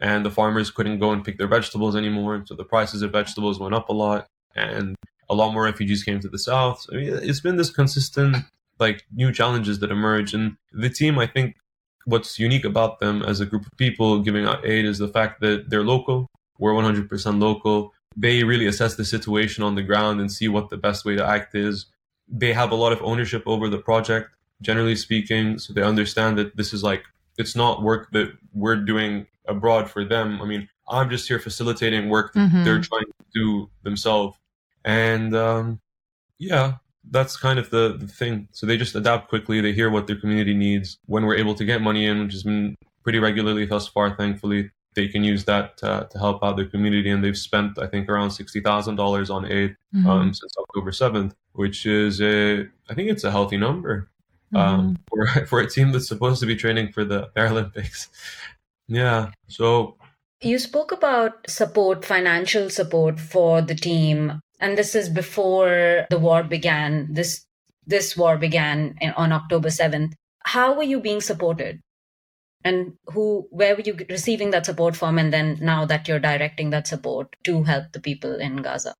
and 0.00 0.24
the 0.24 0.30
farmers 0.30 0.70
couldn't 0.70 0.98
go 0.98 1.12
and 1.12 1.24
pick 1.24 1.38
their 1.38 1.46
vegetables 1.46 1.94
anymore. 1.94 2.42
So 2.46 2.54
the 2.54 2.64
prices 2.64 3.02
of 3.02 3.12
vegetables 3.12 3.60
went 3.60 3.74
up 3.74 3.88
a 3.88 3.92
lot, 3.92 4.26
and 4.54 4.96
a 5.30 5.34
lot 5.34 5.52
more 5.52 5.64
refugees 5.64 6.02
came 6.02 6.20
to 6.20 6.28
the 6.28 6.38
south. 6.38 6.86
I 6.92 6.96
mean, 6.96 7.18
it's 7.22 7.40
been 7.40 7.56
this 7.56 7.70
consistent, 7.70 8.36
like, 8.78 9.04
new 9.12 9.32
challenges 9.32 9.78
that 9.80 9.90
emerge. 9.90 10.34
And 10.34 10.56
the 10.72 10.90
team, 10.90 11.18
I 11.18 11.26
think, 11.26 11.56
what's 12.04 12.38
unique 12.38 12.64
about 12.64 13.00
them 13.00 13.22
as 13.22 13.40
a 13.40 13.46
group 13.46 13.64
of 13.64 13.72
people 13.78 14.20
giving 14.20 14.44
out 14.44 14.66
aid 14.66 14.84
is 14.84 14.98
the 14.98 15.08
fact 15.08 15.40
that 15.40 15.70
they're 15.70 15.84
local. 15.84 16.28
We're 16.58 16.72
100% 16.72 17.40
local. 17.40 17.92
They 18.16 18.44
really 18.44 18.66
assess 18.66 18.94
the 18.96 19.04
situation 19.04 19.64
on 19.64 19.74
the 19.74 19.82
ground 19.82 20.20
and 20.20 20.30
see 20.30 20.48
what 20.48 20.70
the 20.70 20.76
best 20.76 21.04
way 21.04 21.16
to 21.16 21.26
act 21.26 21.54
is. 21.54 21.86
They 22.28 22.52
have 22.52 22.70
a 22.72 22.74
lot 22.74 22.92
of 22.92 23.02
ownership 23.02 23.42
over 23.46 23.68
the 23.68 23.78
project, 23.78 24.30
generally 24.62 24.96
speaking. 24.96 25.58
So 25.58 25.72
they 25.72 25.82
understand 25.82 26.38
that 26.38 26.56
this 26.56 26.72
is 26.72 26.82
like, 26.82 27.04
it's 27.38 27.56
not 27.56 27.82
work 27.82 28.10
that 28.12 28.32
we're 28.52 28.76
doing 28.76 29.26
abroad 29.46 29.90
for 29.90 30.04
them. 30.04 30.40
I 30.40 30.44
mean, 30.46 30.68
I'm 30.88 31.10
just 31.10 31.28
here 31.28 31.38
facilitating 31.38 32.08
work 32.08 32.32
that 32.34 32.50
Mhm. 32.50 32.64
they're 32.64 32.80
trying 32.80 33.04
to 33.04 33.24
do 33.34 33.70
themselves. 33.82 34.38
And 34.84 35.34
um, 35.34 35.80
yeah, 36.38 36.74
that's 37.10 37.36
kind 37.36 37.58
of 37.58 37.70
the, 37.70 37.96
the 37.98 38.06
thing. 38.06 38.48
So 38.52 38.66
they 38.66 38.76
just 38.76 38.94
adapt 38.94 39.28
quickly. 39.28 39.60
They 39.60 39.72
hear 39.72 39.90
what 39.90 40.06
their 40.06 40.16
community 40.16 40.54
needs. 40.54 40.98
When 41.06 41.24
we're 41.26 41.36
able 41.36 41.54
to 41.54 41.64
get 41.64 41.82
money 41.82 42.06
in, 42.06 42.22
which 42.22 42.32
has 42.32 42.42
been 42.42 42.76
pretty 43.02 43.18
regularly 43.18 43.66
thus 43.66 43.86
far, 43.88 44.16
thankfully, 44.16 44.70
they 44.94 45.08
can 45.08 45.24
use 45.24 45.44
that 45.44 45.80
uh, 45.82 46.04
to 46.04 46.18
help 46.18 46.42
out 46.44 46.56
their 46.56 46.66
community. 46.66 47.10
And 47.10 47.22
they've 47.22 47.36
spent, 47.36 47.78
I 47.78 47.86
think, 47.86 48.08
around 48.08 48.30
sixty 48.30 48.60
thousand 48.60 48.96
dollars 48.96 49.28
on 49.28 49.44
aid 49.50 49.76
Mhm. 49.94 50.06
um, 50.06 50.32
since 50.34 50.54
October 50.56 50.92
seventh, 50.92 51.34
which 51.54 51.86
is 51.86 52.20
a, 52.20 52.66
I 52.90 52.94
think 52.94 53.10
it's 53.10 53.24
a 53.24 53.30
healthy 53.30 53.56
number 53.56 54.08
Mhm. 54.52 54.58
um, 54.60 54.98
for 55.08 55.26
for 55.50 55.60
a 55.60 55.68
team 55.70 55.92
that's 55.92 56.08
supposed 56.08 56.40
to 56.40 56.46
be 56.46 56.56
training 56.56 56.92
for 56.92 57.04
the 57.04 57.28
Paralympics. 57.36 58.08
Yeah. 58.88 59.30
So 59.48 59.96
You 60.40 60.58
spoke 60.58 60.92
about 60.92 61.32
support, 61.48 62.04
financial 62.04 62.68
support 62.70 63.18
for 63.18 63.62
the 63.62 63.74
team, 63.74 64.40
and 64.60 64.76
this 64.76 64.94
is 64.94 65.08
before 65.08 66.06
the 66.10 66.18
war 66.18 66.42
began. 66.42 67.08
This 67.14 67.46
this 67.86 68.16
war 68.16 68.36
began 68.36 68.96
on 69.16 69.32
October 69.32 69.70
seventh. 69.70 70.14
How 70.44 70.74
were 70.74 70.82
you 70.92 71.00
being 71.00 71.20
supported, 71.22 71.80
and 72.64 72.92
who, 73.06 73.46
where 73.50 73.74
were 73.74 73.82
you 73.82 73.96
receiving 74.10 74.50
that 74.50 74.66
support 74.66 74.96
from? 74.96 75.18
And 75.18 75.32
then 75.32 75.58
now 75.60 75.84
that 75.86 76.06
you're 76.08 76.20
directing 76.20 76.70
that 76.70 76.86
support 76.86 77.34
to 77.44 77.62
help 77.64 77.92
the 77.92 78.00
people 78.00 78.34
in 78.36 78.56
Gaza. 78.68 78.94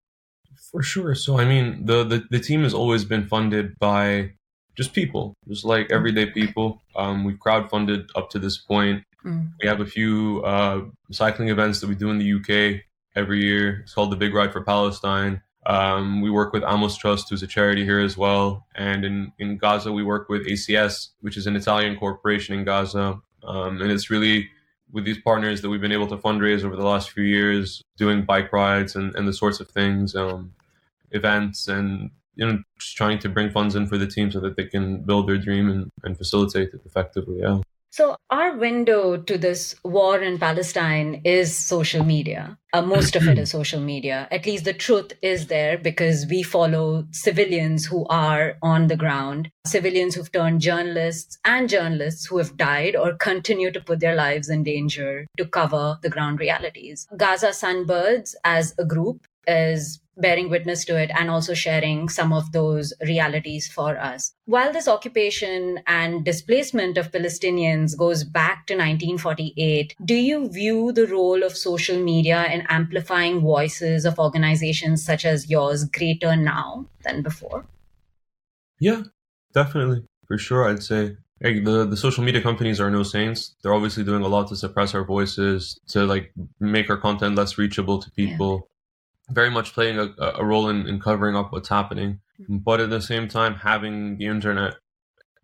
For 0.75 0.83
sure. 0.83 1.15
So 1.15 1.39
I 1.39 1.45
mean, 1.45 1.87
the, 1.87 2.03
the 2.03 2.25
the 2.31 2.41
team 2.41 2.65
has 2.65 2.75
always 2.75 3.05
been 3.05 3.29
funded 3.29 3.79
by 3.79 4.33
just 4.77 4.93
people, 4.93 5.37
just 5.47 5.65
like 5.65 5.89
everyday 5.93 6.27
people. 6.27 6.83
Um, 6.97 7.23
we've 7.23 7.39
crowdfunded 7.39 8.09
up 8.17 8.29
to 8.31 8.41
this 8.41 8.59
point. 8.59 9.05
Mm. 9.25 9.53
We 9.63 9.69
have 9.69 9.81
a 9.81 9.87
few 9.87 10.43
uh, 10.45 10.81
cycling 11.13 11.49
events 11.49 11.79
that 11.81 11.87
we 11.87 11.95
do 11.95 12.11
in 12.11 12.19
the 12.19 12.33
UK 12.35 12.83
every 13.15 13.41
year. 13.45 13.83
It's 13.85 13.95
called 13.95 14.11
the 14.11 14.17
Big 14.17 14.35
Ride 14.35 14.53
for 14.53 14.65
Palestine. 14.65 15.43
Um, 15.65 16.21
we 16.21 16.29
work 16.29 16.53
with 16.53 16.65
Amos 16.65 16.97
Trust, 16.97 17.31
who's 17.31 17.45
a 17.45 17.47
charity 17.47 17.85
here 17.85 18.01
as 18.01 18.17
well. 18.17 18.67
And 18.75 19.05
in, 19.05 19.33
in 19.39 19.59
Gaza, 19.59 19.93
we 19.93 20.03
work 20.03 20.29
with 20.29 20.45
ACS, 20.45 21.11
which 21.21 21.37
is 21.37 21.47
an 21.47 21.55
Italian 21.55 21.97
corporation 21.97 22.59
in 22.59 22.65
Gaza. 22.65 23.21
Um, 23.45 23.81
and 23.81 23.93
it's 23.93 24.11
really 24.11 24.51
with 24.93 25.05
these 25.05 25.19
partners 25.19 25.63
that 25.63 25.69
we've 25.69 25.81
been 25.81 25.93
able 25.93 26.09
to 26.09 26.17
fundraise 26.17 26.65
over 26.65 26.75
the 26.75 26.85
last 26.85 27.13
few 27.13 27.23
years, 27.23 27.81
doing 27.97 28.25
bike 28.25 28.53
rides 28.53 28.97
and, 28.97 29.15
and 29.15 29.29
the 29.29 29.33
sorts 29.33 29.61
of 29.61 29.69
things, 29.69 30.17
um, 30.17 30.53
events, 31.15 31.69
and 31.69 32.11
you 32.37 32.47
know, 32.47 32.59
just 32.79 32.97
trying 32.97 33.19
to 33.21 33.29
bring 33.29 33.51
funds 33.51 33.75
in 33.75 33.87
for 33.87 33.97
the 33.97 34.07
team 34.07 34.31
so 34.31 34.41
that 34.41 34.57
they 34.57 34.65
can 34.65 35.05
build 35.05 35.29
their 35.29 35.39
dream 35.39 35.71
and, 35.71 35.89
and 36.03 36.19
facilitate 36.19 36.71
it 36.75 36.81
effectively. 36.85 37.39
Yeah. 37.41 37.61
So, 37.95 38.17
our 38.29 38.57
window 38.57 39.17
to 39.19 39.39
this 39.39 39.77
war 39.85 40.19
in 40.19 40.37
Palestine 40.41 41.21
is 41.25 41.57
social 41.57 42.03
media. 42.05 42.59
Uh, 42.73 42.83
most 42.83 43.15
of 43.15 43.29
it 43.29 43.39
is 43.39 43.51
social 43.59 43.81
media. 43.81 44.27
At 44.33 44.47
least 44.47 44.65
the 44.65 44.73
truth 44.73 45.13
is 45.23 45.47
there 45.47 45.79
because 45.79 46.27
we 46.29 46.43
follow 46.43 47.07
civilians 47.13 47.87
who 47.87 48.05
are 48.07 48.57
on 48.63 48.89
the 48.89 48.97
ground, 48.97 49.49
civilians 49.65 50.17
who've 50.17 50.33
turned 50.33 50.61
journalists 50.61 51.39
and 51.45 51.69
journalists 51.69 52.27
who 52.27 52.39
have 52.39 52.57
died 52.57 52.97
or 52.97 53.15
continue 53.15 53.71
to 53.71 53.81
put 53.81 54.01
their 54.01 54.17
lives 54.17 54.49
in 54.49 54.65
danger 54.65 55.25
to 55.37 55.47
cover 55.47 55.97
the 56.03 56.11
ground 56.11 56.41
realities. 56.41 57.07
Gaza 57.17 57.51
Sunbirds 57.51 58.35
as 58.43 58.75
a 58.77 58.85
group 58.85 59.25
is 59.47 60.01
bearing 60.17 60.51
witness 60.51 60.85
to 60.85 60.97
it 60.97 61.11
and 61.19 61.31
also 61.31 61.55
sharing 61.55 62.09
some 62.09 62.33
of 62.33 62.53
those 62.53 62.93
realities 63.03 63.69
for 63.69 63.99
us. 63.99 64.33
While 64.47 64.73
this 64.73 64.89
occupation 64.89 65.81
and 65.87 66.25
displacement 66.25 66.99
of 66.99 67.11
Palestinians 67.11 67.97
goes 67.97 68.25
back 68.25 68.67
to 68.67 68.75
1948, 68.75 69.95
do 70.05 70.15
you 70.15 70.49
view 70.49 70.93
the 70.93 71.07
role 71.07 71.43
of 71.43 71.57
social 71.57 71.99
media 71.99 72.47
in 72.53 72.63
amplifying 72.69 73.41
voices 73.41 74.05
of 74.05 74.19
organizations 74.19 75.05
such 75.05 75.25
as 75.25 75.51
yours 75.51 75.85
greater 75.85 76.37
now 76.37 76.87
than 77.03 77.23
before? 77.23 77.67
Yeah, 78.79 79.03
definitely. 79.53 80.05
For 80.27 80.39
sure, 80.39 80.69
I'd 80.69 80.83
say. 80.83 81.17
Like 81.43 81.65
the, 81.65 81.85
the 81.85 81.97
social 81.97 82.25
media 82.25 82.41
companies 82.41 82.81
are 82.81 82.91
no 82.91 83.03
saints. 83.03 83.55
They're 83.63 83.75
obviously 83.75 84.05
doing 84.05 84.23
a 84.23 84.29
lot 84.29 84.49
to 84.49 84.57
suppress 84.57 84.95
our 84.95 85.05
voices, 85.05 85.79
to 85.89 86.05
like 86.07 86.33
make 86.61 86.89
our 86.89 86.97
content 86.97 87.35
less 87.35 87.59
reachable 87.59 87.99
to 88.01 88.11
people. 88.13 88.69
Very 89.31 89.51
much 89.51 89.73
playing 89.73 89.99
a, 89.99 90.15
a 90.19 90.45
role 90.45 90.69
in, 90.69 90.87
in 90.87 91.01
covering 91.01 91.35
up 91.37 91.53
what's 91.53 91.69
happening. 91.69 92.21
But 92.49 92.81
at 92.81 92.91
the 92.91 93.01
same 93.01 93.29
time, 93.29 93.55
having 93.55 94.19
the 94.19 94.27
internet 94.27 94.75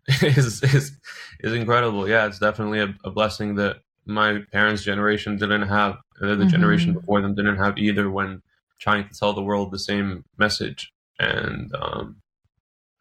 is 0.21 0.61
is 0.63 0.91
is 1.39 1.53
incredible. 1.53 2.07
Yeah, 2.07 2.27
it's 2.27 2.39
definitely 2.39 2.79
a, 2.79 2.93
a 3.03 3.11
blessing 3.11 3.55
that 3.55 3.77
my 4.05 4.39
parents' 4.51 4.83
generation 4.83 5.37
didn't 5.37 5.63
have, 5.67 5.97
the 6.19 6.27
Mhm. 6.27 6.49
generation 6.49 6.93
before 6.93 7.21
them 7.21 7.33
didn't 7.35 7.57
have 7.57 7.77
either 7.77 8.09
when 8.09 8.41
trying 8.79 9.07
to 9.07 9.13
tell 9.17 9.33
the 9.33 9.43
world 9.43 9.71
the 9.71 9.79
same 9.79 10.25
message. 10.37 10.91
And 11.19 11.73
um, 11.75 12.17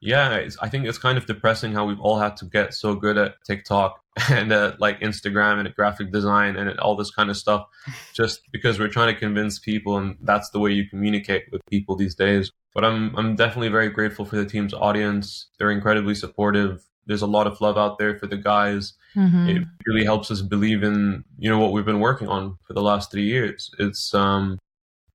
yeah, 0.00 0.36
it's, 0.36 0.56
I 0.62 0.68
think 0.68 0.86
it's 0.86 0.98
kind 0.98 1.18
of 1.18 1.26
depressing 1.26 1.72
how 1.72 1.84
we've 1.84 2.00
all 2.00 2.18
had 2.18 2.36
to 2.38 2.46
get 2.46 2.72
so 2.72 2.94
good 2.94 3.18
at 3.18 3.34
TikTok 3.44 4.02
and 4.30 4.50
at 4.50 4.80
like 4.80 5.00
Instagram 5.00 5.58
and 5.58 5.68
at 5.68 5.76
graphic 5.76 6.10
design 6.10 6.56
and 6.56 6.78
all 6.80 6.96
this 6.96 7.10
kind 7.10 7.28
of 7.28 7.36
stuff, 7.36 7.66
just 8.14 8.40
because 8.50 8.78
we're 8.78 8.88
trying 8.88 9.12
to 9.14 9.20
convince 9.20 9.58
people, 9.58 9.98
and 9.98 10.16
that's 10.22 10.50
the 10.50 10.58
way 10.58 10.72
you 10.72 10.88
communicate 10.88 11.44
with 11.52 11.60
people 11.66 11.96
these 11.96 12.14
days. 12.14 12.50
But 12.74 12.84
I'm 12.84 13.14
I'm 13.16 13.36
definitely 13.36 13.68
very 13.68 13.90
grateful 13.90 14.24
for 14.24 14.36
the 14.36 14.46
team's 14.46 14.72
audience. 14.72 15.48
They're 15.58 15.70
incredibly 15.70 16.14
supportive. 16.14 16.82
There's 17.06 17.22
a 17.22 17.26
lot 17.26 17.46
of 17.46 17.60
love 17.60 17.76
out 17.76 17.98
there 17.98 18.16
for 18.18 18.26
the 18.26 18.36
guys. 18.36 18.94
Mhm. 19.16 19.48
It 19.48 19.66
really 19.86 20.04
helps 20.04 20.30
us 20.30 20.40
believe 20.40 20.82
in 20.82 21.24
you 21.38 21.50
know 21.50 21.58
what 21.58 21.72
we've 21.72 21.84
been 21.84 22.00
working 22.00 22.28
on 22.28 22.56
for 22.66 22.72
the 22.72 22.82
last 22.82 23.10
three 23.10 23.26
years. 23.26 23.70
It's 23.78 24.14
um, 24.14 24.58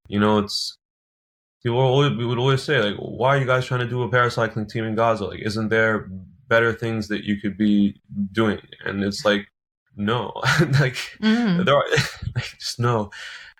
you 0.07 0.19
know, 0.19 0.39
it's 0.39 0.77
people 1.65 1.79
always, 1.79 2.15
we 2.15 2.25
would 2.25 2.37
always 2.37 2.61
say 2.61 2.79
like, 2.79 2.95
why 2.99 3.35
are 3.35 3.39
you 3.39 3.45
guys 3.47 3.65
trying 3.65 3.79
to 3.79 3.87
do 3.89 4.03
a 4.03 4.09
paracycling 4.09 4.69
team 4.69 4.85
in 4.85 4.93
Gaza? 4.95 5.25
Like, 5.25 5.39
isn't 5.41 5.69
there 5.69 6.07
better 6.47 6.71
things 6.71 7.07
that 7.07 7.23
you 7.23 7.41
could 7.41 7.57
be 7.57 7.99
doing? 8.31 8.59
And 8.85 9.03
it's 9.03 9.25
like, 9.25 9.47
no, 9.95 10.31
like 10.79 10.97
Mhm. 11.21 11.65
there 11.65 11.75
are 11.75 11.85
like, 12.35 12.57
just 12.59 12.79
no, 12.79 13.09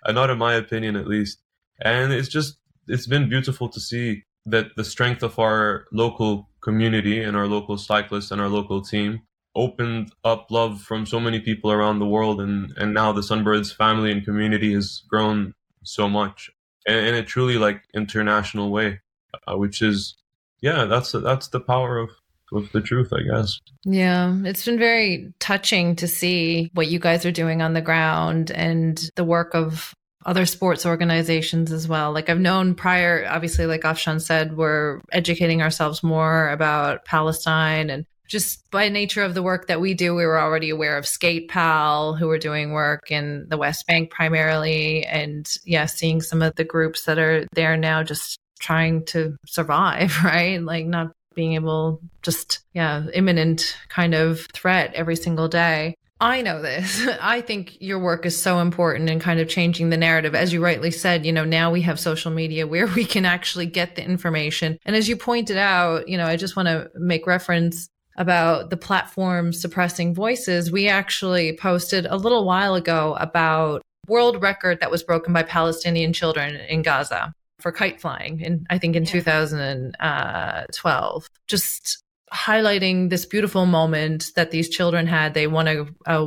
uh, 0.04 0.12
not 0.12 0.30
in 0.30 0.38
my 0.38 0.54
opinion 0.54 0.94
at 0.94 1.08
least. 1.08 1.40
And 1.82 2.12
it's 2.12 2.28
just 2.28 2.58
it's 2.86 3.08
been 3.08 3.28
beautiful 3.28 3.68
to 3.70 3.80
see 3.80 4.22
that 4.46 4.66
the 4.76 4.84
strength 4.84 5.24
of 5.24 5.38
our 5.40 5.86
local 5.92 6.48
community 6.60 7.20
and 7.20 7.36
our 7.36 7.48
local 7.48 7.76
cyclists 7.76 8.30
and 8.30 8.40
our 8.40 8.48
local 8.48 8.80
team 8.82 9.22
opened 9.56 10.12
up 10.22 10.46
love 10.50 10.80
from 10.82 11.06
so 11.06 11.18
many 11.18 11.40
people 11.40 11.72
around 11.72 11.98
the 11.98 12.06
world 12.06 12.40
and 12.40 12.72
and 12.76 12.94
now 12.94 13.10
the 13.12 13.22
sunbirds 13.22 13.74
family 13.74 14.12
and 14.12 14.24
community 14.24 14.72
has 14.74 15.02
grown 15.10 15.54
so 15.82 16.08
much 16.08 16.50
in, 16.86 17.14
a 17.14 17.22
truly 17.22 17.58
like 17.58 17.82
international 17.94 18.70
way 18.70 19.00
uh, 19.46 19.56
which 19.56 19.82
is 19.82 20.14
yeah 20.60 20.84
that's 20.84 21.12
that's 21.12 21.48
the 21.48 21.60
power 21.60 21.98
of 21.98 22.10
with 22.52 22.72
the 22.72 22.80
truth, 22.80 23.12
I 23.12 23.22
guess. 23.22 23.60
Yeah, 23.84 24.34
it's 24.44 24.64
been 24.64 24.78
very 24.78 25.32
touching 25.38 25.96
to 25.96 26.08
see 26.08 26.70
what 26.74 26.88
you 26.88 26.98
guys 26.98 27.26
are 27.26 27.32
doing 27.32 27.62
on 27.62 27.72
the 27.72 27.80
ground 27.80 28.50
and 28.50 29.00
the 29.16 29.24
work 29.24 29.54
of 29.54 29.94
other 30.24 30.46
sports 30.46 30.84
organizations 30.84 31.70
as 31.70 31.86
well. 31.86 32.12
Like 32.12 32.28
I've 32.28 32.40
known 32.40 32.74
prior, 32.74 33.26
obviously, 33.28 33.66
like 33.66 33.82
Afshan 33.82 34.20
said, 34.20 34.56
we're 34.56 35.00
educating 35.12 35.62
ourselves 35.62 36.02
more 36.02 36.48
about 36.50 37.04
Palestine 37.04 37.90
and 37.90 38.06
just 38.28 38.70
by 38.70 38.88
nature 38.88 39.22
of 39.22 39.34
the 39.34 39.42
work 39.42 39.66
that 39.68 39.80
we 39.80 39.94
do, 39.94 40.14
we 40.14 40.26
were 40.26 40.40
already 40.40 40.70
aware 40.70 40.96
of 40.96 41.06
Skate 41.06 41.48
Pal, 41.48 42.14
who 42.14 42.26
were 42.26 42.38
doing 42.38 42.72
work 42.72 43.10
in 43.10 43.46
the 43.48 43.56
West 43.56 43.86
Bank 43.86 44.10
primarily. 44.10 45.04
And 45.04 45.48
yeah, 45.64 45.86
seeing 45.86 46.20
some 46.20 46.42
of 46.42 46.54
the 46.56 46.64
groups 46.64 47.04
that 47.04 47.18
are 47.18 47.46
there 47.52 47.76
now 47.76 48.02
just 48.02 48.38
trying 48.60 49.04
to 49.06 49.36
survive, 49.46 50.14
right? 50.24 50.62
Like 50.62 50.86
not 50.86 51.12
being 51.34 51.54
able, 51.54 52.00
just, 52.22 52.60
yeah, 52.72 53.06
imminent 53.12 53.76
kind 53.88 54.14
of 54.14 54.46
threat 54.52 54.94
every 54.94 55.16
single 55.16 55.48
day. 55.48 55.94
I 56.20 56.40
know 56.40 56.62
this. 56.62 57.06
I 57.20 57.40
think 57.42 57.80
your 57.80 57.98
work 57.98 58.24
is 58.24 58.40
so 58.40 58.60
important 58.60 59.10
in 59.10 59.20
kind 59.20 59.38
of 59.38 59.48
changing 59.48 59.90
the 59.90 59.96
narrative. 59.96 60.34
As 60.34 60.52
you 60.52 60.64
rightly 60.64 60.90
said, 60.90 61.26
you 61.26 61.32
know, 61.32 61.44
now 61.44 61.70
we 61.70 61.82
have 61.82 62.00
social 62.00 62.30
media 62.30 62.66
where 62.66 62.86
we 62.94 63.04
can 63.04 63.24
actually 63.24 63.66
get 63.66 63.96
the 63.96 64.04
information. 64.04 64.78
And 64.84 64.96
as 64.96 65.08
you 65.08 65.16
pointed 65.16 65.58
out, 65.58 66.08
you 66.08 66.16
know, 66.16 66.26
I 66.26 66.36
just 66.36 66.56
want 66.56 66.68
to 66.68 66.90
make 66.94 67.26
reference 67.26 67.88
about 68.16 68.70
the 68.70 68.76
platform 68.76 69.52
suppressing 69.52 70.14
voices, 70.14 70.72
we 70.72 70.88
actually 70.88 71.56
posted 71.56 72.06
a 72.06 72.16
little 72.16 72.44
while 72.44 72.74
ago 72.74 73.16
about 73.20 73.82
world 74.08 74.42
record 74.42 74.80
that 74.80 74.90
was 74.90 75.02
broken 75.02 75.32
by 75.32 75.42
Palestinian 75.42 76.12
children 76.12 76.56
in 76.56 76.82
Gaza 76.82 77.32
for 77.60 77.72
kite 77.72 78.00
flying 78.00 78.44
and 78.44 78.66
I 78.68 78.76
think 78.78 78.96
in 78.96 79.04
yeah. 79.04 79.10
2012 79.10 81.30
just 81.48 82.02
highlighting 82.32 83.10
this 83.10 83.26
beautiful 83.26 83.66
moment 83.66 84.32
that 84.34 84.50
these 84.50 84.68
children 84.68 85.06
had. 85.06 85.34
They 85.34 85.46
won 85.46 85.68
a, 85.68 85.86
a 86.06 86.26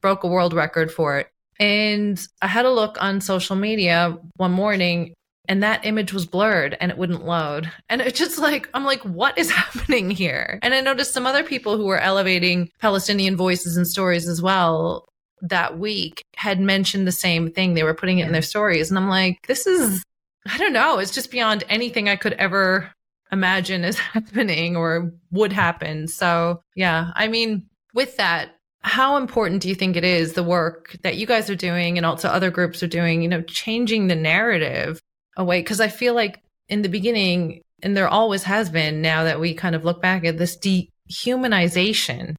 broke 0.00 0.24
a 0.24 0.28
world 0.28 0.52
record 0.52 0.92
for 0.92 1.18
it. 1.18 1.28
And 1.58 2.22
I 2.40 2.48
had 2.48 2.66
a 2.66 2.70
look 2.70 2.96
on 3.00 3.20
social 3.20 3.56
media 3.56 4.18
one 4.36 4.52
morning 4.52 5.14
and 5.48 5.62
that 5.62 5.84
image 5.84 6.12
was 6.12 6.26
blurred 6.26 6.76
and 6.80 6.90
it 6.90 6.98
wouldn't 6.98 7.24
load. 7.24 7.70
And 7.88 8.00
it's 8.00 8.18
just 8.18 8.38
like, 8.38 8.68
I'm 8.74 8.84
like, 8.84 9.02
what 9.02 9.36
is 9.38 9.50
happening 9.50 10.10
here? 10.10 10.58
And 10.62 10.74
I 10.74 10.80
noticed 10.80 11.12
some 11.12 11.26
other 11.26 11.42
people 11.42 11.76
who 11.76 11.86
were 11.86 11.98
elevating 11.98 12.70
Palestinian 12.80 13.36
voices 13.36 13.76
and 13.76 13.86
stories 13.86 14.28
as 14.28 14.40
well 14.40 15.08
that 15.42 15.78
week 15.78 16.22
had 16.36 16.60
mentioned 16.60 17.06
the 17.06 17.12
same 17.12 17.50
thing. 17.50 17.74
They 17.74 17.82
were 17.82 17.94
putting 17.94 18.18
it 18.18 18.26
in 18.26 18.32
their 18.32 18.42
stories. 18.42 18.90
And 18.90 18.98
I'm 18.98 19.08
like, 19.08 19.38
this 19.48 19.66
is, 19.66 20.04
I 20.46 20.56
don't 20.58 20.72
know, 20.72 20.98
it's 20.98 21.14
just 21.14 21.32
beyond 21.32 21.64
anything 21.68 22.08
I 22.08 22.16
could 22.16 22.34
ever 22.34 22.92
imagine 23.32 23.82
is 23.84 23.98
happening 23.98 24.76
or 24.76 25.12
would 25.32 25.52
happen. 25.52 26.06
So, 26.06 26.62
yeah, 26.76 27.10
I 27.14 27.26
mean, 27.26 27.66
with 27.92 28.16
that, 28.18 28.56
how 28.82 29.16
important 29.16 29.62
do 29.62 29.68
you 29.68 29.74
think 29.74 29.96
it 29.96 30.04
is 30.04 30.32
the 30.32 30.42
work 30.42 30.96
that 31.02 31.16
you 31.16 31.26
guys 31.26 31.48
are 31.48 31.56
doing 31.56 31.96
and 31.96 32.06
also 32.06 32.28
other 32.28 32.50
groups 32.50 32.82
are 32.82 32.88
doing, 32.88 33.22
you 33.22 33.28
know, 33.28 33.42
changing 33.42 34.08
the 34.08 34.16
narrative 34.16 35.00
away 35.36 35.60
because 35.60 35.80
I 35.80 35.88
feel 35.88 36.14
like 36.14 36.40
in 36.68 36.82
the 36.82 36.88
beginning, 36.88 37.62
and 37.82 37.96
there 37.96 38.08
always 38.08 38.44
has 38.44 38.70
been 38.70 39.02
now 39.02 39.24
that 39.24 39.40
we 39.40 39.54
kind 39.54 39.74
of 39.74 39.84
look 39.84 40.00
back 40.00 40.24
at 40.24 40.38
this 40.38 40.56
dehumanization 40.56 42.34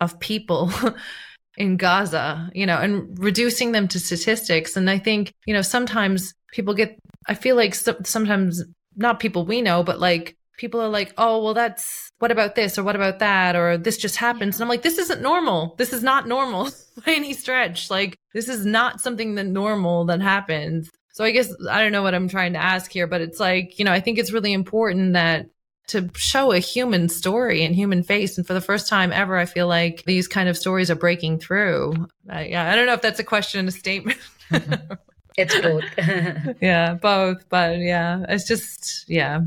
of 0.00 0.20
people 0.20 0.70
in 1.56 1.76
Gaza, 1.76 2.50
you 2.54 2.66
know, 2.66 2.78
and 2.78 3.18
reducing 3.18 3.72
them 3.72 3.88
to 3.88 3.98
statistics. 3.98 4.76
And 4.76 4.88
I 4.88 4.98
think, 4.98 5.32
you 5.46 5.54
know, 5.54 5.62
sometimes 5.62 6.34
people 6.52 6.74
get, 6.74 6.98
I 7.26 7.34
feel 7.34 7.56
like 7.56 7.74
so, 7.74 7.96
sometimes 8.04 8.62
not 8.96 9.20
people 9.20 9.44
we 9.44 9.62
know, 9.62 9.82
but 9.82 9.98
like 9.98 10.36
people 10.56 10.80
are 10.80 10.88
like, 10.88 11.14
oh, 11.18 11.42
well, 11.42 11.54
that's 11.54 12.10
what 12.18 12.30
about 12.30 12.54
this 12.54 12.78
or 12.78 12.84
what 12.84 12.96
about 12.96 13.20
that 13.20 13.56
or 13.56 13.78
this 13.78 13.96
just 13.96 14.16
happens. 14.16 14.56
And 14.56 14.62
I'm 14.62 14.68
like, 14.68 14.82
this 14.82 14.98
isn't 14.98 15.22
normal. 15.22 15.74
This 15.78 15.92
is 15.92 16.02
not 16.02 16.28
normal 16.28 16.64
by 17.06 17.12
any 17.12 17.32
stretch. 17.32 17.90
Like, 17.90 18.16
this 18.34 18.48
is 18.48 18.66
not 18.66 19.00
something 19.00 19.36
that 19.36 19.46
normal 19.46 20.04
that 20.06 20.20
happens. 20.20 20.90
So 21.18 21.24
I 21.24 21.32
guess 21.32 21.52
I 21.68 21.82
don't 21.82 21.90
know 21.90 22.04
what 22.04 22.14
I'm 22.14 22.28
trying 22.28 22.52
to 22.52 22.60
ask 22.60 22.92
here, 22.92 23.08
but 23.08 23.20
it's 23.20 23.40
like, 23.40 23.80
you 23.80 23.84
know, 23.84 23.90
I 23.90 23.98
think 23.98 24.20
it's 24.20 24.30
really 24.30 24.52
important 24.52 25.14
that 25.14 25.50
to 25.88 26.08
show 26.14 26.52
a 26.52 26.60
human 26.60 27.08
story 27.08 27.64
and 27.64 27.74
human 27.74 28.04
face. 28.04 28.38
And 28.38 28.46
for 28.46 28.54
the 28.54 28.60
first 28.60 28.86
time 28.86 29.10
ever, 29.10 29.36
I 29.36 29.44
feel 29.44 29.66
like 29.66 30.04
these 30.04 30.28
kind 30.28 30.48
of 30.48 30.56
stories 30.56 30.92
are 30.92 30.94
breaking 30.94 31.40
through. 31.40 32.06
Uh, 32.32 32.38
yeah, 32.38 32.70
I 32.70 32.76
don't 32.76 32.86
know 32.86 32.92
if 32.92 33.02
that's 33.02 33.18
a 33.18 33.24
question, 33.24 33.66
a 33.66 33.72
statement. 33.72 34.20
it's 35.36 35.60
both. 35.60 35.82
yeah, 36.62 36.94
both. 36.94 37.48
But 37.48 37.78
yeah, 37.80 38.24
it's 38.28 38.46
just, 38.46 39.04
yeah, 39.08 39.40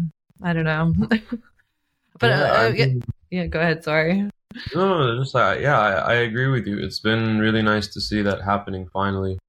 I 0.43 0.51
don't 0.51 0.65
know. 0.65 0.93
but 2.19 2.31
yeah, 2.31 2.41
uh, 2.41 2.67
uh, 2.67 2.71
yeah, 2.75 2.87
yeah, 3.29 3.45
go 3.45 3.61
ahead. 3.61 3.85
Sorry. 3.85 4.29
No, 4.75 5.05
no, 5.15 5.23
just 5.23 5.33
uh, 5.37 5.55
yeah, 5.57 5.79
I, 5.79 5.91
I 5.91 6.13
agree 6.15 6.47
with 6.47 6.67
you. 6.67 6.79
It's 6.79 6.99
been 6.99 7.39
really 7.39 7.61
nice 7.61 7.87
to 7.93 8.01
see 8.01 8.21
that 8.23 8.41
happening 8.41 8.89
finally 8.91 9.39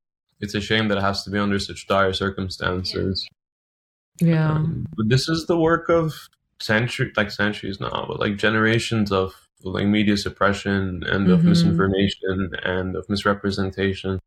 it's 0.43 0.55
a 0.55 0.61
shame 0.61 0.89
that 0.89 0.99
it 0.99 1.03
has 1.03 1.23
to 1.25 1.31
be 1.31 1.39
under 1.39 1.59
such 1.59 1.87
dire 1.87 2.13
circumstances. 2.13 3.27
Yeah. 4.21 4.51
Um, 4.51 4.87
but 4.97 5.09
this 5.09 5.29
is 5.29 5.47
the 5.47 5.57
work 5.57 5.89
of 5.89 6.13
century, 6.61 7.13
like 7.17 7.31
centuries 7.31 7.81
now, 7.81 8.05
but 8.09 8.21
like 8.21 8.37
generations 8.37 9.11
of 9.11 9.35
like 9.65 9.87
media 9.87 10.17
suppression 10.17 11.05
and 11.07 11.31
of 11.31 11.41
mm-hmm. 11.41 11.51
misinformation 11.51 12.51
and 12.65 12.97
of 12.97 13.09
misrepresentation. 13.09 14.19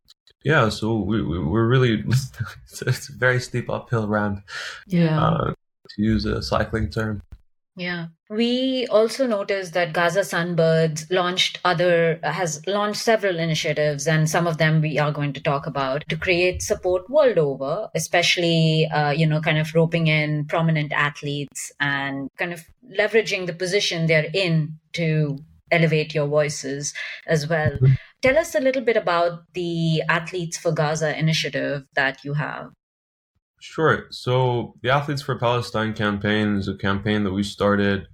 Yeah, 0.43 0.69
so 0.69 0.97
we, 0.97 1.21
we 1.21 1.37
are 1.37 1.67
really 1.67 2.03
it's 2.81 3.09
a 3.09 3.13
very 3.13 3.39
steep 3.39 3.69
uphill 3.69 4.07
ramp. 4.07 4.43
Yeah. 4.87 5.21
Uh, 5.21 5.53
to 5.89 6.01
use 6.01 6.25
a 6.25 6.41
cycling 6.41 6.89
term. 6.89 7.21
Yeah. 7.75 8.07
We 8.29 8.87
also 8.87 9.27
noticed 9.27 9.73
that 9.73 9.91
Gaza 9.91 10.21
Sunbirds 10.21 11.11
launched 11.11 11.59
other 11.65 12.19
has 12.23 12.65
launched 12.65 13.01
several 13.01 13.37
initiatives, 13.37 14.07
and 14.07 14.29
some 14.29 14.47
of 14.47 14.57
them 14.57 14.81
we 14.81 14.97
are 14.97 15.11
going 15.11 15.33
to 15.33 15.41
talk 15.41 15.67
about 15.67 16.07
to 16.07 16.15
create 16.15 16.61
support 16.61 17.09
world 17.09 17.37
over, 17.37 17.89
especially 17.93 18.87
uh, 18.93 19.11
you 19.11 19.27
know, 19.27 19.41
kind 19.41 19.57
of 19.57 19.75
roping 19.75 20.07
in 20.07 20.45
prominent 20.45 20.93
athletes 20.93 21.71
and 21.79 22.29
kind 22.37 22.53
of 22.53 22.63
leveraging 22.97 23.45
the 23.45 23.53
position 23.53 24.07
they're 24.07 24.31
in 24.33 24.79
to 24.93 25.37
elevate 25.69 26.15
your 26.15 26.27
voices 26.27 26.93
as 27.27 27.47
well. 27.49 27.71
Mm-hmm. 27.71 27.93
Tell 28.21 28.37
us 28.37 28.55
a 28.55 28.59
little 28.59 28.81
bit 28.81 28.97
about 28.97 29.43
the 29.53 30.01
Athletes 30.09 30.57
for 30.57 30.71
Gaza 30.71 31.17
initiative 31.17 31.83
that 31.95 32.23
you 32.23 32.33
have. 32.33 32.71
Sure. 33.65 34.05
So 34.11 34.75
the 34.83 34.89
Athletes 34.89 35.23
for 35.23 35.35
Palestine 35.37 35.93
campaign 35.93 36.57
is 36.57 36.67
a 36.67 36.75
campaign 36.75 37.23
that 37.23 37.33
we 37.33 37.43
started 37.43 38.07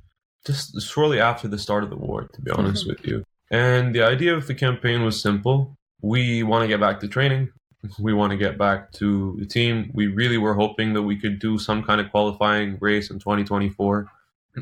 just 0.46 0.82
shortly 0.82 1.20
after 1.20 1.48
the 1.48 1.60
start 1.60 1.84
of 1.84 1.90
the 1.90 1.98
war, 1.98 2.28
to 2.34 2.42
be 2.42 2.52
honest 2.52 2.88
with 2.88 3.06
you. 3.06 3.24
And 3.52 3.94
the 3.94 4.02
idea 4.02 4.34
of 4.34 4.48
the 4.48 4.56
campaign 4.56 5.04
was 5.04 5.22
simple. 5.22 5.76
We 6.02 6.42
want 6.42 6.64
to 6.64 6.68
get 6.70 6.80
back 6.80 7.00
to 7.02 7.08
training. 7.08 7.50
We 8.00 8.14
want 8.14 8.32
to 8.32 8.38
get 8.38 8.60
back 8.60 8.92
to 8.94 9.36
the 9.40 9.46
team. 9.46 9.90
We 9.94 10.06
really 10.06 10.38
were 10.38 10.54
hoping 10.54 10.94
that 10.94 11.02
we 11.02 11.18
could 11.18 11.40
do 11.40 11.58
some 11.58 11.82
kind 11.84 12.00
of 12.00 12.12
qualifying 12.12 12.78
race 12.80 13.10
in 13.10 13.18
2024. 13.18 14.08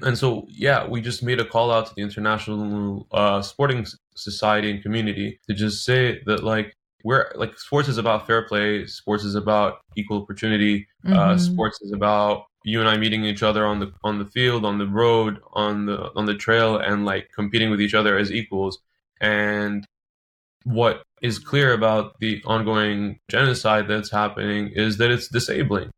And 0.04 0.18
so, 0.18 0.48
yeah, 0.50 0.88
we 0.88 1.02
just 1.02 1.22
made 1.22 1.42
a 1.42 1.46
call 1.46 1.70
out 1.70 1.88
to 1.88 1.96
the 1.96 2.02
international 2.02 3.08
uh, 3.12 3.42
sporting 3.42 3.86
society 4.16 4.72
and 4.72 4.82
community 4.82 5.40
to 5.48 5.54
just 5.54 5.84
say 5.84 6.22
that, 6.28 6.44
like, 6.46 6.78
we're 7.04 7.32
like 7.36 7.58
sports 7.58 7.88
is 7.88 7.98
about 7.98 8.28
fair 8.28 8.42
play 8.44 8.86
sports 8.86 9.24
is 9.24 9.36
about 9.36 9.80
equal 9.96 10.22
opportunity 10.22 10.88
uh, 11.06 11.10
mm-hmm. 11.10 11.18
uh, 11.18 11.38
sports 11.38 11.82
is 11.82 11.92
about 11.92 12.46
you 12.64 12.80
and 12.80 12.90
i 12.90 12.98
meeting 12.98 13.24
each 13.24 13.44
other 13.44 13.66
on 13.66 13.80
the 13.80 13.92
on 14.04 14.20
the 14.20 14.26
field 14.26 14.66
on 14.66 14.78
the 14.78 14.88
road 14.88 15.40
on 15.54 15.86
the 15.86 16.12
on 16.16 16.26
the 16.26 16.36
trail 16.36 16.78
and 16.78 17.06
like 17.06 17.30
competing 17.34 17.70
with 17.70 17.82
each 17.82 17.94
other 17.94 18.18
as 18.18 18.32
equals 18.32 18.80
and 19.22 19.86
what 20.66 21.04
is 21.22 21.40
clear 21.40 21.74
about 21.74 22.20
the 22.20 22.42
ongoing 22.46 23.20
genocide 23.30 23.88
that's 23.88 24.12
happening 24.12 24.68
is 24.76 24.98
that 24.98 25.10
it's 25.10 25.28
disabling 25.28 25.90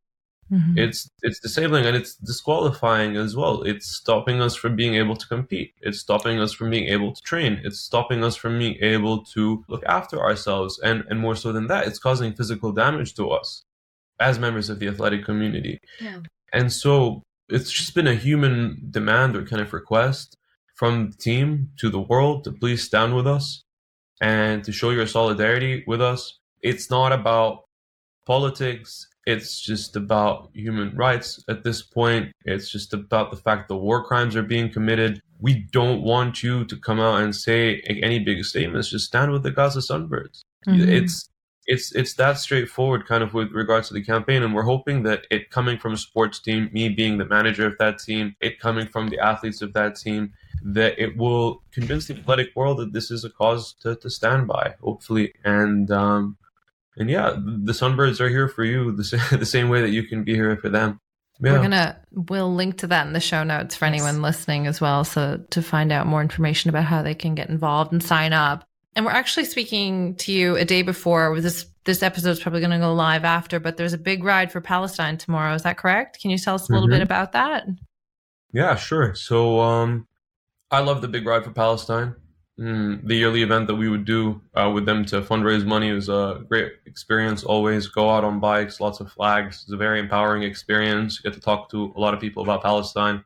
Mm-hmm. 0.51 0.77
It's 0.77 1.09
it's 1.21 1.39
disabling 1.39 1.85
and 1.85 1.95
it's 1.95 2.15
disqualifying 2.15 3.15
as 3.15 3.35
well. 3.35 3.61
It's 3.63 3.87
stopping 3.87 4.41
us 4.41 4.53
from 4.53 4.75
being 4.75 4.95
able 4.95 5.15
to 5.15 5.27
compete. 5.27 5.73
It's 5.81 5.99
stopping 5.99 6.39
us 6.39 6.51
from 6.51 6.69
being 6.69 6.87
able 6.87 7.13
to 7.13 7.21
train. 7.21 7.61
It's 7.63 7.79
stopping 7.79 8.23
us 8.23 8.35
from 8.35 8.59
being 8.59 8.75
able 8.81 9.23
to 9.35 9.63
look 9.69 9.83
after 9.85 10.19
ourselves. 10.19 10.77
And 10.79 11.05
and 11.09 11.19
more 11.19 11.35
so 11.35 11.53
than 11.53 11.67
that, 11.67 11.87
it's 11.87 11.99
causing 11.99 12.33
physical 12.33 12.73
damage 12.73 13.13
to 13.15 13.29
us 13.29 13.63
as 14.19 14.39
members 14.39 14.69
of 14.69 14.79
the 14.79 14.87
athletic 14.87 15.23
community. 15.23 15.79
Yeah. 16.01 16.19
And 16.51 16.71
so 16.71 17.23
it's 17.47 17.71
just 17.71 17.95
been 17.95 18.07
a 18.07 18.15
human 18.15 18.87
demand 18.91 19.35
or 19.35 19.45
kind 19.45 19.61
of 19.61 19.71
request 19.73 20.35
from 20.75 21.11
the 21.11 21.17
team 21.17 21.69
to 21.77 21.89
the 21.89 21.99
world 21.99 22.43
to 22.43 22.51
please 22.51 22.83
stand 22.83 23.15
with 23.15 23.27
us 23.27 23.63
and 24.19 24.63
to 24.65 24.71
show 24.71 24.89
your 24.89 25.07
solidarity 25.07 25.83
with 25.87 26.01
us. 26.01 26.39
It's 26.61 26.89
not 26.89 27.11
about 27.11 27.63
politics 28.25 29.07
it's 29.25 29.61
just 29.61 29.95
about 29.95 30.49
human 30.53 30.95
rights 30.95 31.43
at 31.47 31.63
this 31.63 31.81
point. 31.81 32.31
It's 32.45 32.71
just 32.71 32.93
about 32.93 33.31
the 33.31 33.37
fact 33.37 33.67
that 33.67 33.75
war 33.75 34.03
crimes 34.03 34.35
are 34.35 34.43
being 34.43 34.71
committed. 34.71 35.21
We 35.39 35.67
don't 35.71 36.01
want 36.01 36.43
you 36.43 36.65
to 36.65 36.77
come 36.77 36.99
out 36.99 37.21
and 37.21 37.35
say 37.35 37.81
any 37.87 38.19
big 38.19 38.43
statements. 38.43 38.89
Just 38.89 39.05
stand 39.05 39.31
with 39.31 39.43
the 39.43 39.51
Gaza 39.51 39.79
Sunbirds. 39.79 40.43
Mm-hmm. 40.67 40.89
It's 40.89 41.29
it's 41.67 41.93
it's 41.93 42.15
that 42.15 42.37
straightforward 42.37 43.05
kind 43.05 43.23
of 43.23 43.33
with 43.33 43.51
regards 43.51 43.87
to 43.87 43.93
the 43.93 44.03
campaign 44.03 44.41
and 44.43 44.53
we're 44.53 44.63
hoping 44.63 45.03
that 45.03 45.27
it 45.29 45.51
coming 45.51 45.77
from 45.77 45.93
a 45.93 45.97
sports 45.97 46.39
team 46.39 46.69
me 46.73 46.89
being 46.89 47.17
the 47.17 47.25
manager 47.25 47.67
of 47.67 47.77
that 47.77 47.99
team 47.99 48.35
it 48.41 48.59
coming 48.59 48.87
from 48.87 49.09
the 49.09 49.19
athletes 49.19 49.61
of 49.61 49.71
that 49.73 49.95
team 49.95 50.33
that 50.63 50.97
it 50.99 51.15
will 51.17 51.61
convince 51.71 52.07
the 52.07 52.15
athletic 52.15 52.49
world 52.55 52.79
that 52.79 52.93
this 52.93 53.11
is 53.11 53.23
a 53.23 53.29
cause 53.29 53.73
to, 53.73 53.95
to 53.95 54.09
stand 54.09 54.47
by 54.47 54.73
hopefully 54.81 55.33
and 55.43 55.91
um 55.91 56.35
and 56.97 57.09
yeah 57.09 57.31
the 57.31 57.71
sunbirds 57.71 58.19
are 58.19 58.29
here 58.29 58.47
for 58.47 58.63
you 58.63 58.91
the, 58.95 59.37
the 59.39 59.45
same 59.45 59.69
way 59.69 59.81
that 59.81 59.89
you 59.89 60.03
can 60.03 60.23
be 60.23 60.33
here 60.33 60.55
for 60.57 60.69
them 60.69 60.99
yeah. 61.41 61.53
We're 61.53 61.61
gonna 61.63 61.99
we'll 62.11 62.53
link 62.53 62.77
to 62.79 62.87
that 62.87 63.07
in 63.07 63.13
the 63.13 63.19
show 63.19 63.43
notes 63.43 63.75
for 63.75 63.85
anyone 63.85 64.21
listening 64.21 64.67
as 64.67 64.79
well. 64.79 65.03
So 65.03 65.43
to 65.49 65.61
find 65.63 65.91
out 65.91 66.05
more 66.05 66.21
information 66.21 66.69
about 66.69 66.83
how 66.83 67.01
they 67.01 67.15
can 67.15 67.33
get 67.33 67.49
involved 67.49 67.91
and 67.91 68.03
sign 68.03 68.31
up. 68.31 68.63
And 68.95 69.05
we're 69.05 69.11
actually 69.11 69.45
speaking 69.45 70.15
to 70.17 70.31
you 70.31 70.55
a 70.55 70.65
day 70.65 70.83
before. 70.83 71.39
This 71.41 71.65
this 71.83 72.03
episode 72.03 72.29
is 72.31 72.39
probably 72.39 72.59
going 72.59 72.71
to 72.71 72.77
go 72.77 72.93
live 72.93 73.23
after, 73.23 73.59
but 73.59 73.75
there's 73.75 73.93
a 73.93 73.97
big 73.97 74.23
ride 74.23 74.51
for 74.51 74.61
Palestine 74.61 75.17
tomorrow. 75.17 75.55
Is 75.55 75.63
that 75.63 75.77
correct? 75.77 76.21
Can 76.21 76.29
you 76.29 76.37
tell 76.37 76.55
us 76.55 76.69
a 76.69 76.73
little 76.73 76.87
mm-hmm. 76.87 76.97
bit 76.97 77.01
about 77.01 77.31
that? 77.31 77.65
Yeah, 78.53 78.75
sure. 78.75 79.15
So 79.15 79.59
um, 79.61 80.07
I 80.69 80.81
love 80.81 81.01
the 81.01 81.07
big 81.07 81.25
ride 81.25 81.43
for 81.43 81.51
Palestine. 81.51 82.15
Mm, 82.59 83.07
the 83.07 83.15
yearly 83.15 83.41
event 83.41 83.67
that 83.67 83.75
we 83.75 83.89
would 83.89 84.05
do 84.05 84.41
uh, 84.55 84.69
with 84.73 84.85
them 84.85 85.05
to 85.05 85.21
fundraise 85.21 85.65
money 85.65 85.91
was 85.91 86.09
a 86.09 86.43
great 86.47 86.73
experience. 86.85 87.43
Always 87.43 87.87
go 87.87 88.09
out 88.09 88.23
on 88.23 88.39
bikes, 88.39 88.79
lots 88.79 88.99
of 88.99 89.11
flags. 89.11 89.63
It's 89.63 89.71
a 89.71 89.77
very 89.77 89.99
empowering 89.99 90.43
experience. 90.43 91.17
You 91.17 91.29
get 91.29 91.35
to 91.35 91.43
talk 91.43 91.69
to 91.71 91.93
a 91.95 91.99
lot 91.99 92.13
of 92.13 92.19
people 92.19 92.43
about 92.43 92.61
Palestine. 92.61 93.23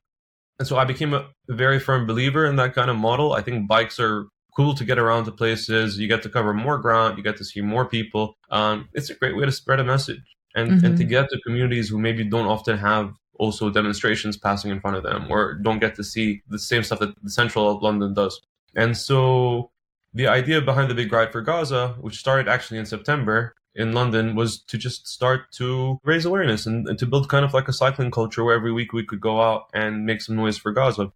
And 0.59 0.67
so 0.67 0.78
I 0.78 0.86
became 0.86 1.13
a 1.13 1.28
very 1.49 1.80
firm 1.80 2.07
believer 2.07 2.45
in 2.45 2.55
that 2.57 2.73
kind 2.73 2.89
of 2.89 2.95
model. 2.95 3.34
I 3.34 3.41
think 3.41 3.67
bikes 3.67 3.99
are 3.99 4.28
cool 4.55 4.73
to 4.76 4.86
get 4.86 4.97
around 4.97 5.26
to 5.26 5.32
places. 5.32 5.99
You 5.99 6.07
get 6.07 6.23
to 6.23 6.30
cover 6.30 6.53
more 6.53 6.78
ground. 6.78 7.17
You 7.17 7.23
get 7.23 7.38
to 7.38 7.45
see 7.45 7.61
more 7.61 7.86
people. 7.86 8.36
Um, 8.51 8.88
it's 8.93 9.09
a 9.09 9.15
great 9.15 9.36
way 9.36 9.45
to 9.45 9.51
spread 9.51 9.80
a 9.80 9.84
message 9.84 10.21
and, 10.55 10.71
mm-hmm. 10.71 10.86
and 10.86 10.97
to 10.97 11.03
get 11.03 11.30
to 11.30 11.39
communities 11.45 11.89
who 11.89 11.99
maybe 11.99 12.23
don't 12.23 12.47
often 12.47 12.78
have 12.78 13.11
also 13.38 13.69
demonstrations 13.69 14.38
passing 14.38 14.71
in 14.71 14.80
front 14.80 14.95
of 14.95 15.03
them 15.03 15.28
or 15.30 15.55
don't 15.55 15.80
get 15.80 15.95
to 15.95 16.03
see 16.05 16.41
the 16.47 16.59
same 16.59 16.84
stuff 16.84 16.99
that 16.99 17.21
the 17.21 17.30
central 17.30 17.69
of 17.69 17.84
London 17.84 18.13
does. 18.13 18.39
And 18.76 18.97
so 18.97 19.71
the 20.13 20.28
idea 20.28 20.61
behind 20.61 20.89
the 20.89 20.95
big 20.95 21.11
ride 21.11 21.32
for 21.32 21.41
Gaza, 21.41 21.95
which 21.99 22.17
started 22.17 22.47
actually 22.47 22.80
in 22.80 22.86
September 22.86 23.53
in 23.73 23.93
London, 23.93 24.36
was 24.36 24.61
to 24.63 24.78
just 24.78 25.07
start 25.07 25.51
to 25.53 25.99
raise 26.03 26.26
awareness 26.26 26.65
and, 26.65 26.88
and 26.88 26.97
to 26.99 27.05
build 27.05 27.30
kind 27.30 27.45
of 27.45 27.53
like 27.53 27.67
a 27.67 27.73
cycling 27.73 28.11
culture 28.11 28.43
where 28.43 28.55
every 28.55 28.71
week 28.71 28.93
we 28.93 29.05
could 29.05 29.21
go 29.21 29.41
out 29.41 29.65
and 29.73 30.05
make 30.05 30.21
some 30.21 30.36
noise 30.36 30.57
for 30.57 30.71
Gaza. 30.71 31.11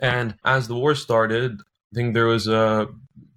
And 0.00 0.36
as 0.44 0.68
the 0.68 0.76
war 0.76 0.94
started, 0.94 1.60
I 1.92 1.94
think 1.94 2.14
there 2.14 2.26
was 2.26 2.46
a 2.46 2.88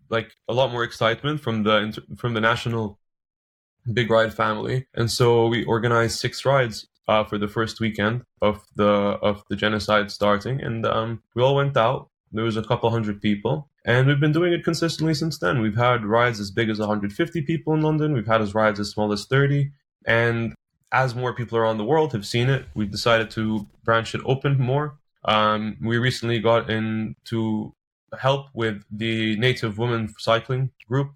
like 0.10 0.36
a 0.50 0.54
lot 0.54 0.72
more 0.72 0.84
excitement 0.84 1.40
from 1.40 1.64
the 1.64 1.98
from 2.18 2.34
the 2.34 2.42
national 2.42 3.00
big 3.92 4.12
ride 4.12 4.34
family, 4.34 4.88
and 4.94 5.10
so 5.10 5.48
we 5.48 5.64
organized 5.64 6.20
six 6.20 6.46
rides 6.46 6.88
uh, 7.08 7.24
for 7.24 7.38
the 7.38 7.48
first 7.48 7.80
weekend 7.80 8.24
of 8.42 8.64
the 8.76 8.86
of 8.86 9.44
the 9.50 9.56
genocide 9.56 10.12
starting, 10.12 10.62
and 10.62 10.86
um, 10.86 11.24
we 11.34 11.42
all 11.42 11.56
went 11.56 11.78
out. 11.78 12.11
There 12.32 12.44
was 12.46 12.58
a 12.58 12.64
couple 12.64 12.90
hundred 12.90 13.22
people, 13.22 13.70
and 13.86 14.08
we've 14.08 14.20
been 14.20 14.32
doing 14.32 14.54
it 14.54 14.64
consistently 14.64 15.14
since 15.14 15.38
then. 15.38 15.62
We've 15.62 15.76
had 15.76 16.06
rides 16.06 16.40
as 16.40 16.52
big 16.52 16.70
as 16.70 16.80
150 16.80 17.42
people 17.42 17.74
in 17.74 17.82
London. 17.82 18.14
We've 18.14 18.28
had 18.28 18.42
as 18.42 18.56
rides 18.56 18.80
as 18.80 18.90
small 18.90 19.12
as 19.12 19.26
30, 19.26 19.72
and 20.06 20.54
as 20.92 21.16
more 21.16 21.34
people 21.34 21.58
around 21.58 21.78
the 21.78 21.86
world 21.86 22.14
have 22.14 22.26
seen 22.26 22.50
it, 22.50 22.66
we've 22.74 22.92
decided 22.92 23.30
to 23.32 23.68
branch 23.84 24.14
it 24.16 24.22
open 24.26 24.58
more. 24.58 24.98
Um, 25.26 25.78
we 25.82 25.98
recently 25.98 26.40
got 26.40 26.70
in 26.70 27.16
to 27.26 27.74
help 28.20 28.48
with 28.54 28.84
the 28.92 29.36
Native 29.38 29.78
Women 29.78 30.14
Cycling 30.18 30.72
Group. 30.88 31.12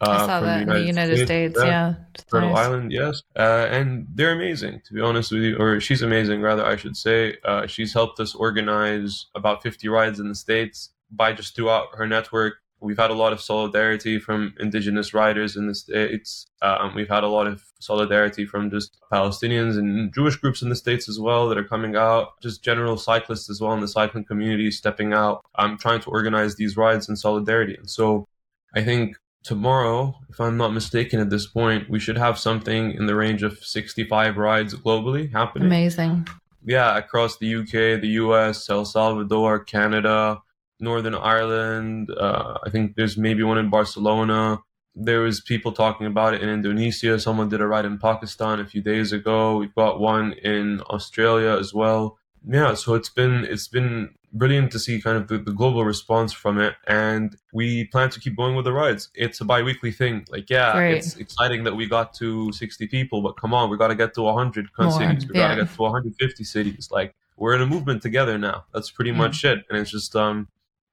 Uh, 0.00 0.10
I 0.10 0.18
saw 0.26 0.40
that 0.40 0.66
the 0.66 0.74
in 0.74 0.80
the 0.80 0.86
United 0.86 1.26
States, 1.26 1.54
States 1.54 1.66
yeah. 1.66 1.94
Turtle 2.30 2.50
nice. 2.50 2.66
Island, 2.66 2.92
yes. 2.92 3.22
Uh, 3.36 3.66
and 3.70 4.06
they're 4.14 4.32
amazing, 4.32 4.80
to 4.86 4.94
be 4.94 5.00
honest 5.00 5.30
with 5.30 5.42
you, 5.42 5.56
or 5.58 5.78
she's 5.80 6.02
amazing, 6.02 6.40
rather, 6.40 6.64
I 6.64 6.76
should 6.76 6.96
say. 6.96 7.36
Uh, 7.44 7.66
she's 7.66 7.92
helped 7.92 8.18
us 8.18 8.34
organize 8.34 9.26
about 9.34 9.62
50 9.62 9.88
rides 9.88 10.18
in 10.18 10.28
the 10.28 10.34
States 10.34 10.90
by 11.10 11.32
just 11.32 11.54
throughout 11.54 11.88
her 11.96 12.06
network 12.06 12.54
We've 12.82 12.98
had 12.98 13.10
a 13.10 13.14
lot 13.14 13.34
of 13.34 13.42
solidarity 13.42 14.18
from 14.18 14.54
indigenous 14.58 15.12
riders 15.12 15.54
in 15.54 15.66
the 15.66 15.74
states. 15.74 16.46
Um, 16.62 16.94
we've 16.94 17.10
had 17.10 17.24
a 17.24 17.28
lot 17.28 17.46
of 17.46 17.62
solidarity 17.78 18.46
from 18.46 18.70
just 18.70 18.98
Palestinians 19.12 19.76
and 19.76 20.12
Jewish 20.14 20.36
groups 20.36 20.62
in 20.62 20.70
the 20.70 20.76
states 20.76 21.06
as 21.06 21.20
well 21.20 21.48
that 21.48 21.58
are 21.58 21.64
coming 21.64 21.94
out. 21.94 22.40
Just 22.40 22.64
general 22.64 22.96
cyclists 22.96 23.50
as 23.50 23.60
well 23.60 23.74
in 23.74 23.80
the 23.80 23.88
cycling 23.88 24.24
community 24.24 24.70
stepping 24.70 25.12
out. 25.12 25.44
I'm 25.56 25.72
um, 25.72 25.78
trying 25.78 26.00
to 26.00 26.10
organize 26.10 26.56
these 26.56 26.78
rides 26.78 27.06
in 27.06 27.16
solidarity. 27.16 27.76
And 27.76 27.90
so, 27.90 28.26
I 28.74 28.82
think 28.82 29.16
tomorrow, 29.42 30.18
if 30.28 30.40
I'm 30.40 30.56
not 30.56 30.72
mistaken, 30.72 31.20
at 31.20 31.30
this 31.30 31.46
point, 31.46 31.88
we 31.88 31.98
should 31.98 32.16
have 32.18 32.38
something 32.38 32.92
in 32.92 33.06
the 33.06 33.14
range 33.14 33.42
of 33.42 33.58
65 33.58 34.36
rides 34.36 34.74
globally 34.74 35.32
happening. 35.32 35.66
Amazing. 35.66 36.28
Yeah, 36.64 36.96
across 36.96 37.38
the 37.38 37.54
UK, 37.56 38.00
the 38.00 38.18
US, 38.22 38.68
El 38.68 38.84
Salvador, 38.84 39.60
Canada, 39.60 40.40
Northern 40.78 41.14
Ireland. 41.14 42.10
Uh, 42.10 42.58
I 42.64 42.70
think 42.70 42.96
there's 42.96 43.16
maybe 43.16 43.42
one 43.42 43.58
in 43.58 43.70
Barcelona. 43.70 44.60
There 44.94 45.20
was 45.20 45.40
people 45.40 45.72
talking 45.72 46.06
about 46.06 46.34
it 46.34 46.42
in 46.42 46.48
Indonesia. 46.48 47.18
Someone 47.18 47.48
did 47.48 47.60
a 47.60 47.66
ride 47.66 47.84
in 47.84 47.98
Pakistan 47.98 48.60
a 48.60 48.66
few 48.66 48.82
days 48.82 49.12
ago. 49.12 49.56
We've 49.56 49.74
got 49.74 50.00
one 50.00 50.32
in 50.32 50.80
Australia 50.90 51.56
as 51.58 51.72
well. 51.72 52.18
Yeah, 52.46 52.74
so 52.74 52.94
it's 52.94 53.08
been 53.08 53.44
it's 53.44 53.68
been 53.68 54.14
brilliant 54.32 54.70
to 54.72 54.78
see 54.78 55.00
kind 55.00 55.16
of 55.16 55.28
the, 55.28 55.38
the 55.38 55.52
global 55.52 55.84
response 55.84 56.32
from 56.32 56.58
it, 56.58 56.74
and 56.86 57.36
we 57.52 57.84
plan 57.84 58.10
to 58.10 58.20
keep 58.20 58.36
going 58.36 58.54
with 58.54 58.64
the 58.64 58.72
rides. 58.72 59.10
It's 59.14 59.40
a 59.40 59.44
bi-weekly 59.44 59.92
thing. 59.92 60.24
Like, 60.30 60.48
yeah, 60.48 60.72
Great. 60.72 60.96
it's 60.96 61.16
exciting 61.16 61.64
that 61.64 61.74
we 61.74 61.86
got 61.86 62.14
to 62.14 62.52
60 62.52 62.86
people, 62.86 63.22
but 63.22 63.32
come 63.32 63.52
on, 63.52 63.70
we 63.70 63.76
got 63.76 63.88
to 63.88 63.94
get 63.94 64.14
to 64.14 64.22
100 64.22 64.68
More, 64.78 64.90
cities. 64.90 65.28
We 65.28 65.38
yeah. 65.38 65.48
got 65.48 65.54
to 65.56 65.64
get 65.64 65.74
to 65.74 65.82
150 65.82 66.44
cities. 66.44 66.88
Like, 66.90 67.14
we're 67.36 67.54
in 67.54 67.60
a 67.60 67.66
movement 67.66 68.02
together 68.02 68.38
now. 68.38 68.64
That's 68.72 68.90
pretty 68.90 69.12
much 69.12 69.44
it, 69.44 69.64
and 69.68 69.78
it's 69.78 69.90
just 69.90 70.14
um 70.16 70.48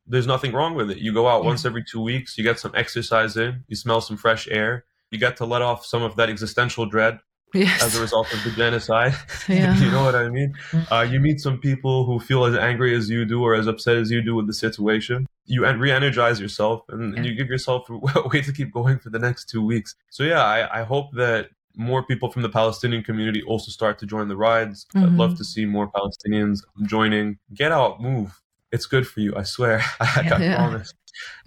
there's 0.10 0.28
nothing 0.28 0.54
wrong 0.54 0.74
with 0.74 0.89
it. 0.89 0.98
You 1.00 1.14
go 1.14 1.28
out 1.28 1.41
yeah. 1.43 1.48
once 1.48 1.66
every 1.66 1.84
two 1.84 2.02
weeks, 2.02 2.38
you 2.38 2.43
get 2.43 2.60
some 2.60 2.72
exercise 2.76 3.36
in, 3.36 3.66
you 3.68 3.76
smell 3.76 4.00
some 4.00 4.16
fresh 4.16 4.48
air, 4.50 4.86
you 5.12 5.20
get 5.20 5.36
to 5.38 5.45
let 5.45 5.62
off 5.62 5.86
some 5.86 6.02
of 6.02 6.16
that 6.16 6.30
existential 6.30 6.86
dread 6.86 7.20
yes. 7.54 7.84
as 7.84 7.95
a 7.95 8.02
result 8.02 8.32
of 8.34 8.43
the 8.43 8.52
genocide. 8.52 9.14
Yeah. 9.48 9.78
you 9.80 9.89
know 9.91 10.04
what 10.04 10.16
I 10.16 10.30
mean? 10.30 10.54
Uh, 10.91 11.08
you 11.10 11.20
meet 11.20 11.39
some 11.39 11.60
people 11.60 12.06
who 12.06 12.20
feel 12.20 12.43
as 12.45 12.56
angry 12.56 12.95
as 12.95 13.10
you 13.10 13.24
do 13.24 13.41
or 13.41 13.56
as 13.56 13.66
upset 13.66 13.95
as 13.95 14.12
you 14.12 14.22
do 14.22 14.36
with 14.36 14.48
the 14.48 14.54
situation. 14.54 15.26
You 15.45 15.66
re 15.66 15.91
energize 15.91 16.41
yourself 16.41 16.82
and, 16.89 17.14
yeah. 17.14 17.18
and, 17.18 17.26
you 17.26 17.34
give 17.34 17.48
yourself 17.48 17.89
a 17.89 18.28
way 18.28 18.41
to 18.41 18.52
keep 18.52 18.74
going 18.74 19.00
for 19.00 19.10
the 19.10 19.20
next 19.20 19.50
two 19.50 19.64
weeks. 19.64 19.95
So, 20.10 20.24
yeah, 20.24 20.43
I, 20.43 20.82
I 20.82 20.84
hope 20.84 21.14
that 21.14 21.50
more 21.76 22.04
people 22.04 22.30
from 22.30 22.41
the 22.41 22.50
Palestinian 22.50 23.04
community 23.04 23.41
also 23.43 23.72
start 23.72 24.00
to 24.00 24.06
join 24.06 24.28
the 24.28 24.36
rides. 24.36 24.86
Mm-hmm. 24.93 25.06
I'd 25.06 25.14
love 25.14 25.38
to 25.38 25.45
see 25.45 25.66
more 25.66 25.89
Palestinians 25.89 26.64
joining. 26.86 27.38
Get 27.54 27.72
out, 27.72 28.02
move 28.02 28.41
it's 28.72 28.86
good 28.86 29.08
for 29.08 29.20
you. 29.20 29.36
I 29.36 29.43
swear. 29.43 29.82
I, 30.00 30.22
yeah. 30.39 30.56
promise. 30.56 30.93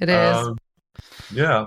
It 0.01 0.09
is. 0.09 0.37
Um, 0.37 0.59
yeah. 1.33 1.67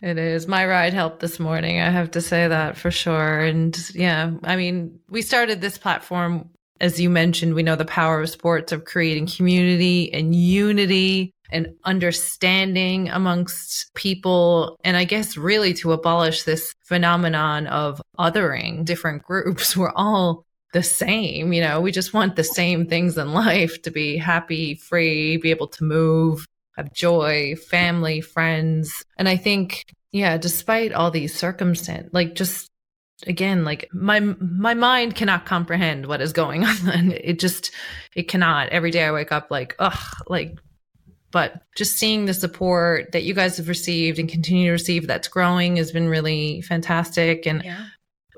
It 0.00 0.18
is. 0.18 0.46
My 0.46 0.64
ride 0.66 0.94
helped 0.94 1.20
this 1.20 1.40
morning. 1.40 1.80
I 1.80 1.90
have 1.90 2.12
to 2.12 2.20
say 2.20 2.46
that 2.46 2.76
for 2.76 2.90
sure. 2.90 3.40
And 3.40 3.76
yeah, 3.94 4.32
I 4.44 4.56
mean, 4.56 5.00
we 5.08 5.22
started 5.22 5.60
this 5.60 5.76
platform, 5.76 6.50
as 6.80 7.00
you 7.00 7.10
mentioned, 7.10 7.54
we 7.54 7.64
know 7.64 7.76
the 7.76 7.84
power 7.84 8.20
of 8.20 8.30
sports 8.30 8.70
of 8.70 8.84
creating 8.84 9.26
community 9.26 10.12
and 10.12 10.34
unity 10.34 11.32
and 11.50 11.74
understanding 11.84 13.08
amongst 13.08 13.92
people. 13.94 14.78
And 14.84 14.96
I 14.96 15.04
guess 15.04 15.36
really 15.36 15.74
to 15.74 15.92
abolish 15.92 16.44
this 16.44 16.74
phenomenon 16.84 17.66
of 17.66 18.00
othering 18.18 18.84
different 18.84 19.22
groups. 19.22 19.76
We're 19.76 19.92
all 19.96 20.44
the 20.72 20.82
same. 20.82 21.52
You 21.52 21.62
know, 21.62 21.80
we 21.80 21.90
just 21.90 22.12
want 22.12 22.36
the 22.36 22.44
same 22.44 22.86
things 22.86 23.16
in 23.16 23.32
life 23.32 23.80
to 23.82 23.90
be 23.90 24.18
happy, 24.18 24.74
free, 24.74 25.38
be 25.38 25.50
able 25.50 25.68
to 25.68 25.84
move, 25.84 26.46
have 26.78 26.92
joy, 26.92 27.56
family, 27.56 28.20
friends. 28.20 29.04
And 29.18 29.28
I 29.28 29.36
think, 29.36 29.84
yeah, 30.12 30.38
despite 30.38 30.92
all 30.92 31.10
these 31.10 31.34
circumstances, 31.34 32.10
like 32.12 32.34
just 32.34 32.70
again, 33.26 33.64
like 33.64 33.88
my 33.92 34.20
my 34.20 34.74
mind 34.74 35.14
cannot 35.16 35.44
comprehend 35.44 36.06
what 36.06 36.20
is 36.20 36.32
going 36.32 36.64
on. 36.64 37.12
It 37.12 37.38
just 37.38 37.72
it 38.16 38.28
cannot. 38.28 38.70
Every 38.70 38.90
day 38.90 39.04
I 39.04 39.12
wake 39.12 39.32
up 39.32 39.48
like, 39.50 39.76
ugh, 39.78 39.98
like 40.28 40.56
but 41.30 41.60
just 41.76 41.98
seeing 41.98 42.24
the 42.24 42.32
support 42.32 43.12
that 43.12 43.22
you 43.22 43.34
guys 43.34 43.58
have 43.58 43.68
received 43.68 44.18
and 44.18 44.30
continue 44.30 44.68
to 44.68 44.72
receive 44.72 45.06
that's 45.06 45.28
growing 45.28 45.76
has 45.76 45.92
been 45.92 46.08
really 46.08 46.62
fantastic 46.62 47.46
and 47.46 47.62
yeah 47.64 47.84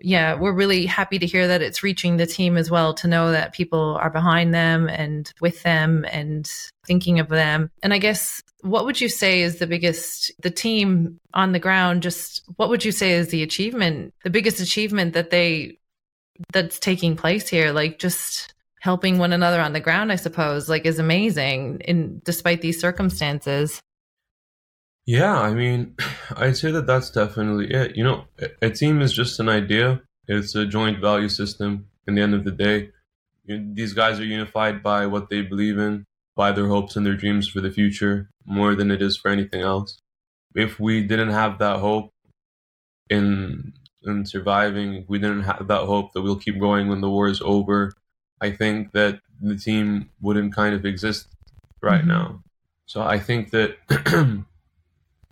yeah, 0.03 0.34
we're 0.34 0.55
really 0.55 0.86
happy 0.86 1.18
to 1.18 1.26
hear 1.26 1.46
that 1.48 1.62
it's 1.62 1.82
reaching 1.82 2.16
the 2.16 2.26
team 2.26 2.57
as 2.57 2.70
well 2.70 2.94
to 2.94 3.09
know 3.09 3.32
that 3.32 3.53
people 3.53 3.96
are 4.01 4.11
behind 4.11 4.55
them 4.55 4.88
and 4.88 5.32
with 5.40 5.62
them 5.62 6.05
and 6.11 6.51
thinking 6.86 7.20
of 7.20 7.28
them. 7.28 7.70
And 7.82 7.92
I 7.92 7.98
guess 7.98 8.42
what 8.62 8.84
would 8.84 9.01
you 9.01 9.09
say 9.09 9.42
is 9.42 9.59
the 9.59 9.66
biggest, 9.66 10.32
the 10.42 10.51
team 10.51 11.20
on 11.34 11.53
the 11.53 11.59
ground, 11.59 12.03
just 12.03 12.42
what 12.57 12.68
would 12.68 12.84
you 12.84 12.92
say 12.92 13.12
is 13.12 13.28
the 13.28 13.42
achievement, 13.42 14.14
the 14.24 14.30
biggest 14.30 14.61
achievement 14.61 15.14
that 15.14 15.30
they, 15.30 15.78
that's 16.53 16.78
taking 16.78 17.16
place 17.16 17.48
here? 17.48 17.72
Like 17.72 17.98
just 17.98 18.55
helping 18.80 19.18
one 19.18 19.32
another 19.32 19.61
on 19.61 19.72
the 19.72 19.80
ground, 19.80 20.11
I 20.11 20.16
suppose, 20.16 20.68
like 20.68 20.86
is 20.86 20.98
amazing 20.98 21.80
in 21.80 22.20
despite 22.24 22.62
these 22.62 22.80
circumstances. 22.80 23.80
Yeah, 25.07 25.38
I 25.38 25.53
mean, 25.55 25.96
I'd 26.36 26.57
say 26.57 26.70
that 26.70 26.86
that's 26.86 27.11
definitely 27.11 27.72
it. 27.72 27.96
You 27.96 28.05
know, 28.05 28.24
a 28.62 28.70
team 28.70 29.01
is 29.01 29.12
just 29.12 29.40
an 29.40 29.48
idea. 29.48 30.03
It's 30.28 30.55
a 30.55 30.66
joint 30.66 31.01
value 31.01 31.28
system. 31.28 31.86
In 32.07 32.14
the 32.14 32.22
end 32.22 32.34
of 32.34 32.44
the 32.44 32.51
day, 32.51 32.90
these 33.46 33.92
guys 33.92 34.18
are 34.18 34.24
unified 34.24 34.82
by 34.82 35.07
what 35.07 35.28
they 35.28 35.42
believe 35.42 35.78
in, 35.78 36.07
by 36.34 36.51
their 36.53 36.68
hopes 36.68 36.96
and 36.96 37.05
their 37.05 37.14
dreams 37.16 37.46
for 37.48 37.61
the 37.61 37.70
future, 37.70 38.30
more 38.44 38.74
than 38.74 38.90
it 38.90 39.03
is 39.03 39.16
for 39.16 39.30
anything 39.30 39.61
else. 39.61 40.01
If 40.55 40.80
we 40.80 41.03
didn't 41.03 41.30
have 41.30 41.59
that 41.59 41.78
hope 41.78 42.12
in 43.09 43.74
in 44.03 44.24
surviving, 44.24 44.94
if 44.94 45.09
we 45.09 45.18
didn't 45.18 45.42
have 45.42 45.68
that 45.68 45.84
hope 45.84 46.12
that 46.14 46.22
we'll 46.22 46.36
keep 46.36 46.59
going 46.59 46.88
when 46.88 47.01
the 47.01 47.11
war 47.11 47.28
is 47.28 47.42
over, 47.42 47.92
I 48.40 48.51
think 48.51 48.92
that 48.92 49.20
the 49.40 49.57
team 49.57 50.11
wouldn't 50.20 50.55
kind 50.55 50.74
of 50.74 50.86
exist 50.86 51.28
right 51.82 52.01
mm-hmm. 52.01 52.09
now. 52.09 52.42
So 52.86 53.03
I 53.03 53.18
think 53.18 53.51
that 53.51 53.76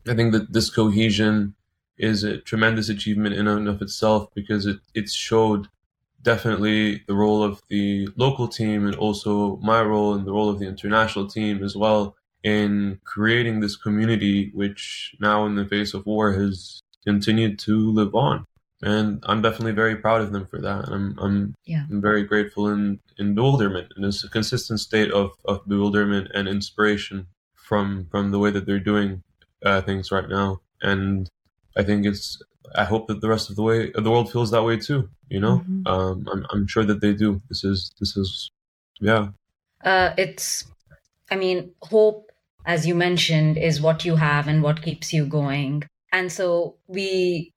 I 0.09 0.15
think 0.15 0.33
that 0.33 0.53
this 0.53 0.71
cohesion 0.71 1.55
is 1.99 2.23
a 2.23 2.39
tremendous 2.39 2.89
achievement 2.89 3.35
in 3.35 3.49
and 3.49 3.69
of 3.69 3.83
itself 3.83 4.29
because 4.35 4.67
it, 4.67 4.79
it 4.95 5.09
showed 5.09 5.69
definitely 6.23 7.03
the 7.07 7.15
role 7.15 7.43
of 7.43 7.61
the 7.69 8.09
local 8.17 8.49
team 8.49 8.87
and 8.87 8.95
also 8.97 9.57
my 9.59 9.83
role 9.83 10.15
and 10.15 10.27
the 10.27 10.33
role 10.33 10.49
of 10.49 10.59
the 10.59 10.67
international 10.67 11.27
team 11.27 11.63
as 11.63 11.77
well 11.77 12.17
in 12.43 13.01
creating 13.05 13.61
this 13.61 13.77
community 13.77 14.51
which 14.55 15.15
now 15.21 15.45
in 15.47 15.55
the 15.57 15.65
face 15.65 15.95
of 15.95 16.07
war 16.07 16.33
has 16.33 16.81
continued 17.05 17.59
to 17.59 17.91
live 17.93 18.15
on 18.15 18.45
and 18.83 19.23
i'm 19.27 19.43
definitely 19.43 19.73
very 19.73 19.97
proud 19.97 20.21
of 20.21 20.33
them 20.33 20.47
for 20.47 20.61
that 20.61 20.89
i'm 20.89 21.17
i'm, 21.21 21.55
yeah. 21.65 21.85
I'm 21.91 22.01
very 22.01 22.23
grateful 22.23 22.69
in 22.69 23.01
in 23.17 23.35
bewilderment 23.35 23.93
and 23.97 24.05
it's 24.05 24.23
a 24.23 24.29
consistent 24.29 24.81
state 24.81 25.11
of 25.11 25.33
of 25.45 25.67
bewilderment 25.67 26.31
and 26.35 26.47
inspiration 26.47 27.27
from 27.55 28.07
from 28.11 28.31
the 28.31 28.39
way 28.39 28.51
that 28.51 28.67
they're 28.67 28.79
doing 28.79 29.23
uh, 29.65 29.81
things 29.83 30.11
right 30.11 30.29
now 30.29 30.61
and 30.83 31.29
i 31.77 31.83
think 31.83 32.07
it's 32.07 32.43
I 32.77 32.85
hope 32.85 33.07
that 33.09 33.21
the 33.21 33.29
rest 33.29 33.51
of 33.51 33.57
the 33.57 33.63
way 33.63 33.91
the 33.91 34.11
world 34.11 34.31
feels 34.31 34.51
that 34.51 34.63
way 34.63 34.77
too. 34.77 35.09
You 35.29 35.41
know, 35.41 35.59
mm-hmm. 35.59 35.87
um, 35.87 36.27
I'm 36.33 36.47
I'm 36.51 36.67
sure 36.67 36.85
that 36.85 37.01
they 37.01 37.13
do. 37.13 37.41
This 37.49 37.65
is 37.65 37.91
this 38.01 38.17
is, 38.17 38.51
yeah. 39.01 39.29
Uh, 39.85 40.13
it's, 40.19 40.65
I 41.31 41.37
mean, 41.37 41.73
hope, 41.83 42.31
as 42.67 42.87
you 42.87 42.95
mentioned, 42.95 43.57
is 43.57 43.81
what 43.81 44.05
you 44.05 44.17
have 44.17 44.49
and 44.49 44.63
what 44.63 44.83
keeps 44.83 45.13
you 45.13 45.27
going. 45.27 45.85
And 46.13 46.33
so 46.33 46.77
we 46.87 47.53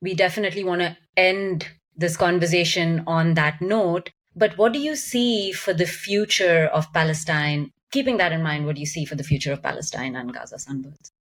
we 0.00 0.14
definitely 0.14 0.64
want 0.64 0.80
to 0.80 0.96
end 1.16 1.68
this 1.96 2.16
conversation 2.16 3.04
on 3.06 3.34
that 3.34 3.60
note. 3.60 4.10
But 4.36 4.58
what 4.58 4.72
do 4.72 4.80
you 4.80 4.96
see 4.96 5.52
for 5.52 5.72
the 5.72 5.86
future 5.86 6.66
of 6.72 6.92
Palestine? 6.92 7.70
Keeping 7.92 8.16
that 8.16 8.32
in 8.32 8.42
mind, 8.42 8.66
what 8.66 8.74
do 8.74 8.80
you 8.80 8.86
see 8.86 9.04
for 9.04 9.14
the 9.14 9.22
future 9.22 9.52
of 9.52 9.62
Palestine 9.62 10.16
and 10.16 10.34
Gaza 10.34 10.56
Sunbirds? 10.56 11.12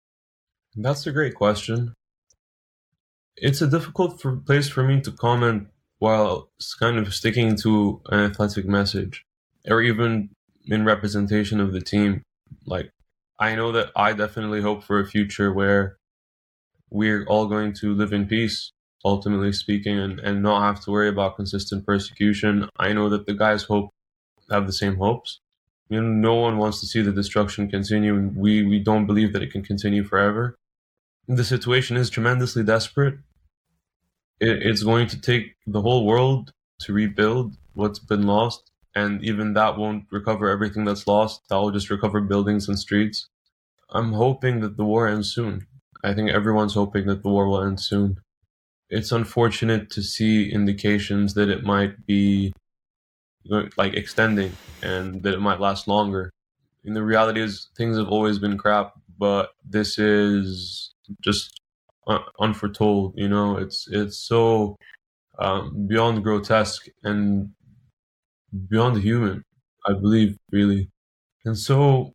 That's 0.76 1.05
a 1.07 1.11
great 1.11 1.36
question 1.36 1.93
it's 3.38 3.61
a 3.61 3.67
difficult 3.67 4.21
for, 4.21 4.38
place 4.38 4.69
for 4.69 4.84
me 4.84 5.01
to 5.01 5.11
comment 5.11 5.67
while 5.99 6.49
kind 6.80 6.97
of 6.97 7.13
sticking 7.13 7.55
to 7.57 8.01
an 8.09 8.19
athletic 8.19 8.65
message 8.65 9.26
or 9.67 9.82
even 9.82 10.30
in 10.65 10.86
representation 10.86 11.59
of 11.59 11.74
the 11.74 11.82
team. 11.82 12.21
Like, 12.65 12.89
I 13.39 13.55
know 13.55 13.71
that 13.71 13.91
I 13.95 14.13
definitely 14.13 14.61
hope 14.61 14.84
for 14.84 14.99
a 14.99 15.05
future 15.05 15.51
where 15.51 15.97
we're 16.89 17.26
all 17.26 17.47
going 17.47 17.74
to 17.74 17.93
live 17.93 18.13
in 18.13 18.28
peace, 18.28 18.71
ultimately 19.03 19.51
speaking, 19.51 19.97
and, 19.97 20.19
and 20.19 20.43
not 20.43 20.61
have 20.61 20.84
to 20.84 20.91
worry 20.91 21.09
about 21.09 21.36
consistent 21.36 21.86
persecution. 21.86 22.69
I 22.78 22.93
know 22.93 23.09
that 23.09 23.26
the 23.26 23.34
guys 23.34 23.63
hope 23.63 23.89
have 24.51 24.67
the 24.67 24.74
same 24.74 24.97
hopes. 24.97 25.39
You 25.89 26.01
know, 26.01 26.07
no 26.07 26.36
one 26.36 26.57
wants 26.57 26.80
to 26.82 26.88
see 26.88 27.01
the 27.01 27.11
destruction 27.11 27.69
continue, 27.69 28.32
we, 28.36 28.63
we 28.63 28.80
don't 28.80 29.05
believe 29.05 29.34
that 29.34 29.43
it 29.43 29.51
can 29.51 29.63
continue 29.63 30.03
forever 30.03 30.55
the 31.28 31.43
situation 31.43 31.97
is 31.97 32.09
tremendously 32.09 32.63
desperate. 32.63 33.15
It, 34.39 34.61
it's 34.63 34.84
going 34.84 35.07
to 35.07 35.21
take 35.21 35.55
the 35.65 35.82
whole 35.82 36.05
world 36.05 36.53
to 36.82 36.93
rebuild 36.93 37.55
what's 37.74 37.99
been 37.99 38.28
lost, 38.28 38.71
and 38.95 39.24
even 39.24 39.53
that 39.53 39.78
won't 39.78 40.05
recover 40.11 40.49
everything 40.49 40.86
that's 40.86 41.07
lost. 41.07 41.41
That 41.49 41.57
will 41.57 41.71
just 41.71 41.89
recover 41.89 42.21
buildings 42.21 42.67
and 42.67 42.78
streets. 42.78 43.30
I'm 43.89 44.13
hoping 44.13 44.59
that 44.61 44.78
the 44.78 44.86
war 44.86 45.07
ends 45.07 45.34
soon. 45.34 45.67
I 46.03 46.13
think 46.13 46.30
everyone's 46.30 46.74
hoping 46.74 47.05
that 47.07 47.24
the 47.24 47.30
war 47.30 47.47
will 47.47 47.63
end 47.63 47.80
soon. 47.80 48.17
It's 48.89 49.11
unfortunate 49.11 49.89
to 49.91 50.03
see 50.03 50.51
indications 50.51 51.34
that 51.36 51.49
it 51.49 51.63
might 51.63 52.05
be 52.05 52.53
like 53.78 53.93
extending 53.93 54.55
and 54.82 55.24
that 55.24 55.34
it 55.34 55.39
might 55.39 55.59
last 55.59 55.88
longer. 55.88 56.30
And 56.86 56.95
the 56.95 57.03
reality 57.03 57.41
is 57.41 57.69
things 57.78 57.97
have 57.97 58.09
always 58.09 58.39
been 58.39 58.57
crap, 58.57 58.93
but 59.17 59.51
this 59.67 59.97
is 59.97 60.92
just 61.22 61.59
unforetold. 62.39 63.14
You 63.16 63.30
know, 63.30 63.57
it's 63.57 63.88
it's 63.91 64.18
so 64.18 64.78
um, 65.39 65.88
beyond 65.88 66.24
grotesque 66.24 66.88
and 67.03 67.51
beyond 68.70 69.01
human. 69.01 69.43
I 69.86 69.93
believe 69.93 70.38
really, 70.51 70.89
and 71.45 71.57
so 71.57 72.14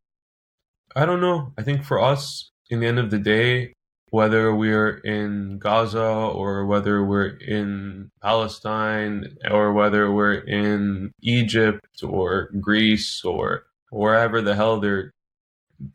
I 0.97 1.05
don't 1.05 1.21
know. 1.21 1.53
I 1.59 1.63
think 1.63 1.85
for 1.85 2.01
us, 2.01 2.51
in 2.71 2.81
the 2.81 2.87
end 2.87 2.99
of 2.99 3.11
the 3.11 3.19
day, 3.19 3.75
whether 4.11 4.55
we're 4.55 4.99
in 4.99 5.59
Gaza 5.59 6.03
or 6.03 6.65
whether 6.67 7.05
we're 7.05 7.37
in 7.37 8.11
Palestine 8.23 9.37
or 9.51 9.73
whether 9.73 10.11
we're 10.11 10.35
in 10.35 11.13
Egypt 11.21 12.03
or 12.03 12.51
Greece 12.61 13.23
or 13.25 13.65
wherever 13.91 14.41
the 14.41 14.55
hell 14.55 14.81
they're 14.81 15.13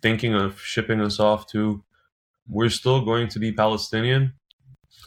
thinking 0.02 0.34
of 0.34 0.60
shipping 0.62 1.02
us 1.02 1.20
off 1.20 1.48
to, 1.48 1.84
we're 2.48 2.70
still 2.70 3.04
going 3.04 3.28
to 3.30 3.40
be 3.40 3.52
Palestinian. 3.52 4.34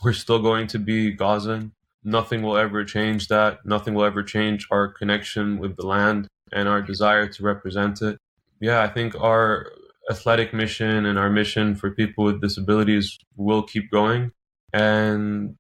We're 0.02 0.12
still 0.12 0.40
going 0.40 0.66
to 0.68 0.78
be 0.78 1.12
Gazan. 1.12 1.72
Nothing 2.04 2.42
will 2.42 2.56
ever 2.56 2.84
change 2.84 3.28
that. 3.28 3.64
Nothing 3.64 3.94
will 3.94 4.04
ever 4.04 4.22
change 4.22 4.66
our 4.70 4.88
connection 4.88 5.58
with 5.58 5.76
the 5.76 5.86
land 5.86 6.28
and 6.52 6.68
our 6.68 6.80
desire 6.80 7.26
to 7.26 7.42
represent 7.42 8.00
it. 8.02 8.18
Yeah, 8.60 8.82
I 8.82 8.88
think 8.88 9.18
our 9.20 9.72
athletic 10.10 10.54
mission 10.54 11.06
and 11.06 11.18
our 11.18 11.30
mission 11.30 11.74
for 11.74 11.90
people 11.90 12.24
with 12.24 12.40
disabilities 12.40 13.18
will 13.36 13.62
keep 13.62 13.90
going. 13.90 14.30
And 14.72 15.56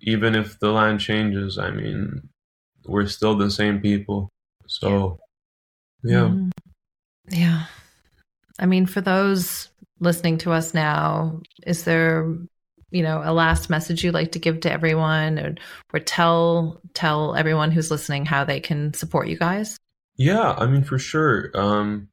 even 0.00 0.34
if 0.34 0.58
the 0.58 0.70
land 0.70 1.00
changes, 1.00 1.58
I 1.58 1.70
mean, 1.70 2.28
we're 2.84 3.06
still 3.06 3.36
the 3.36 3.50
same 3.50 3.80
people. 3.80 4.28
So, 4.66 5.18
yeah. 6.02 6.28
Mm. 6.28 6.50
Yeah. 7.30 7.64
I 8.58 8.66
mean, 8.66 8.86
for 8.86 9.00
those 9.00 9.68
listening 10.00 10.38
to 10.38 10.52
us 10.52 10.74
now, 10.74 11.40
is 11.66 11.84
there 11.84 12.36
you 12.90 13.02
know 13.02 13.20
a 13.24 13.32
last 13.32 13.68
message 13.68 14.04
you'd 14.04 14.14
like 14.14 14.32
to 14.32 14.38
give 14.38 14.60
to 14.60 14.72
everyone 14.72 15.38
or, 15.38 15.54
or 15.92 16.00
tell 16.00 16.80
tell 16.94 17.34
everyone 17.34 17.70
who's 17.70 17.90
listening 17.90 18.24
how 18.24 18.44
they 18.44 18.60
can 18.60 18.94
support 18.94 19.28
you 19.28 19.36
guys? 19.36 19.78
Yeah 20.16 20.52
i 20.52 20.66
mean 20.66 20.84
for 20.84 20.98
sure. 20.98 21.50
Um 21.54 22.08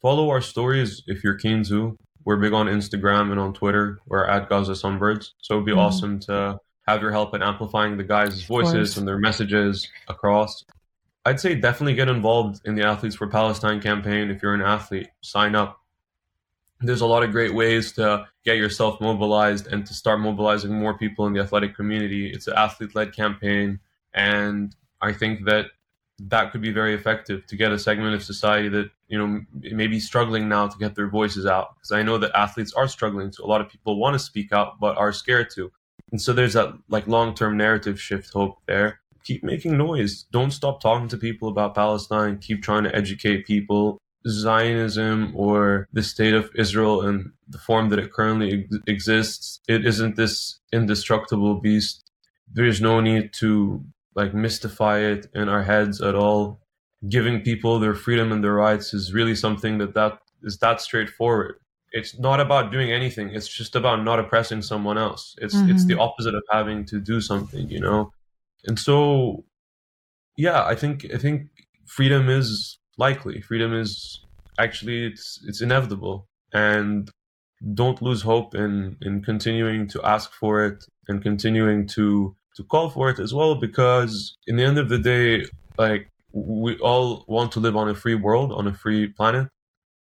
follow 0.00 0.30
our 0.30 0.40
stories 0.40 1.02
if 1.06 1.22
you're 1.22 1.38
keen 1.38 1.62
to. 1.64 1.98
We're 2.24 2.38
big 2.38 2.52
on 2.52 2.66
instagram 2.66 3.30
and 3.30 3.40
on 3.40 3.52
twitter. 3.52 4.00
We're 4.06 4.26
at 4.26 4.48
gaza 4.48 4.72
sunbirds. 4.72 5.30
So 5.42 5.54
it'd 5.54 5.66
be 5.66 5.72
mm-hmm. 5.72 5.80
awesome 5.80 6.20
to 6.20 6.58
have 6.88 7.00
your 7.00 7.12
help 7.12 7.34
in 7.34 7.42
amplifying 7.42 7.96
the 7.96 8.04
guys' 8.04 8.42
voices 8.42 8.98
and 8.98 9.08
their 9.08 9.18
messages 9.18 9.88
across. 10.08 10.64
I'd 11.24 11.40
say 11.40 11.54
definitely 11.54 11.94
get 11.94 12.08
involved 12.08 12.60
in 12.66 12.74
the 12.74 12.84
athletes 12.84 13.16
for 13.16 13.26
palestine 13.26 13.80
campaign 13.80 14.30
if 14.30 14.42
you're 14.42 14.52
an 14.52 14.60
athlete. 14.60 15.08
Sign 15.22 15.54
up 15.54 15.80
there's 16.80 17.00
a 17.00 17.06
lot 17.06 17.22
of 17.22 17.30
great 17.30 17.54
ways 17.54 17.92
to 17.92 18.26
get 18.44 18.56
yourself 18.56 19.00
mobilized 19.00 19.66
and 19.66 19.86
to 19.86 19.94
start 19.94 20.20
mobilizing 20.20 20.72
more 20.72 20.96
people 20.96 21.26
in 21.26 21.32
the 21.32 21.40
athletic 21.40 21.74
community. 21.74 22.30
It's 22.30 22.46
an 22.46 22.54
athlete 22.56 22.94
led 22.94 23.14
campaign. 23.14 23.80
And 24.12 24.74
I 25.00 25.12
think 25.12 25.44
that 25.46 25.66
that 26.18 26.52
could 26.52 26.60
be 26.60 26.70
very 26.70 26.94
effective 26.94 27.46
to 27.46 27.56
get 27.56 27.72
a 27.72 27.78
segment 27.78 28.14
of 28.14 28.22
society 28.22 28.68
that, 28.68 28.90
you 29.08 29.18
know, 29.18 29.40
may 29.52 29.86
be 29.86 29.98
struggling 29.98 30.48
now 30.48 30.68
to 30.68 30.78
get 30.78 30.94
their 30.94 31.08
voices 31.08 31.46
out. 31.46 31.74
Because 31.76 31.92
I 31.92 32.02
know 32.02 32.18
that 32.18 32.32
athletes 32.34 32.72
are 32.74 32.88
struggling 32.88 33.30
to. 33.32 33.44
A 33.44 33.46
lot 33.46 33.60
of 33.60 33.68
people 33.68 33.98
want 33.98 34.14
to 34.14 34.18
speak 34.18 34.52
out, 34.52 34.78
but 34.80 34.96
are 34.96 35.12
scared 35.12 35.50
to. 35.54 35.72
And 36.12 36.20
so 36.20 36.32
there's 36.32 36.52
that 36.52 36.74
like 36.88 37.06
long 37.06 37.34
term 37.34 37.56
narrative 37.56 38.00
shift 38.00 38.32
hope 38.32 38.58
there. 38.66 39.00
Keep 39.24 39.42
making 39.42 39.78
noise. 39.78 40.24
Don't 40.30 40.50
stop 40.50 40.80
talking 40.80 41.08
to 41.08 41.16
people 41.16 41.48
about 41.48 41.74
Palestine. 41.74 42.38
Keep 42.38 42.62
trying 42.62 42.84
to 42.84 42.94
educate 42.94 43.46
people 43.46 43.98
Zionism 44.28 45.32
or 45.34 45.88
the 45.92 46.02
state 46.02 46.34
of 46.34 46.50
Israel 46.54 47.06
in 47.06 47.32
the 47.48 47.58
form 47.58 47.90
that 47.90 47.98
it 47.98 48.12
currently 48.12 48.64
ex- 48.64 48.82
exists, 48.86 49.60
it 49.68 49.84
isn't 49.86 50.16
this 50.16 50.60
indestructible 50.72 51.56
beast. 51.56 52.10
There's 52.52 52.80
no 52.80 53.00
need 53.00 53.32
to 53.34 53.84
like 54.14 54.32
mystify 54.32 55.00
it 55.00 55.26
in 55.34 55.48
our 55.48 55.62
heads 55.62 56.00
at 56.00 56.14
all. 56.14 56.60
Giving 57.08 57.42
people 57.42 57.78
their 57.78 57.94
freedom 57.94 58.32
and 58.32 58.42
their 58.42 58.54
rights 58.54 58.94
is 58.94 59.12
really 59.12 59.34
something 59.34 59.78
that 59.78 59.94
that 59.94 60.18
is 60.42 60.58
that 60.58 60.80
straightforward. 60.80 61.56
It's 61.92 62.18
not 62.18 62.40
about 62.40 62.72
doing 62.72 62.90
anything. 62.90 63.28
It's 63.28 63.46
just 63.46 63.76
about 63.76 64.02
not 64.02 64.18
oppressing 64.18 64.62
someone 64.62 64.96
else. 64.96 65.36
It's 65.40 65.54
mm-hmm. 65.54 65.70
it's 65.70 65.84
the 65.84 65.98
opposite 65.98 66.34
of 66.34 66.42
having 66.50 66.86
to 66.86 66.98
do 66.98 67.20
something, 67.20 67.68
you 67.68 67.80
know. 67.80 68.12
And 68.64 68.78
so, 68.78 69.44
yeah, 70.36 70.64
I 70.64 70.74
think 70.74 71.06
I 71.12 71.18
think 71.18 71.48
freedom 71.86 72.30
is 72.30 72.78
likely. 72.98 73.40
Freedom 73.40 73.72
is 73.74 74.20
actually 74.58 75.06
it's 75.06 75.40
it's 75.46 75.60
inevitable, 75.60 76.28
and 76.52 77.10
don't 77.74 78.02
lose 78.02 78.22
hope 78.22 78.54
in 78.54 78.96
in 79.02 79.22
continuing 79.22 79.86
to 79.88 80.02
ask 80.04 80.32
for 80.32 80.64
it 80.64 80.84
and 81.08 81.22
continuing 81.22 81.86
to 81.86 82.36
to 82.56 82.64
call 82.64 82.90
for 82.90 83.10
it 83.10 83.18
as 83.18 83.32
well 83.34 83.54
because 83.54 84.36
in 84.46 84.56
the 84.56 84.62
end 84.64 84.78
of 84.78 84.88
the 84.88 84.98
day 84.98 85.44
like 85.78 86.08
we 86.32 86.76
all 86.78 87.24
want 87.26 87.50
to 87.52 87.60
live 87.60 87.76
on 87.76 87.88
a 87.88 87.94
free 87.94 88.14
world 88.14 88.52
on 88.52 88.66
a 88.66 88.74
free 88.74 89.06
planet 89.08 89.48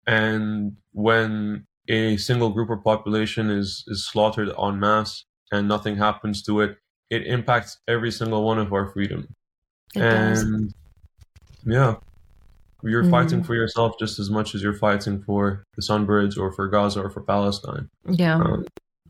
and 0.08 0.76
when 0.92 1.66
a 1.90 2.18
single 2.18 2.50
group 2.50 2.70
or 2.70 2.78
population 2.78 3.50
is 3.50 3.84
is 3.88 4.06
slaughtered 4.06 4.50
en 4.60 4.80
masse 4.80 5.26
and 5.52 5.68
nothing 5.68 5.96
happens 5.98 6.42
to 6.44 6.60
it 6.62 6.78
it 7.10 7.26
impacts 7.28 7.80
every 7.88 8.12
single 8.12 8.44
one 8.44 8.60
of 8.60 8.74
our 8.74 8.88
freedom 8.88 9.28
It 9.96 10.02
and 10.02 10.36
does. 10.36 10.74
yeah 11.66 11.96
you're 12.90 13.10
fighting 13.10 13.42
Mhm. 13.42 13.46
for 13.46 13.56
yourself 13.56 13.94
just 14.00 14.20
as 14.20 14.30
much 14.30 14.54
as 14.56 14.62
you're 14.64 14.74
fighting 14.74 15.22
for 15.22 15.64
the 15.76 15.82
sunbirds 15.82 16.38
or 16.38 16.52
for 16.52 16.68
gaza 16.68 17.02
or 17.02 17.10
for 17.10 17.22
palestine 17.22 17.88
Yeah. 18.10 18.36
Um, 18.36 18.66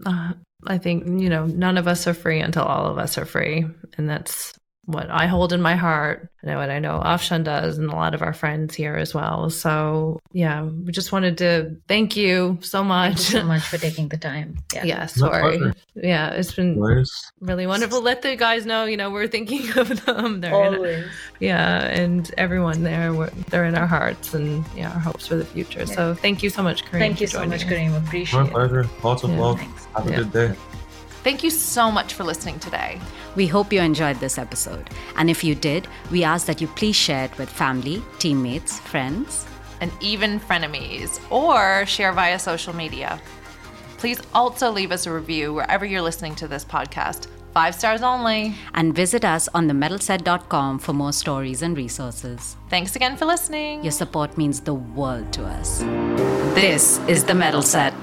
Uh, 0.06 0.34
I 0.66 0.78
think, 0.80 1.06
you 1.22 1.30
know, 1.30 1.46
none 1.46 1.78
of 1.78 1.88
us 1.88 2.08
are 2.08 2.14
free 2.16 2.40
until 2.40 2.64
all 2.64 2.88
of 2.90 2.98
us 2.98 3.18
are 3.18 3.26
free. 3.26 3.66
And 3.98 4.10
that's 4.10 4.54
what 4.86 5.10
I 5.10 5.28
hold 5.28 5.54
in 5.54 5.62
my 5.62 5.76
heart. 5.76 6.30
I 6.44 6.48
know 6.48 6.58
what 6.58 6.70
I 6.70 6.80
know 6.80 7.02
Afshan 7.04 7.44
does 7.46 7.78
and 7.78 7.90
a 7.90 7.96
lot 7.96 8.14
of 8.14 8.22
our 8.22 8.34
friends 8.34 8.76
here 8.76 8.96
as 8.98 9.14
well. 9.14 9.50
So, 9.50 10.20
yeah, 10.34 10.64
we 10.64 10.92
just 10.92 11.14
wanted 11.14 11.38
to 11.38 11.78
thank 11.88 12.18
you 12.18 12.58
so 12.62 12.80
Thank 12.80 12.88
much. 12.90 13.12
you 13.12 13.40
so 13.40 13.44
much 13.46 13.62
for 13.64 13.78
taking 13.78 14.10
the 14.10 14.18
time. 14.18 14.58
Yeah. 14.74 14.84
yeah, 14.84 15.06
sorry. 15.06 15.58
pleasure. 15.58 15.76
Yeah, 15.96 16.32
it's 16.32 16.54
been 16.54 16.78
nice. 16.80 17.32
really 17.40 17.66
wonderful. 17.66 18.02
Let 18.02 18.24
the 18.24 18.36
guys 18.36 18.66
know, 18.66 18.84
you 18.86 18.98
know, 18.98 19.10
we're 19.10 19.28
thinking 19.28 19.70
of 19.78 20.04
them. 20.06 20.42
They're 20.42 20.74
in, 20.74 21.06
yeah, 21.40 21.86
and 21.86 22.30
everyone 22.38 22.84
there, 22.84 23.14
we're, 23.14 23.30
they're 23.50 23.66
in 23.66 23.76
our 23.76 23.88
hearts 23.88 24.34
and 24.34 24.66
yeah, 24.76 24.92
our 24.92 25.00
hopes 25.00 25.28
for 25.28 25.36
the 25.36 25.46
future. 25.46 25.86
So, 25.86 26.14
thank 26.14 26.44
you 26.44 26.50
so 26.50 26.62
much, 26.62 26.84
Karim. 26.84 27.00
Thank 27.00 27.22
you 27.22 27.28
so 27.28 27.46
much, 27.46 27.64
us. 27.64 27.70
Karim. 27.70 27.94
Appreciate 27.94 28.40
it. 28.40 28.44
My 28.46 28.50
pleasure. 28.50 28.90
Lots 29.02 29.24
of 29.24 29.30
Yeah. 29.30 29.40
love. 29.40 29.60
Thanks. 29.60 29.86
Have 29.96 30.08
a 30.08 30.10
Yeah. 30.12 30.18
good 30.18 30.34
day. 30.34 30.56
Thank 31.24 31.44
you 31.44 31.50
so 31.50 31.90
much 31.90 32.14
for 32.14 32.24
listening 32.24 32.60
today. 32.60 33.00
We 33.36 33.48
hope 33.48 33.72
you 33.72 33.80
enjoyed 33.82 34.20
this 34.20 34.38
episode. 34.38 34.90
And 35.16 35.30
if 35.30 35.44
you 35.44 35.56
did, 35.56 35.88
we 36.12 36.24
ask 36.24 36.46
that 36.48 36.60
you 36.62 36.68
please 36.68 36.96
share 36.98 37.26
it 37.26 37.38
with 37.38 37.50
family, 37.50 38.04
teammates, 38.20 38.80
friends. 38.80 39.46
and 39.82 39.92
even 40.00 40.40
frenemies, 40.40 41.20
or 41.30 41.86
share 41.86 42.14
via 42.14 42.40
social 42.40 42.74
media. 42.74 43.20
Please 43.98 44.22
also 44.34 44.72
leave 44.72 44.92
us 44.94 45.06
a 45.08 45.12
review 45.12 45.54
wherever 45.54 45.84
you're 45.86 46.02
listening 46.02 46.36
to 46.36 46.48
this 46.48 46.64
podcast. 46.64 47.28
Five 47.54 47.76
stars 47.76 48.02
only. 48.02 48.56
And 48.74 48.96
visit 48.96 49.26
us 49.26 49.50
on 49.54 49.68
themetalset.com 49.70 50.80
for 50.80 50.94
more 50.94 51.12
stories 51.12 51.62
and 51.62 51.76
resources. 51.76 52.56
Thanks 52.70 52.96
again 52.96 53.18
for 53.18 53.26
listening. 53.26 53.84
Your 53.84 53.92
support 53.92 54.38
means 54.38 54.62
the 54.62 54.74
world 54.74 55.34
to 55.34 55.44
us. 55.44 55.80
This 56.56 57.00
is 57.08 57.26
The 57.26 57.36
Metal 57.36 57.62
Set. 57.62 57.94